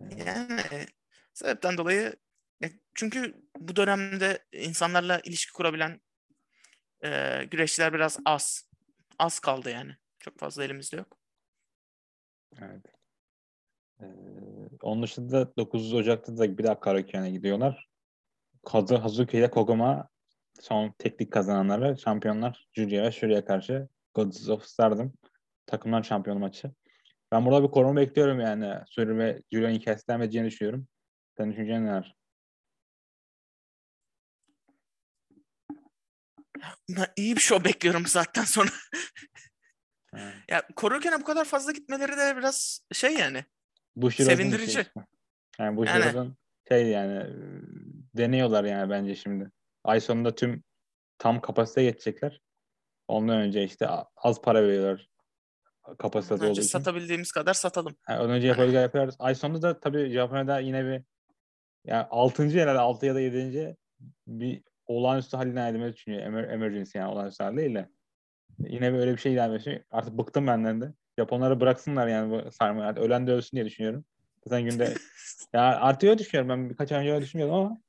yani 0.00 0.86
sebepten 1.34 1.78
dolayı 1.78 2.16
ya 2.60 2.70
çünkü 2.94 3.34
bu 3.58 3.76
dönemde 3.76 4.44
insanlarla 4.52 5.20
ilişki 5.24 5.52
kurabilen 5.52 6.00
e, 7.04 7.44
güreşçiler 7.50 7.92
biraz 7.92 8.18
az. 8.24 8.67
Az 9.18 9.40
kaldı 9.40 9.70
yani. 9.70 9.92
Çok 10.18 10.38
fazla 10.38 10.64
elimizde 10.64 10.96
yok. 10.96 11.18
Evet. 12.60 12.86
Ee, 14.00 14.06
onun 14.82 15.02
dışında 15.02 15.56
9 15.56 15.94
Ocak'ta 15.94 16.38
da 16.38 16.58
bir 16.58 16.64
daha 16.64 16.80
Karaköken'e 16.80 17.30
gidiyorlar. 17.30 17.88
Kazu, 18.66 18.96
Hazuki 18.96 19.38
ile 19.38 19.50
Koguma 19.50 20.08
son 20.60 20.94
teknik 20.98 21.32
kazananları 21.32 21.98
şampiyonlar 21.98 22.68
Julia 22.72 23.02
ve 23.02 23.12
Shuri'ye 23.12 23.44
karşı 23.44 23.88
Gods 24.14 24.48
of 24.48 24.64
Stardom 24.64 25.12
takımlar 25.66 26.02
şampiyonu 26.02 26.40
maçı. 26.40 26.72
Ben 27.32 27.46
burada 27.46 27.62
bir 27.62 27.70
koruma 27.70 27.96
bekliyorum 27.96 28.40
yani. 28.40 28.74
Shuri 28.90 29.18
ve 29.18 29.42
Julia'nın 29.52 29.74
hikayesi 29.74 30.08
devam 30.08 30.22
edeceğini 30.22 30.46
düşünüyorum. 30.46 30.88
Senin 31.36 31.52
düşüncen 31.52 31.84
neler? 31.86 32.16
Ben 36.62 36.77
iyi 37.16 37.36
bir 37.36 37.40
show 37.40 37.64
bekliyorum 37.68 38.06
zaten 38.06 38.44
sonra. 38.44 38.70
Ha. 40.14 40.32
Ya 40.48 40.62
korurken 40.76 41.20
bu 41.20 41.24
kadar 41.24 41.44
fazla 41.44 41.72
gitmeleri 41.72 42.12
de 42.16 42.36
biraz 42.36 42.80
şey 42.92 43.14
yani. 43.14 43.44
Bushiroad'un 43.96 44.36
Sevindirici. 44.36 44.72
şey. 44.72 44.84
Yani 45.58 45.76
Bushiroad'un 45.76 46.36
şey 46.68 46.86
yani 46.86 47.12
e, 47.12 47.28
deniyorlar 48.16 48.64
yani 48.64 48.90
bence 48.90 49.14
şimdi. 49.16 49.50
Ay 49.84 50.00
sonunda 50.00 50.34
tüm 50.34 50.62
tam 51.18 51.40
kapasiteye 51.40 51.90
geçecekler. 51.90 52.40
Ondan 53.08 53.36
önce 53.40 53.64
işte 53.64 53.88
az 54.16 54.42
para 54.42 54.62
veriyorlar 54.62 55.08
kapasitesi 55.98 56.34
önce 56.34 56.44
olduğu 56.50 56.60
için. 56.60 56.68
satabildiğimiz 56.70 57.32
kadar 57.32 57.54
satalım. 57.54 57.96
Yani 58.08 58.20
önce 58.20 58.32
Hani- 58.32 58.46
yapabildiği 58.46 58.82
yapıyoruz. 58.82 59.14
Ay 59.18 59.34
sonunda 59.34 59.62
da 59.62 59.80
tabii 59.80 60.10
Japonya'da 60.10 60.58
yine 60.60 60.84
bir 60.84 61.02
yani 61.84 62.06
6. 62.10 62.48
herhalde 62.48 62.78
6 62.78 63.06
ya 63.06 63.14
da 63.14 63.20
7. 63.20 63.76
bir 64.26 64.62
olağanüstü 64.88 65.36
hal 65.36 65.46
ilan 65.46 65.70
edilmeyi 65.70 65.92
düşünüyor. 65.92 66.22
Emer, 66.22 66.44
emergency 66.44 66.98
yani 66.98 67.12
olağanüstü 67.12 67.44
hal 67.44 67.56
değil 67.56 67.74
de. 67.74 67.88
Yine 68.58 68.92
böyle 68.92 69.12
bir 69.12 69.18
şey 69.18 69.32
ilan 69.32 69.54
etmesi. 69.54 69.84
Artık 69.90 70.18
bıktım 70.18 70.46
benden 70.46 70.80
de. 70.80 70.92
Japonları 71.18 71.60
bıraksınlar 71.60 72.08
yani 72.08 72.30
bu 72.30 72.52
sarmayı. 72.52 72.86
Yani 72.86 72.98
ölen 72.98 73.26
de 73.26 73.32
ölsün 73.32 73.56
diye 73.56 73.66
düşünüyorum. 73.66 74.04
Zaten 74.44 74.64
günde 74.64 74.94
ya 75.52 75.62
artık 75.62 76.08
öyle 76.08 76.18
düşünüyorum. 76.18 76.48
Ben 76.48 76.70
birkaç 76.70 76.92
ay 76.92 76.98
önce 76.98 77.12
öyle 77.12 77.24
düşünüyordum 77.24 77.56
ama 77.56 77.80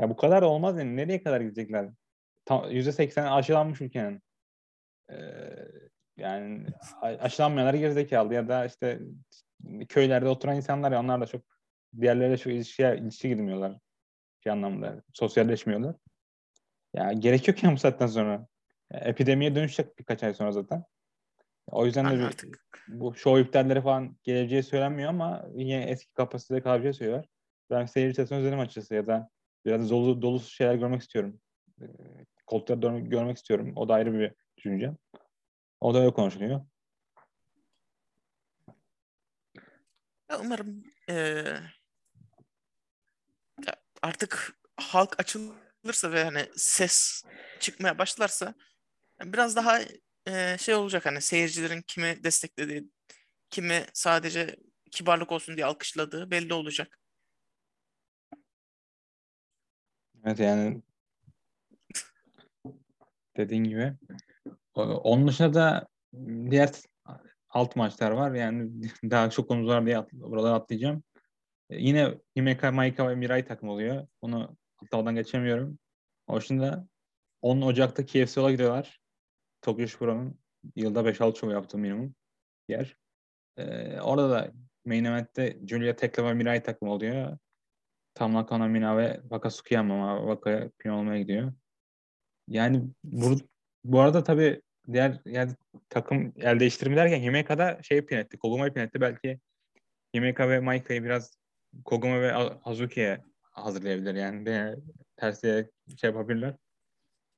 ya 0.00 0.10
bu 0.10 0.16
kadar 0.16 0.42
da 0.42 0.46
olmaz 0.46 0.78
yani. 0.78 0.96
Nereye 0.96 1.22
kadar 1.22 1.40
gidecekler? 1.40 1.88
Tam 2.44 2.70
%80 2.70 3.30
aşılanmış 3.30 3.80
ülkenin. 3.80 4.22
Ee, 5.10 5.16
yani 6.16 6.66
aşılanmayanlar 7.00 7.74
gerizekalı 7.74 8.34
ya 8.34 8.48
da 8.48 8.66
işte 8.66 9.00
köylerde 9.88 10.28
oturan 10.28 10.56
insanlar 10.56 10.92
ya 10.92 11.00
onlar 11.00 11.20
da 11.20 11.26
çok 11.26 11.42
diğerleriyle 12.00 12.36
çok 12.36 12.52
ilişkiye, 12.52 12.98
ilişki 12.98 13.28
girmiyorlar. 13.28 13.78
Şey 14.42 14.52
anlamda 14.52 15.02
sosyalleşmiyorlar. 15.12 15.94
Ya 16.96 17.12
gerek 17.12 17.48
yok 17.48 17.62
ya 17.64 17.72
bu 17.72 17.76
saatten 17.78 18.06
sonra. 18.06 18.46
Ya, 18.92 19.00
epidemiye 19.00 19.54
dönüşecek 19.54 19.98
birkaç 19.98 20.22
ay 20.22 20.34
sonra 20.34 20.52
zaten. 20.52 20.84
O 21.66 21.86
yüzden 21.86 22.10
de 22.10 22.18
bir- 22.18 22.24
artık 22.24 22.66
bu 22.88 23.14
show 23.14 23.40
iptalleri 23.40 23.80
falan 23.80 24.16
geleceği 24.22 24.62
söylenmiyor 24.62 25.08
ama 25.10 25.46
yine 25.54 25.82
eski 25.84 26.12
kapasitede 26.14 26.62
kalabileceği 26.62 26.94
söylüyorlar. 26.94 27.28
Ben 27.70 27.86
seyirci 27.86 28.14
sesini 28.16 28.38
özledim 28.38 28.58
açıkçası 28.60 28.94
ya 28.94 29.06
da 29.06 29.30
biraz 29.64 29.90
dolu, 29.90 30.22
dolu 30.22 30.40
şeyler 30.40 30.74
görmek 30.74 31.00
istiyorum. 31.02 31.40
Ee, 31.82 31.84
Koltukları 32.46 32.82
dön- 32.82 33.10
görmek 33.10 33.36
istiyorum. 33.36 33.72
O 33.76 33.88
da 33.88 33.94
ayrı 33.94 34.12
bir 34.18 34.32
düşünce. 34.56 34.92
O 35.80 35.94
da 35.94 35.98
öyle 36.00 36.12
konuşuluyor. 36.12 36.60
umarım 40.40 40.84
ya 43.66 43.74
artık 44.02 44.56
halk 44.76 45.14
açılırsa 45.86 46.12
ve 46.12 46.24
hani 46.24 46.46
ses 46.56 47.22
çıkmaya 47.60 47.98
başlarsa 47.98 48.54
biraz 49.24 49.56
daha 49.56 49.80
eee, 50.26 50.56
şey 50.60 50.74
olacak 50.74 51.06
hani 51.06 51.20
seyircilerin 51.20 51.82
kimi 51.86 52.24
desteklediği, 52.24 52.90
kimi 53.50 53.84
sadece 53.92 54.56
kibarlık 54.90 55.32
olsun 55.32 55.56
diye 55.56 55.66
alkışladığı 55.66 56.30
belli 56.30 56.54
olacak. 56.54 56.98
Evet 60.24 60.38
yani 60.38 60.82
dediğin 63.36 63.64
gibi. 63.64 63.92
Onun 64.74 65.28
dışında 65.28 65.54
da 65.54 65.86
diğer 66.50 66.70
alt 67.48 67.76
maçlar 67.76 68.10
var. 68.10 68.34
Yani 68.34 68.70
daha 69.04 69.30
çok 69.30 69.48
konumuz 69.48 69.68
var 69.68 69.86
diye 69.86 69.98
at, 69.98 70.12
buraları 70.12 70.54
atlayacağım. 70.54 71.02
E, 71.70 71.76
Yine 71.76 72.14
Himeka, 72.36 72.72
Maika 72.72 73.08
ve 73.08 73.14
Mirai 73.14 73.44
takım 73.46 73.68
oluyor. 73.68 74.06
Onu 74.20 74.56
atlamadan 74.86 75.14
geçemiyorum. 75.14 75.78
O 76.26 76.40
dışında 76.40 76.88
10 77.42 77.60
Ocak'ta 77.62 78.06
KFC 78.06 78.40
yola 78.40 78.50
gidiyorlar. 78.50 79.00
Tokyo 79.62 79.86
Shiboro'nun 79.86 80.38
yılda 80.76 81.00
5-6 81.00 81.38
show 81.38 81.52
yaptığı 81.52 81.78
minimum 81.78 82.14
yer. 82.68 82.96
Ee, 83.56 84.00
orada 84.00 84.30
da 84.30 84.52
main 84.84 85.04
event'te 85.04 85.58
Julia 85.66 85.96
Tekla 85.96 86.24
ve 86.24 86.34
Mirai 86.34 86.62
takım 86.62 86.88
oluyor. 86.88 87.38
Tamla 88.14 88.46
Kanamina 88.46 88.96
ve 88.96 89.18
Wakasukiyama 89.22 90.18
Waka'ya 90.18 90.70
pin 90.78 90.90
olmaya 90.90 91.20
gidiyor. 91.20 91.52
Yani 92.48 92.82
bu, 93.04 93.36
bu 93.84 94.00
arada 94.00 94.24
tabii 94.24 94.62
diğer 94.92 95.20
yani 95.24 95.52
takım 95.88 96.32
el 96.36 96.60
değiştirme 96.60 96.96
derken 96.96 97.20
Himeka'da 97.20 97.82
şey 97.82 98.06
pin 98.06 98.16
etti. 98.16 98.38
Koguma'yı 98.38 98.72
pin 98.72 98.80
etti. 98.80 99.00
Belki 99.00 99.40
Himeka 100.14 100.48
ve 100.48 100.60
Maika'yı 100.60 101.04
biraz 101.04 101.38
Koguma 101.84 102.20
ve 102.20 102.30
Ha- 102.30 102.60
Hazuki'ye 102.62 103.20
hazırlayabilir. 103.56 104.14
Yani 104.14 104.46
de 104.46 104.76
tersiye 105.16 105.70
şey 106.00 106.10
yapabilirler. 106.10 106.54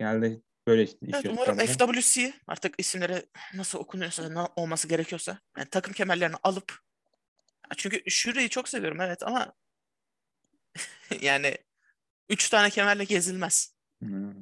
Genelde 0.00 0.40
böyle 0.66 0.82
işte 0.82 0.98
Evet 1.02 1.14
işliyor 1.14 1.34
umarım. 1.34 1.58
FWC 1.58 2.32
artık 2.46 2.74
isimleri 2.78 3.26
nasıl 3.54 3.78
okunuyorsa, 3.78 4.28
ne 4.28 4.48
olması 4.56 4.88
gerekiyorsa 4.88 5.38
yani 5.58 5.68
takım 5.70 5.92
kemerlerini 5.92 6.36
alıp 6.42 6.78
çünkü 7.76 8.02
Shuri'yi 8.10 8.48
çok 8.48 8.68
seviyorum 8.68 9.00
evet 9.00 9.22
ama 9.22 9.52
yani 11.20 11.54
üç 12.28 12.48
tane 12.48 12.70
kemerle 12.70 13.04
gezilmez. 13.04 13.74
Hmm. 14.02 14.34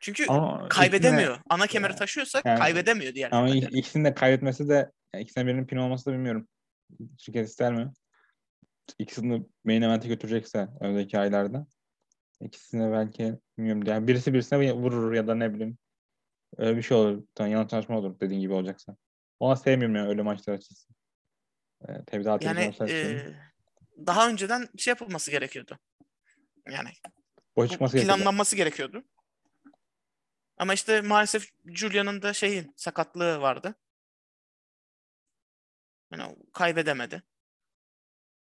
Çünkü 0.00 0.26
Ama 0.26 0.68
kaybedemiyor. 0.68 1.22
ikisini 1.30 1.38
de- 1.38 1.54
Ana 1.54 1.66
kemeri 1.66 1.96
taşıyorsa 1.96 2.42
yani- 2.44 2.58
kaybedemiyor 2.58 3.14
diğer 3.14 3.32
ama 3.32 3.46
kemerleri. 3.46 3.78
ikisini 3.78 4.04
de 4.04 4.14
kaybetmesi 4.14 4.68
de 4.68 4.92
yani 5.14 5.22
ikisinden 5.22 5.46
birinin 5.46 5.66
pin 5.66 5.76
olması 5.76 6.06
da 6.06 6.12
bilmiyorum. 6.12 6.48
Şirket 7.18 7.48
ister 7.48 7.72
mi? 7.74 7.92
İkisini 8.98 9.46
main 9.64 9.82
event'e 9.82 10.08
götürecekse 10.08 10.68
önümüzdeki 10.80 11.18
aylarda. 11.18 11.66
İkisini 12.40 12.92
belki 12.92 13.38
bilmiyorum. 13.58 13.82
Yani 13.86 14.08
birisi 14.08 14.34
birisine 14.34 14.72
vurur 14.72 15.12
ya 15.14 15.26
da 15.26 15.34
ne 15.34 15.54
bileyim. 15.54 15.78
Öyle 16.56 16.76
bir 16.76 16.82
şey 16.82 16.96
olur. 16.96 17.26
Tamam, 17.34 17.52
yanlış 17.52 17.72
anlaşma 17.72 17.98
olur 17.98 18.20
dediğin 18.20 18.40
gibi 18.40 18.52
olacaksa. 18.52 18.96
Ona 19.40 19.56
sevmiyorum 19.56 19.96
yani 19.96 20.08
öyle 20.08 20.22
maçlar 20.22 20.54
açısı. 20.54 20.88
Ee, 21.88 21.92
Yani 22.40 22.74
e, 22.88 23.26
daha 24.06 24.28
önceden 24.28 24.68
şey 24.78 24.90
yapılması 24.90 25.30
gerekiyordu. 25.30 25.78
Yani 26.70 26.88
Boş 27.56 27.70
çıkması 27.70 27.96
planlanması 27.96 28.56
gerekiyordu. 28.56 29.04
Ama 30.56 30.74
işte 30.74 31.00
maalesef 31.00 31.52
Julia'nın 31.66 32.22
da 32.22 32.32
şeyin 32.32 32.72
sakatlığı 32.76 33.40
vardı. 33.40 33.74
Yani 36.12 36.36
kaybedemedi. 36.52 37.22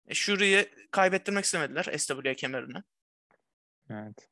E, 0.08 0.14
Shuri'yi 0.14 0.70
kaybettirmek 0.91 1.45
istemediler 1.45 1.97
SWA 1.97 2.34
kemerini. 2.34 2.84
Evet. 3.89 4.30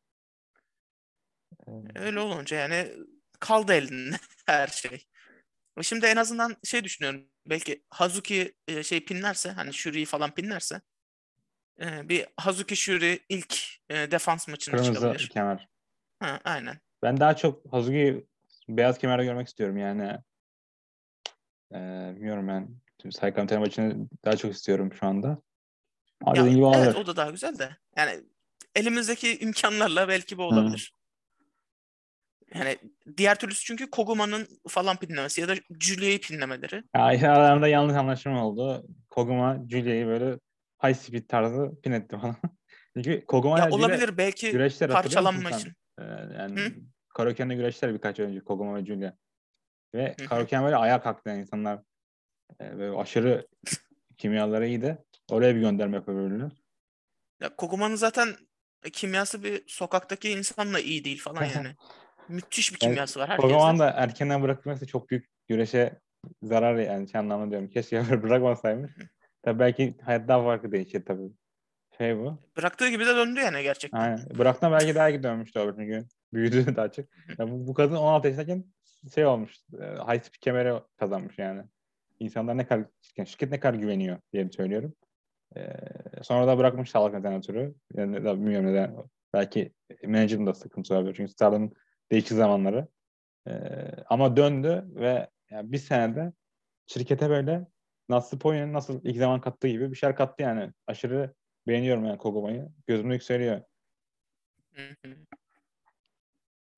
Ee, 1.68 1.72
Öyle 1.96 2.20
olunca 2.20 2.58
yani 2.58 2.92
kaldı 3.40 3.74
elinde 3.74 4.16
her 4.46 4.68
şey. 4.68 5.06
Ve 5.78 5.84
Şimdi 5.84 6.06
en 6.06 6.16
azından 6.16 6.56
şey 6.64 6.84
düşünüyorum. 6.84 7.30
Belki 7.46 7.86
Hazuki 7.90 8.56
e, 8.68 8.84
şey 8.84 9.06
pinlerse 9.06 9.50
hani 9.52 9.74
Shuri'yi 9.74 10.06
falan 10.06 10.34
pinlerse 10.34 10.82
e, 11.82 12.10
bir 12.10 12.28
Hazuki 12.38 12.76
Shuri 12.76 13.20
ilk 13.30 13.58
e, 13.90 14.12
defans 14.12 14.48
maçına 14.48 14.76
kırmızı 14.76 14.94
çıkabilir. 14.94 15.30
kemer. 15.30 15.70
Ha, 16.20 16.40
aynen. 16.44 16.80
Ben 17.04 17.20
daha 17.20 17.36
çok 17.36 17.74
Hazuki 17.74 18.26
beyaz 18.70 18.98
kemerde 18.98 19.26
görmek 19.26 19.48
istiyorum 19.48 19.78
yani. 19.78 20.18
Ee, 21.74 22.12
bilmiyorum 22.16 22.48
ben. 22.48 22.70
Saykam 23.12 23.60
maçını 23.60 24.10
daha 24.26 24.38
çok 24.38 24.54
istiyorum 24.54 24.94
şu 24.94 25.08
anda. 25.08 25.42
Ama 26.26 26.38
Ya, 26.38 26.48
gibi 26.48 26.66
evet 26.66 26.66
olabilir. 26.66 26.96
o 26.96 27.08
da 27.08 27.16
daha 27.16 27.32
güzel 27.32 27.60
de. 27.60 27.78
Yani 27.98 28.24
elimizdeki 28.76 29.38
imkanlarla 29.38 30.08
belki 30.08 30.38
bu 30.38 30.44
olabilir. 30.44 30.94
Yani 32.54 32.78
diğer 33.18 33.40
türlüsü 33.40 33.66
çünkü 33.66 33.90
Koguma'nın 33.90 34.48
falan 34.68 34.98
pinlemesi 34.98 35.42
ya 35.42 35.48
da 35.48 35.56
Julia'yı 35.80 36.22
pinlemeleri. 36.22 36.84
Ya, 36.96 37.04
aralarında 37.04 37.68
yanlış 37.68 37.96
anlaşma 37.96 38.48
oldu. 38.48 38.88
Koguma 39.10 39.60
Julia'yı 39.70 40.08
böyle 40.08 40.40
high 40.84 40.96
speed 40.96 41.28
tarzı 41.28 41.72
pin 41.84 41.92
etti 41.92 42.18
falan. 42.22 42.36
Çünkü 42.94 43.26
Koguma 43.26 43.60
Ya 43.60 43.66
ile 43.66 43.72
Julia 43.72 43.88
olabilir 43.88 44.18
belki 44.18 44.52
güreşler 44.52 44.90
parçalanma 44.90 45.50
için. 45.50 45.74
Ee, 46.00 46.04
yani 46.38 46.60
Hı? 46.60 46.72
Karaoke'nde 47.10 47.56
güreşler 47.56 47.94
birkaç 47.94 48.20
önce 48.20 48.40
Koguma 48.40 48.76
ve 48.76 48.86
Julia. 48.86 49.14
Ve 49.96 50.16
Hı 50.20 50.24
hı. 50.24 50.30
Karaoke'den 50.30 50.64
böyle 50.64 50.76
ayağa 50.76 51.02
kalktı 51.02 51.30
yani 51.30 51.42
insanlar. 51.42 51.80
Ee, 52.62 52.78
böyle 52.78 52.98
aşırı 52.98 53.48
kimyaları 54.18 54.68
iyiydi. 54.68 54.98
Oraya 55.32 55.56
bir 55.56 55.60
gönderme 55.60 55.96
yapabilirler. 55.96 56.52
Ya 57.42 57.56
Koguma'nın 57.56 57.96
zaten 57.96 58.36
kimyası 58.94 59.44
bir 59.44 59.64
sokaktaki 59.68 60.30
insanla 60.30 60.80
iyi 60.80 61.04
değil 61.06 61.22
falan 61.22 61.46
yani. 61.56 61.76
Müthiş 62.30 62.74
bir 62.74 62.80
kimyası 62.80 63.20
var 63.20 63.38
Kogoman 63.38 63.66
herkeste. 63.66 63.80
da 63.80 63.90
erkenden 63.90 64.44
bırakılması 64.44 64.88
çok 64.88 65.10
büyük 65.10 65.30
güreşe 65.48 66.00
zarar 66.44 66.76
yani 66.76 67.10
şey 67.10 67.20
anlamda 67.20 67.50
diyorum. 67.52 67.70
Keşke 67.70 68.02
bırakmasaymış. 68.24 68.92
Tabii 69.44 69.60
belki 69.60 69.96
hayat 70.02 70.28
daha 70.28 70.44
farklı 70.44 70.72
değişir 70.72 71.06
tabii. 71.06 71.32
Şey 71.98 72.18
bu. 72.18 72.38
Bıraktığı 72.58 72.90
gibi 72.90 73.06
de 73.06 73.16
döndü 73.16 73.40
yani 73.40 73.64
gerçekten. 73.64 74.00
Aynen. 74.00 74.30
Bıraktığında 74.38 74.72
belki 74.72 74.96
daha 74.96 75.10
iyi 75.10 75.24
dönmüştü 75.24 75.60
olur 75.60 75.74
çünkü 75.78 76.06
büyüdü 76.34 76.66
daha 76.76 76.92
çok. 76.92 77.06
Ya 77.38 77.52
bu, 77.52 77.68
bu 77.68 77.74
kadın 77.74 77.96
16 77.96 78.28
yaşındayken 78.28 78.66
şey 79.16 79.26
olmuş. 79.26 79.56
e, 79.74 79.84
High 79.86 80.24
speed 80.24 80.42
kemeri 80.42 80.82
kazanmış 80.98 81.38
yani. 81.38 81.64
İnsanlar 82.20 82.58
ne 82.58 82.68
kadar 82.68 82.86
şirket 83.26 83.52
ne 83.52 83.60
kadar 83.60 83.74
güveniyor 83.74 84.18
diye 84.34 84.50
söylüyorum. 84.52 84.94
Ee, 85.58 85.74
sonra 86.24 86.48
da 86.48 86.58
bırakmış 86.58 86.90
sağlık 86.90 87.14
nedeni 87.14 87.38
ötürü. 87.38 87.76
Yani 87.94 88.26
da 88.26 88.36
bilmiyorum 88.36 88.68
neden. 88.68 88.96
Belki 89.34 89.74
menajerin 90.04 90.48
da 90.48 90.54
sıkıntı 90.54 90.94
olabilir. 90.94 91.14
Çünkü 91.16 91.32
Star'ın 91.32 91.74
değişik 92.12 92.32
zamanları. 92.32 92.88
Ee, 93.48 93.52
ama 94.10 94.38
döndü 94.38 94.86
ve 94.88 95.30
yani 95.52 95.72
bir 95.72 95.78
senede 95.78 96.34
şirkete 96.88 97.30
böyle 97.30 97.68
nasıl 98.10 98.40
Poya'nın 98.40 98.74
nasıl 98.74 99.02
ilk 99.04 99.18
zaman 99.18 99.42
kattığı 99.42 99.68
gibi 99.68 99.92
bir 99.92 99.96
şeyler 99.96 100.16
kattı 100.16 100.44
yani. 100.44 100.72
Aşırı 100.88 101.34
beğeniyorum 101.68 102.06
yani 102.06 102.18
Koguma'yı. 102.18 102.70
Gözümde 102.88 103.14
yükseliyor. 103.14 103.62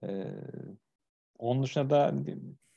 Ee, 0.03 0.25
onun 1.37 1.63
dışında 1.63 1.89
da 1.89 2.13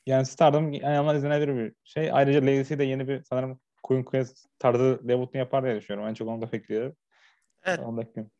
yani 0.05 0.25
Stardom 0.25 0.73
azından 0.73 1.15
izlenebilir 1.15 1.55
bir 1.55 1.73
şey. 1.83 2.11
Ayrıca 2.11 2.41
Legacy 2.41 2.77
de 2.77 2.83
yeni 2.83 3.07
bir 3.07 3.23
sanırım 3.23 3.59
Queen 3.91 4.03
Quest 4.03 4.45
tarzı 4.59 4.99
debutunu 5.03 5.39
yapar 5.39 5.63
diye 5.63 5.75
düşünüyorum. 5.75 6.09
En 6.09 6.13
çok 6.13 6.27
onu 6.27 6.41
da 6.41 6.51
bekliyorum. 6.51 6.95
Evet. 7.63 7.79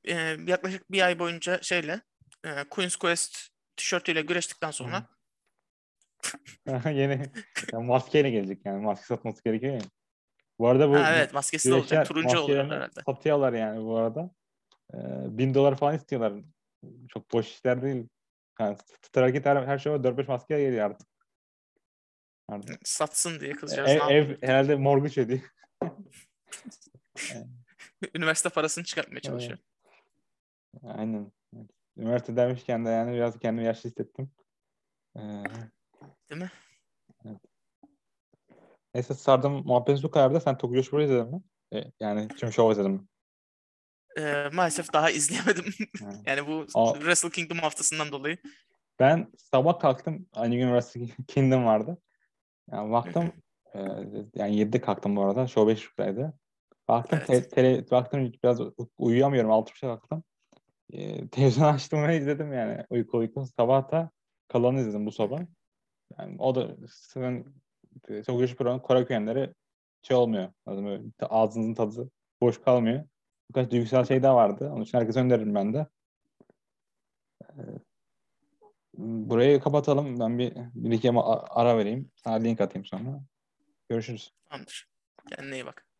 Ee, 0.06 0.38
yaklaşık 0.48 0.92
bir 0.92 1.02
ay 1.02 1.20
boyunca 1.20 1.62
şeyle 1.62 2.02
e, 2.44 2.50
Queen's 2.70 2.96
Quest 2.96 3.38
tişörtüyle 3.76 4.22
güreştikten 4.22 4.72
sonra 4.72 5.08
Yeni 6.86 7.32
ya 7.74 7.80
maskeyle 7.80 8.30
gelecek 8.30 8.66
yani. 8.66 8.84
Maske 8.84 9.06
satması 9.06 9.44
gerekiyor 9.44 9.74
ya. 9.74 9.82
Bu 10.60 10.68
arada 10.68 10.90
bu 10.90 10.96
ha, 10.96 11.14
evet 11.16 11.34
maskesi 11.34 11.70
de 11.70 11.74
olacak. 11.74 12.08
Turuncu 12.08 12.40
oluyor 12.40 12.66
herhalde. 12.66 13.02
Satıyorlar 13.06 13.54
yani 13.54 13.84
bu 13.86 13.98
arada. 13.98 14.32
Ee, 14.94 14.98
bin 15.38 15.54
dolar 15.54 15.76
falan 15.76 15.96
istiyorlar. 15.96 16.34
Çok 17.10 17.34
boş 17.34 17.48
işler 17.48 17.82
değil. 17.82 18.08
Yani 18.60 18.78
her, 19.16 19.64
her 19.64 19.80
şey 19.80 19.92
var. 19.92 20.00
4-5 20.00 20.28
maske 20.28 20.62
geliyor 20.62 20.86
artık. 20.86 21.08
Artık. 22.52 22.88
Satsın 22.88 23.40
diye 23.40 23.54
kızcağız. 23.54 23.90
Ev, 23.90 23.94
ne 23.94 24.14
yapıyor? 24.14 24.38
ev 24.42 24.48
herhalde 24.48 24.76
mortgage 24.76 25.22
ödüyor. 25.22 25.42
Üniversite 28.16 28.50
parasını 28.50 28.84
çıkartmaya 28.84 29.20
çalışıyor. 29.20 29.58
Aynen. 30.84 31.32
Evet. 31.56 31.70
Üniversite 31.98 32.36
demişken 32.36 32.86
de 32.86 32.90
yani 32.90 33.14
biraz 33.14 33.40
kendimi 33.40 33.66
yaşlı 33.66 33.90
hissettim. 33.90 34.32
Ee, 35.16 35.20
Değil 36.30 36.42
mi? 36.42 36.52
neyse 38.94 39.14
sardım 39.14 39.66
muhabbetimiz 39.66 40.04
bu 40.04 40.12
kadardı. 40.12 40.42
Sen 40.42 40.58
Tokyo 40.58 40.84
Show'u 40.84 41.02
izledin 41.02 41.32
mi? 41.32 41.42
Ee, 41.74 41.84
yani 42.00 42.28
tüm 42.28 42.52
show 42.52 42.72
izledin 42.72 42.92
mi? 42.92 43.02
Ee, 44.18 44.50
maalesef 44.54 44.94
daha 44.94 45.12
izleyemedim. 45.12 45.66
Ha. 46.00 46.12
yani 46.26 46.48
bu 46.48 46.66
Aa. 46.76 46.94
Wrestle 46.94 47.30
Kingdom 47.30 47.58
haftasından 47.58 48.12
dolayı. 48.12 48.38
Ben 49.00 49.32
sabah 49.38 49.80
kalktım. 49.80 50.28
Aynı 50.34 50.56
gün 50.56 50.68
Wrestle 50.68 51.24
Kingdom 51.28 51.66
vardı. 51.66 51.98
Yani 52.72 52.92
baktım 52.92 53.32
e, 53.76 53.80
yani 54.36 54.56
7'de 54.56 54.82
kalktım 54.82 55.16
bu 55.16 55.24
arada. 55.24 55.48
Show 55.48 55.74
5.30'daydı. 55.74 56.34
Baktım 56.88 57.20
Evet. 57.30 57.44
te- 57.44 57.50
tele, 57.50 57.92
baktım 57.92 58.32
biraz 58.44 58.60
uyuyamıyorum. 58.98 59.52
6.30'da 59.52 59.88
kalktım. 59.88 60.24
E, 60.94 61.28
televizyon 61.28 61.66
açtım 61.74 62.08
ve 62.08 62.18
izledim 62.18 62.54
yani. 62.54 62.86
Uyku 62.90 63.18
uyku. 63.18 63.46
Sabah 63.58 63.92
da 63.92 64.10
kalanı 64.48 64.80
izledim 64.80 65.06
bu 65.06 65.12
sabah. 65.12 65.42
Yani 66.20 66.36
o 66.40 66.56
da 66.56 66.76
sizin 66.88 67.56
çok 68.26 68.40
güçlü 68.40 68.56
programın 68.56 68.80
Kore 68.80 69.00
kökenleri 69.00 69.54
şey 70.02 70.18
olmuyor. 70.18 70.54
Böyle 70.68 71.04
ağzınızın 71.22 71.74
tadı 71.74 72.10
boş 72.42 72.62
kalmıyor. 72.62 73.04
Birkaç 73.50 73.72
duygusal 73.72 74.06
şey 74.06 74.24
daha 74.24 74.36
vardı. 74.36 74.72
Onun 74.74 74.84
için 74.84 74.98
herkese 74.98 75.20
öneririm 75.20 75.56
ben 75.56 75.74
de. 75.74 75.88
Burayı 78.94 79.60
kapatalım. 79.60 80.20
Ben 80.20 80.40
bir, 80.40 80.54
bir 80.74 80.92
iki 80.92 81.12
ara 81.50 81.78
vereyim. 81.78 82.12
Sana 82.16 82.36
link 82.36 82.62
atayım 82.62 82.86
sonra. 82.86 83.24
Görüşürüz. 83.90 84.34
Tamamdır. 84.50 84.88
Kendine 85.30 85.56
iyi 85.56 85.66
bak. 85.66 85.91